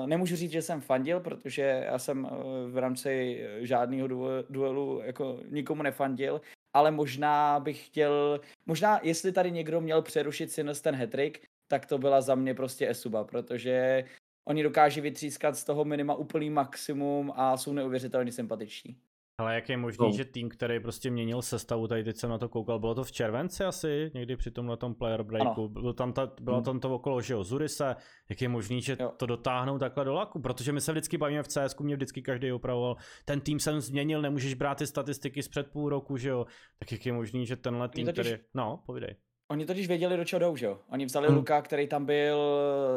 [0.00, 2.30] uh, nemůžu říct, že jsem fandil, protože já jsem uh,
[2.70, 4.08] v rámci žádného
[4.50, 6.40] duelu jako nikomu nefandil,
[6.74, 11.98] ale možná bych chtěl, možná jestli tady někdo měl přerušit Sinners ten hetrik, tak to
[11.98, 14.04] byla za mě prostě Esuba, protože
[14.44, 18.96] oni dokáží vytřískat z toho minima úplný maximum a jsou neuvěřitelně sympatiční.
[19.38, 20.12] Ale jak je možný, no.
[20.12, 23.12] že tým, který prostě měnil sestavu, tady teď jsem na to koukal, bylo to v
[23.12, 26.64] červenci asi, někdy při tomhle tom player breaku, bylo tam, ta, bylo hmm.
[26.64, 27.96] tam to okolo, že jo, Zurise,
[28.28, 29.12] jak je možný, že jo.
[29.16, 32.52] to dotáhnou takhle do laku, protože my se vždycky bavíme v CS, mě vždycky každý
[32.52, 36.46] opravoval, ten tým jsem změnil, nemůžeš brát ty statistiky z před půl roku, že jo,
[36.78, 38.26] tak jak je možný, že tenhle tým, totiž...
[38.26, 39.16] který, no, povídej.
[39.50, 40.80] Oni totiž věděli, do čeho jdou, že jo?
[40.90, 41.36] Oni vzali hmm.
[41.36, 42.38] Luka, který tam byl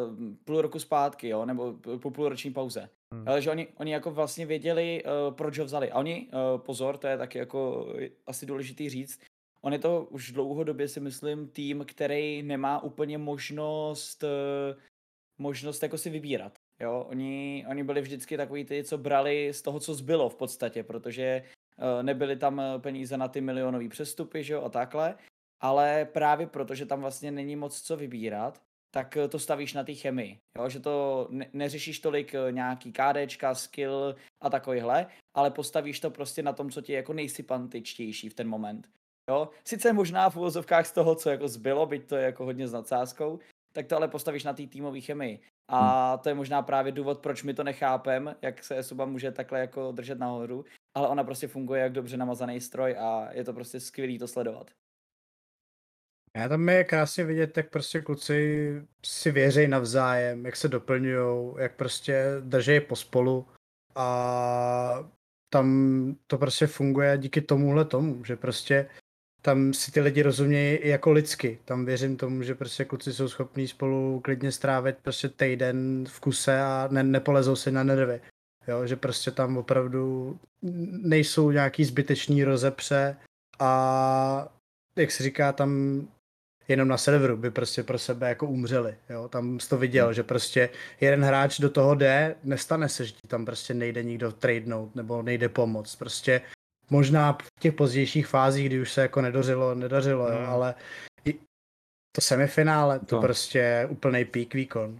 [0.09, 1.45] mm, půl roku zpátky, jo?
[1.45, 2.89] Nebo po půlroční pauze.
[3.13, 3.27] Hmm.
[3.27, 5.91] Ale že oni, oni jako vlastně věděli, uh, proč ho vzali.
[5.91, 7.87] A oni, uh, pozor, to je taky jako
[8.27, 9.19] asi důležitý říct,
[9.61, 14.29] on je to už dlouhodobě si myslím tým, který nemá úplně možnost uh,
[15.37, 16.53] možnost jako si vybírat.
[16.79, 20.83] Jo, oni, oni byli vždycky takový ty, co brali z toho, co zbylo v podstatě,
[20.83, 21.43] protože
[21.77, 25.15] uh, nebyly tam peníze na ty milionové přestupy, že jo, a takhle
[25.61, 28.61] ale právě proto, že tam vlastně není moc co vybírat,
[28.91, 30.69] tak eh, to stavíš na té chemii, jo?
[30.69, 36.43] že to ne- neřešíš tolik eh, nějaký KDčka, skill a takovýhle, ale postavíš to prostě
[36.43, 38.87] na tom, co ti je jako nejsympatičtější v ten moment.
[39.29, 39.49] Jo?
[39.63, 42.73] Sice možná v uvozovkách z toho, co jako zbylo, byť to je jako hodně s
[42.73, 43.39] nadsázkou,
[43.73, 45.39] tak to ale postavíš na té týmové chemii.
[45.69, 46.19] A hmm.
[46.19, 49.91] to je možná právě důvod, proč my to nechápem, jak se Esuba může takhle jako
[49.91, 50.65] držet nahoru,
[50.95, 54.71] ale ona prostě funguje jak dobře namazaný stroj a je to prostě skvělý to sledovat.
[56.37, 58.71] Já tam je krásně vidět, jak prostě kluci
[59.05, 63.47] si věří navzájem, jak se doplňují, jak prostě drží pospolu
[63.95, 65.09] a
[65.49, 68.89] tam to prostě funguje díky tomuhle tomu, že prostě
[69.41, 71.59] tam si ty lidi rozumějí i jako lidsky.
[71.65, 76.61] Tam věřím tomu, že prostě kluci jsou schopní spolu klidně strávit prostě týden v kuse
[76.61, 78.21] a ne, nepolezou si na nervy.
[78.67, 80.39] Jo, že prostě tam opravdu
[81.01, 83.17] nejsou nějaký zbytečný rozepře
[83.59, 84.53] a
[84.95, 86.01] jak se říká, tam
[86.67, 88.95] jenom na serveru by prostě pro sebe jako umřeli.
[89.09, 89.27] Jo?
[89.27, 90.13] Tam jsi to viděl, hmm.
[90.13, 90.69] že prostě
[91.01, 95.21] jeden hráč do toho jde, nestane se, že ti tam prostě nejde nikdo tradenout nebo
[95.21, 95.95] nejde pomoct.
[95.95, 96.41] Prostě
[96.89, 100.33] možná v těch pozdějších fázích, kdy už se jako nedořilo, nedařilo, hmm.
[100.33, 100.45] jo?
[100.47, 100.75] ale
[101.25, 101.33] i
[102.15, 104.99] to semifinále, to, to prostě úplný pík výkon.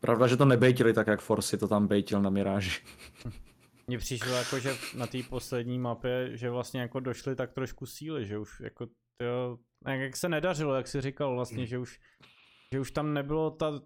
[0.00, 2.70] Pravda, že to nebejtili tak, jak Forsi to tam bejtil na Miráži.
[3.86, 8.26] Mně přišlo jako, že na té poslední mapě, že vlastně jako došly tak trošku síly,
[8.26, 8.86] že už jako
[9.20, 12.00] jo, jak se nedařilo, jak jsi říkal vlastně, že už,
[12.74, 13.80] že už tam nebylo ta...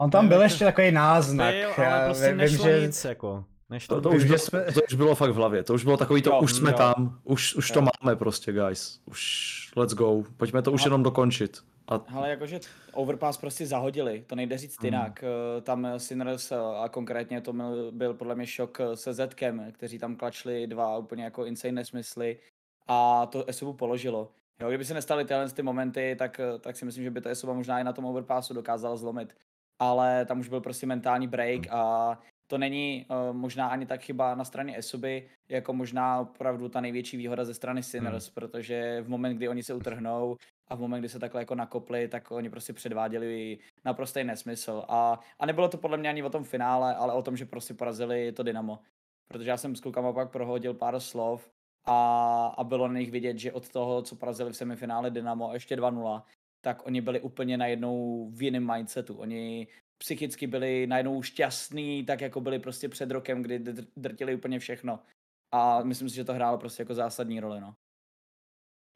[0.00, 1.54] On tam byl ještě takový náznak.
[1.54, 2.80] Byl, ale prostě vím, nešlo že...
[2.80, 3.44] nic, jako.
[3.70, 4.64] Nešlo to, to, už bylo, jsme...
[4.72, 6.76] to už bylo fakt v hlavě, to už bylo takový to, jo, už jsme jo.
[6.76, 7.74] tam, už, už jo.
[7.74, 10.86] to máme prostě, guys, už let's go, pojďme to už a...
[10.86, 11.58] jenom dokončit.
[11.88, 12.00] A...
[12.14, 12.60] Ale jakože
[12.92, 14.84] Overpass prostě zahodili, to nejde říct hmm.
[14.84, 15.22] jinak.
[15.22, 15.62] Hmm.
[15.62, 20.66] Tam Sinners a konkrétně to byl, byl podle mě šok se Zetkem, kteří tam klačli
[20.66, 22.38] dva úplně jako insane nesmysly
[22.86, 24.30] a to Esubu položilo.
[24.60, 27.52] Jo, kdyby se nestaly tyhle ty momenty, tak, tak si myslím, že by to Esuba
[27.52, 29.36] možná i na tom overpassu dokázala zlomit.
[29.78, 34.34] Ale tam už byl prostě mentální break a to není uh, možná ani tak chyba
[34.34, 38.34] na straně Esuby, jako možná opravdu ta největší výhoda ze strany Sinners, hmm.
[38.34, 40.36] protože v moment, kdy oni se utrhnou
[40.68, 44.84] a v moment, kdy se takhle jako nakopli, tak oni prostě předváděli naprostý nesmysl.
[44.88, 47.74] A, a nebylo to podle mě ani o tom finále, ale o tom, že prostě
[47.74, 48.78] porazili to Dynamo.
[49.28, 51.50] Protože já jsem s klukama pak prohodil pár slov
[51.84, 55.76] a, a bylo na nich vidět, že od toho, co porazili v semifinále Dynamo ještě
[55.76, 56.22] 2-0,
[56.60, 59.14] tak oni byli úplně najednou v jiném mindsetu.
[59.14, 63.58] Oni psychicky byli najednou šťastní, tak jako byli prostě před rokem, kdy
[63.96, 65.00] drtili úplně všechno.
[65.52, 67.74] A myslím si, že to hrálo prostě jako zásadní roli, no.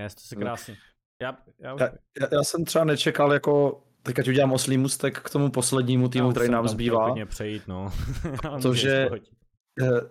[0.03, 0.77] Je to si krásně.
[1.23, 1.87] Já, já, já,
[2.21, 6.31] já, já jsem třeba nečekal jako Teď ať udělám oslý mustek k tomu poslednímu týmu,
[6.31, 7.15] který nám zbývá.
[7.27, 7.93] přejít, no.
[8.43, 9.38] Protože eh,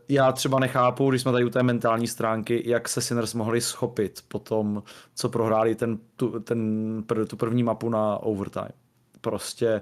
[0.10, 4.19] já třeba nechápu, když jsme tady u té mentální stránky, jak se Sinners mohli schopit
[4.27, 4.84] po tom,
[5.15, 8.69] co prohráli ten, tu, ten, tu první mapu na overtime.
[9.22, 9.81] Prostě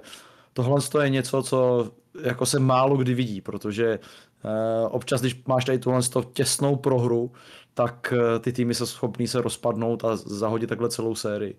[0.52, 1.90] tohle je něco, co
[2.22, 4.50] jako se málo kdy vidí, protože uh,
[4.90, 6.00] občas, když máš tady tuhle
[6.32, 7.32] těsnou prohru,
[7.74, 11.58] tak uh, ty týmy jsou schopný se rozpadnout a zahodit takhle celou sérii.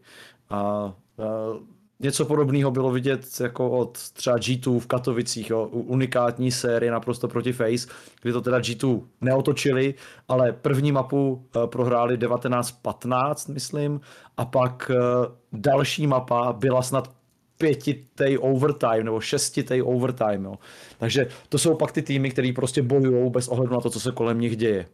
[0.49, 0.93] A
[1.99, 7.53] něco podobného bylo vidět jako od třeba G2 v Katovicích, jo, unikátní série naprosto proti
[7.53, 7.87] Face,
[8.21, 9.93] kdy to teda G2 neotočili,
[10.27, 14.01] ale první mapu uh, prohráli 19-15, myslím,
[14.37, 14.97] a pak uh,
[15.51, 17.17] další mapa byla snad
[17.57, 20.43] pětitej overtime nebo šestitej overtime.
[20.43, 20.55] Jo.
[20.97, 24.11] Takže to jsou pak ty týmy, které prostě bojují bez ohledu na to, co se
[24.11, 24.87] kolem nich děje.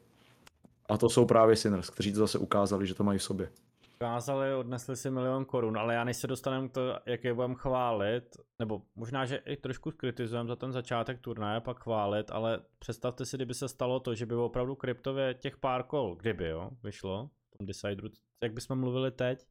[0.90, 3.50] A to jsou právě Sinners, kteří to zase ukázali, že to mají v sobě.
[3.96, 7.56] Ukázali, odnesli si milion korun, ale já než se dostaneme k to, jak je budeme
[7.56, 13.26] chválit, nebo možná, že i trošku kritizujeme za ten začátek turnaje, pak chválit, ale představte
[13.26, 17.30] si, kdyby se stalo to, že by opravdu kryptově těch pár kol, kdyby jo, vyšlo,
[17.54, 18.10] v tom Decideru,
[18.44, 19.46] jak bychom mluvili teď,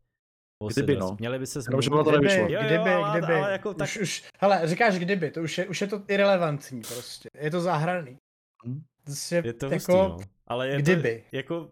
[0.69, 1.17] Kdyby, no.
[1.19, 1.81] Měli by se změnit.
[1.81, 2.43] Kdyby, to nevyšlo.
[2.43, 3.35] Jo, jo, kdyby, ale, kdyby.
[3.35, 3.89] Ale jako tak...
[3.89, 7.29] už, už, hele, říkáš kdyby, to už je, už je to irrelevantní prostě.
[7.39, 8.19] Je to zahraný.
[8.65, 8.83] Hmm.
[9.31, 10.19] Je, je to jako, hustý, no.
[10.47, 11.25] Ale je kdyby.
[11.31, 11.71] To, jako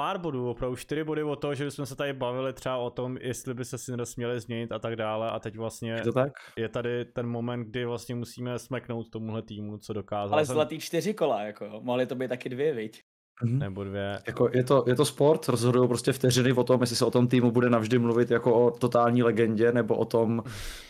[0.00, 3.16] pár bodů, opravdu čtyři body o toho, že jsme se tady bavili třeba o tom,
[3.20, 6.32] jestli by se Sinners měli změnit a tak dále a teď vlastně je, to tak?
[6.56, 10.34] je tady ten moment, kdy vlastně musíme smeknout tomuhle týmu, co dokázal.
[10.34, 13.02] Ale zlatý čtyři kola, jako mohly to být taky dvě, viď?
[13.44, 13.58] Mm-hmm.
[13.58, 14.18] Nebo dvě.
[14.26, 17.28] Jako je, to, je to sport, rozhodují prostě vteřiny o tom, jestli se o tom
[17.28, 20.42] týmu bude navždy mluvit jako o totální legendě, nebo o tom,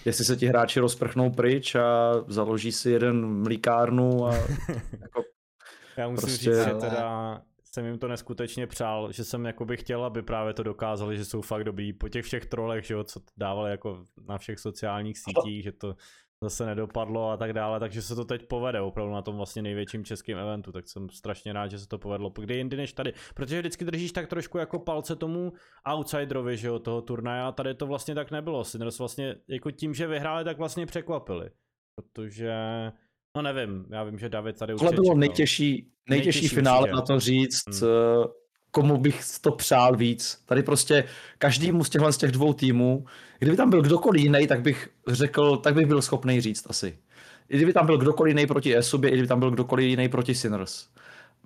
[0.04, 4.34] jestli se ti hráči rozprchnou pryč a založí si jeden mlíkárnu a
[5.00, 5.22] jako
[5.96, 6.54] Já musím prostě...
[6.54, 7.42] říct, že teda
[7.74, 11.40] jsem jim to neskutečně přál, že jsem jakoby chtěl, aby právě to dokázali, že jsou
[11.40, 11.92] fakt dobrý.
[11.92, 15.96] Po těch všech trolech, že jo, co dávali jako na všech sociálních sítích, že to
[16.42, 20.04] zase nedopadlo a tak dále, takže se to teď povede opravdu na tom vlastně největším
[20.04, 23.60] českým eventu, tak jsem strašně rád, že se to povedlo, kdy jindy než tady, protože
[23.60, 25.52] vždycky držíš tak trošku jako palce tomu
[25.92, 29.94] outsiderovi, že jo, toho turnaje a tady to vlastně tak nebylo, Sinners vlastně jako tím,
[29.94, 31.50] že vyhráli, tak vlastně překvapili,
[31.94, 32.52] protože
[33.36, 34.80] No nevím, já vím, že David tady už.
[34.80, 36.94] To bylo nejtěžší, nejtěžší, nejtěžší finále určitě.
[36.94, 37.90] na to říct, hmm.
[38.24, 38.26] Eh,
[38.70, 40.42] komu bych to přál víc.
[40.46, 41.04] Tady prostě
[41.38, 43.04] každému z těchhle z těch dvou týmů,
[43.38, 46.98] kdyby tam byl kdokoliv jiný, tak bych řekl, tak bych byl schopný říct asi.
[47.48, 50.34] I kdyby tam byl kdokoliv jiný proti Esubě, i kdyby tam byl kdokoliv jiný proti
[50.34, 50.88] Sinners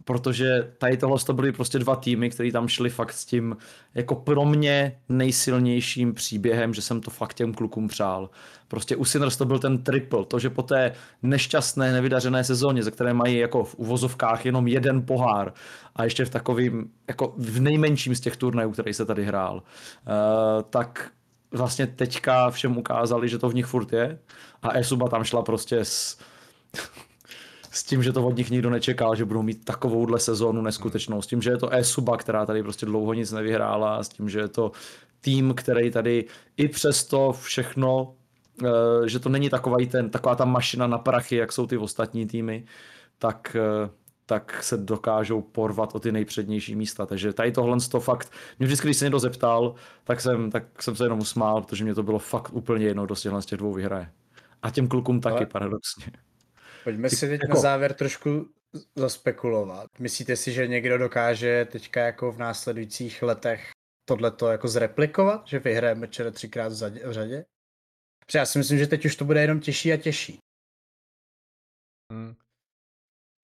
[0.04, 3.56] protože tady tohle to byly prostě dva týmy, které tam šli fakt s tím
[3.94, 8.30] jako pro mě nejsilnějším příběhem, že jsem to fakt těm klukům přál.
[8.68, 10.92] Prostě u Sinners to byl ten triple, to, že po té
[11.22, 15.52] nešťastné, nevydařené sezóně, ze které mají jako v uvozovkách jenom jeden pohár
[15.96, 20.62] a ještě v takovým, jako v nejmenším z těch turnajů, který se tady hrál, uh,
[20.70, 21.10] tak
[21.50, 24.18] vlastně teďka všem ukázali, že to v nich furt je
[24.62, 26.18] a Esuba tam šla prostě s
[27.74, 31.26] s tím, že to od nich nikdo nečekal, že budou mít takovouhle sezónu neskutečnou, s
[31.26, 34.48] tím, že je to e-suba, která tady prostě dlouho nic nevyhrála, s tím, že je
[34.48, 34.72] to
[35.20, 36.24] tým, který tady
[36.56, 38.14] i přesto všechno,
[38.64, 42.26] eh, že to není taková, ten, taková ta mašina na prachy, jak jsou ty ostatní
[42.26, 42.64] týmy,
[43.18, 43.90] tak eh,
[44.26, 47.06] tak se dokážou porvat o ty nejpřednější místa.
[47.06, 49.74] Takže tady tohle to fakt, mě vždycky, když se někdo zeptal,
[50.04, 53.16] tak jsem, tak jsem se jenom usmál, protože mě to bylo fakt úplně jedno, kdo
[53.16, 54.10] z těch dvou vyhraje.
[54.62, 55.46] A těm klukům taky, Ale...
[55.46, 56.06] paradoxně.
[56.84, 57.54] Pojďme si teď jako...
[57.54, 58.48] na závěr trošku
[58.94, 59.90] zaspekulovat.
[59.98, 63.70] Myslíte si, že někdo dokáže teďka jako v následujících letech
[64.08, 67.44] tohleto jako zreplikovat, že vyhrajeme čere třikrát v řadě?
[68.26, 70.38] Protože já si myslím, že teď už to bude jenom těžší a těžší.
[72.12, 72.34] Hmm.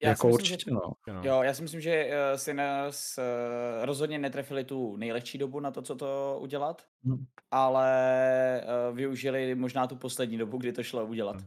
[0.03, 1.23] Já jako myslím, určitě, že, no.
[1.23, 5.71] Jo, já si myslím, že uh, si nás uh, rozhodně netrefili tu nejlehčí dobu na
[5.71, 7.27] to, co to udělat, hmm.
[7.51, 11.37] ale uh, využili možná tu poslední dobu, kdy to šlo udělat.
[11.37, 11.47] Hmm.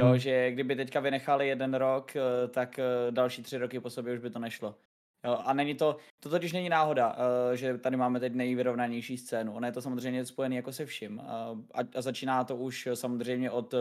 [0.00, 0.18] Jo, hmm.
[0.18, 4.18] že kdyby teďka vynechali jeden rok, eh, tak eh, další tři roky po sobě už
[4.18, 4.74] by to nešlo.
[5.26, 7.16] Jo, a není to, to totiž není náhoda,
[7.52, 9.54] eh, že tady máme teď nejvyrovnanější scénu.
[9.54, 11.20] Ono je to samozřejmě spojené jako se vším.
[11.20, 11.56] A,
[11.94, 13.74] a začíná to už samozřejmě od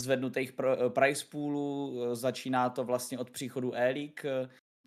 [0.00, 0.52] zvednutých
[0.88, 4.20] price poolů, začíná to vlastně od příchodu e-league,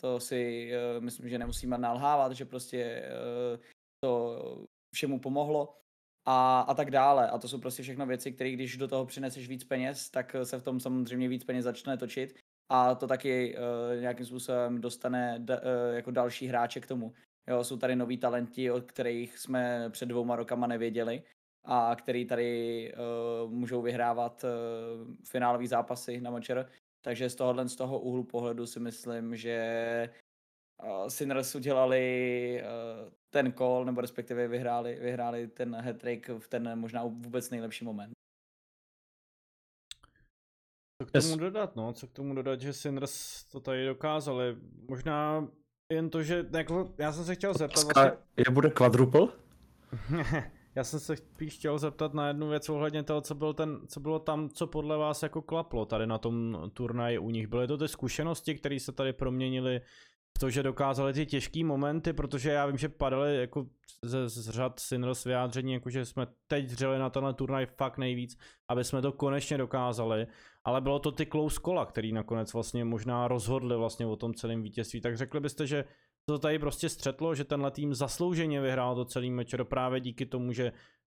[0.02, 3.10] to si myslím, že nemusíme nalhávat, že prostě
[4.04, 4.40] to
[4.96, 5.83] všemu pomohlo
[6.26, 7.30] a, a tak dále.
[7.30, 10.60] A to jsou prostě všechno věci, které když do toho přineseš víc peněz, tak se
[10.60, 12.36] v tom samozřejmě víc peněz začne točit
[12.70, 17.14] a to taky uh, nějakým způsobem dostane da, uh, jako další hráče k tomu.
[17.48, 21.24] Jo, jsou tady noví talenti, o kterých jsme před dvouma rokama nevěděli
[21.66, 22.94] a který tady
[23.46, 26.70] uh, můžou vyhrávat uh, finálové zápasy na Močer.
[27.02, 30.10] Takže z tohohle z toho úhlu pohledu si myslím, že
[30.84, 36.04] uh, Sinners udělali uh, ten call, nebo respektive vyhráli, vyhráli ten hat
[36.38, 38.14] v ten možná vůbec nejlepší moment.
[41.02, 41.94] Co k tomu dodat, no?
[41.94, 44.58] Co k tomu dodat, že Sinners to tady dokázali?
[44.90, 45.48] Možná
[45.92, 47.84] jen to, že jako, já jsem se chtěl zeptat...
[47.84, 48.12] Vlastně...
[48.38, 49.28] Je bude quadruple?
[50.76, 54.00] já jsem se spíš chtěl zeptat na jednu věc ohledně toho, co, byl ten, co
[54.00, 57.48] bylo tam, co podle vás jako klaplo tady na tom turnaji u nich.
[57.48, 59.82] Byly to ty zkušenosti, které se tady proměnily
[60.40, 63.68] to, že dokázali ty těžké momenty, protože já vím, že padaly jako
[64.02, 68.38] z, z řad Sinners vyjádření, jako že jsme teď dřeli na tenhle turnaj fakt nejvíc,
[68.68, 70.28] aby jsme to konečně dokázali,
[70.64, 74.64] ale bylo to ty close kola, který nakonec vlastně možná rozhodli vlastně o tom celém
[74.64, 75.86] vítězství, tak řekli byste, že
[76.26, 80.54] to tady prostě střetlo, že tenhle tým zaslouženě vyhrál to celý meč právě díky tomu,
[80.54, 80.72] že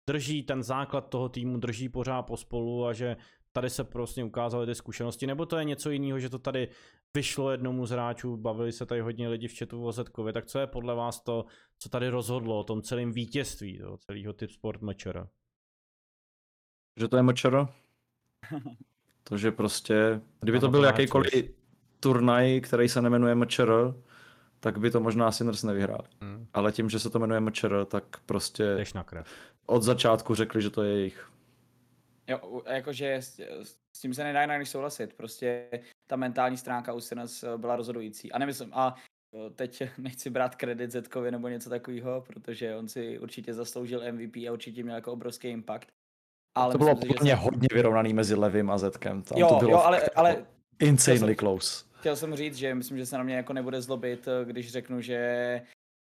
[0.07, 3.17] drží ten základ toho týmu, drží pořád pospolu a že
[3.55, 6.67] tady se prostě ukázaly ty zkušenosti, nebo to je něco jiného, že to tady
[7.13, 10.59] vyšlo jednomu z hráčů, bavili se tady hodně lidi v chatu o Zetkovi, tak co
[10.59, 11.45] je podle vás to,
[11.79, 15.27] co tady rozhodlo o tom celém vítězství, toho celého typ sport mečera?
[16.99, 17.69] Že to je mečera?
[19.23, 21.33] to, že prostě, kdyby to byl jakýkoliv
[21.99, 23.69] turnaj, který se nemenuje mečer,
[24.59, 26.03] tak by to možná Sinners nevyhrál.
[26.21, 26.47] Hmm.
[26.53, 29.27] Ale tím, že se to jmenuje mečer, tak prostě na krev.
[29.65, 31.34] od začátku řekli, že to je jejich.
[32.27, 33.39] Jo, jakože s,
[33.93, 35.13] s tím se nedá jinak než souhlasit.
[35.13, 35.69] Prostě
[36.07, 38.31] ta mentální stránka u Sinners eh, byla rozhodující.
[38.31, 38.95] A nemyslím, a
[39.55, 44.51] teď nechci brát kredit Zetkovi nebo něco takového, protože on si určitě zasloužil MVP a
[44.51, 45.87] určitě měl jako obrovský impact.
[46.57, 49.21] Ale to bylo podle mě hodně vyrovnaný mezi Levým a Zetkem.
[49.21, 50.45] Tam jo, to bylo jo, ale, ale
[50.79, 51.85] insanely jsem, close.
[51.99, 55.01] Chtěl jsem říct, že myslím, že se na mě jako nebude zlobit, eh, když řeknu,
[55.01, 55.61] že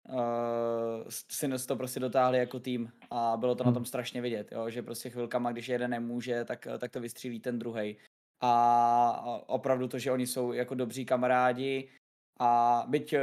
[0.09, 3.73] uh, si to prostě dotáhli jako tým a bylo to hmm.
[3.73, 4.71] na tom strašně vidět, jo?
[4.71, 7.97] že prostě chvilkama, když jeden nemůže, tak, tak to vystřílí ten druhý.
[8.41, 11.89] A opravdu to, že oni jsou jako dobří kamarádi
[12.39, 13.23] a byť, eh,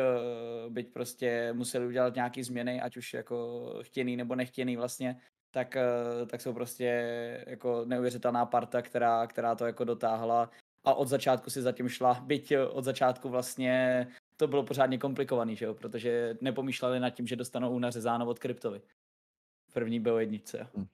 [0.69, 6.25] byť prostě museli udělat nějaké změny, ať už jako chtěný nebo nechtěný vlastně, tak, eh,
[6.25, 6.85] tak jsou prostě
[7.47, 10.49] jako neuvěřitelná parta, která, která to jako dotáhla
[10.85, 14.07] a od začátku si zatím šla, byť od začátku vlastně
[14.37, 15.73] to bylo pořádně komplikovaný, že jo?
[15.73, 18.81] protože nepomýšleli nad tím, že dostanou nařezáno od kryptovi.
[19.73, 20.67] První bylo jednice.
[20.75, 20.87] Hmm.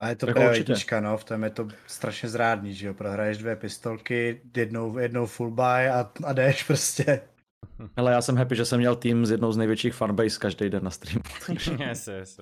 [0.00, 3.38] A je to jako jednička, no, v tom je to strašně zrádný, že jo, prohraješ
[3.38, 7.20] dvě pistolky, jednou, jednou full buy a, a jdeš prostě.
[7.96, 10.84] Ale já jsem happy, že jsem měl tým z jednou z největších fanbase každý den
[10.84, 11.22] na streamu.
[11.88, 12.40] yes, yes,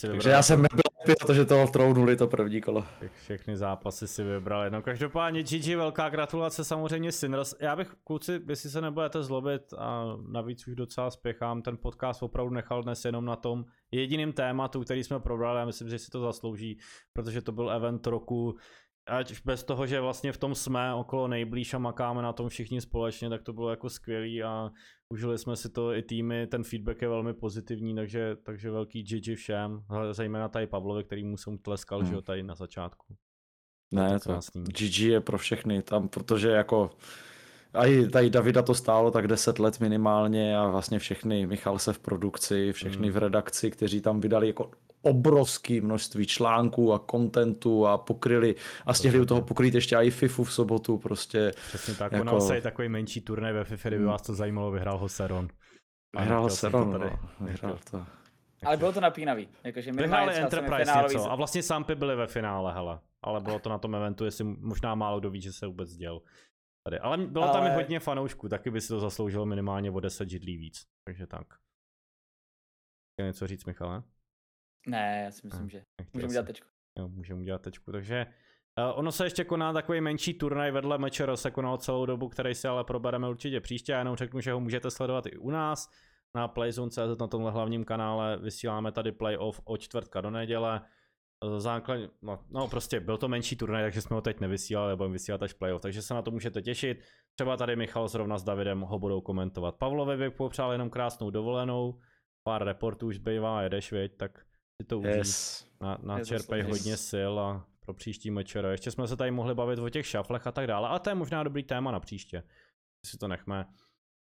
[0.00, 2.84] Takže já jsem nebyl protože toho trounuli to první kolo.
[3.22, 4.70] Všechny zápasy si vybrali.
[4.70, 7.54] No každopádně GG, velká gratulace samozřejmě Sinners.
[7.60, 12.54] Já bych, kluci, jestli se nebudete zlobit a navíc už docela spěchám, ten podcast opravdu
[12.54, 16.20] nechal dnes jenom na tom jediným tématu, který jsme probrali a myslím, že si to
[16.20, 16.78] zaslouží,
[17.12, 18.56] protože to byl event roku,
[19.10, 22.80] ať bez toho, že vlastně v tom jsme okolo nejblíž a makáme na tom všichni
[22.80, 24.70] společně, tak to bylo jako skvělý a
[25.08, 29.36] užili jsme si to i týmy, ten feedback je velmi pozitivní, takže, takže velký GG
[29.36, 32.08] všem, zejména tady Pavlovi, který mu jsem tleskal, hmm.
[32.08, 33.16] že jo, tady na začátku.
[33.92, 36.90] Ne, to, to GG je pro všechny tam, protože jako
[37.74, 41.92] a i tady Davida to stálo tak 10 let minimálně a vlastně všechny, Michal se
[41.92, 43.14] v produkci, všechny hmm.
[43.14, 44.70] v redakci, kteří tam vydali jako
[45.02, 48.54] obrovské množství článků a kontentu a pokryli
[48.86, 51.52] a stihli u toho pokrýt ještě i FIFU v sobotu prostě.
[51.68, 52.30] Přesně tak, jako...
[52.30, 54.12] ono se je takový menší turnaj ve FIFA, kdyby hmm.
[54.12, 55.48] vás to zajímalo, vyhrál ho Seron.
[56.18, 57.04] Vyhrál ho Seron, tady.
[57.04, 58.04] No, vyhrál to.
[58.64, 59.48] Ale bylo to napínavý.
[59.64, 62.98] Jakože Vyhráli Enterprise něco a vlastně Sampy byli ve finále, hele.
[63.22, 66.20] Ale bylo to na tom eventu, jestli možná málo kdo ví, že se vůbec děl.
[66.82, 66.98] Tady.
[66.98, 67.52] Ale bylo Ale...
[67.52, 70.86] tam i hodně fanoušků, taky by si to zasloužilo minimálně o 10 židlí víc.
[71.04, 71.46] Takže tak.
[73.12, 74.02] Chtěl něco říct, Michale?
[74.86, 75.84] Ne, já si myslím, že
[76.14, 76.68] můžeme udělat tečku.
[76.98, 78.26] Jo, můžeme udělat tečku, takže
[78.78, 82.54] uh, ono se ještě koná takový menší turnaj vedle Mečero, se konal celou dobu, který
[82.54, 83.92] si ale probereme určitě příště.
[83.92, 85.90] Já jenom řeknu, že ho můžete sledovat i u nás
[86.34, 88.38] na Playzone.cz na tomhle hlavním kanále.
[88.38, 90.80] Vysíláme tady playoff od čtvrtka do neděle.
[91.44, 95.12] Eh, základ, no, no, prostě byl to menší turnaj, takže jsme ho teď nevysílali, budeme
[95.12, 97.04] vysílat až playoff, takže se na to můžete těšit.
[97.34, 99.76] Třeba tady Michal zrovna s Davidem ho budou komentovat.
[99.76, 102.00] Pavlovi bych popřál jenom krásnou dovolenou,
[102.42, 104.38] pár reportů už zbývá, jedeš, věď, tak
[104.82, 105.16] si to užij.
[105.16, 105.66] Yes.
[105.80, 108.64] Na, načerpej hodně sil a pro příští mečer.
[108.64, 111.14] Ještě jsme se tady mohli bavit o těch šaflech a tak dále, ale to je
[111.14, 112.42] možná dobrý téma na příště.
[113.06, 113.66] Si to nechme.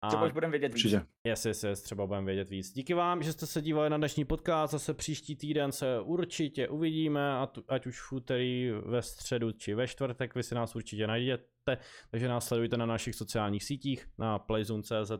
[0.02, 0.08] A...
[0.08, 0.94] Třeba už budeme vědět víc.
[1.28, 2.72] Yes, yes, yes, třeba budeme vědět víc.
[2.72, 7.38] Díky vám, že jste se dívali na dnešní podcast, zase příští týden se určitě uvidíme,
[7.68, 11.78] ať už v úterý, ve středu či ve čtvrtek, vy si nás určitě najdete,
[12.12, 15.12] takže nás sledujte na našich sociálních sítích, na playzone.cz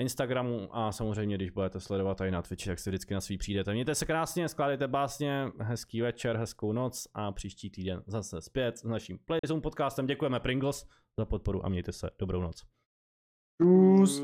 [0.00, 3.72] Instagramu a samozřejmě, když budete sledovat tady na Twitchi, tak si vždycky na svý přijdete.
[3.72, 8.84] Mějte se krásně, skládejte básně, hezký večer, hezkou noc a příští týden zase zpět s
[8.84, 10.06] naším Playzone podcastem.
[10.06, 10.86] Děkujeme Pringles
[11.18, 12.10] za podporu a mějte se.
[12.18, 12.77] Dobrou noc.
[13.58, 14.22] Čus.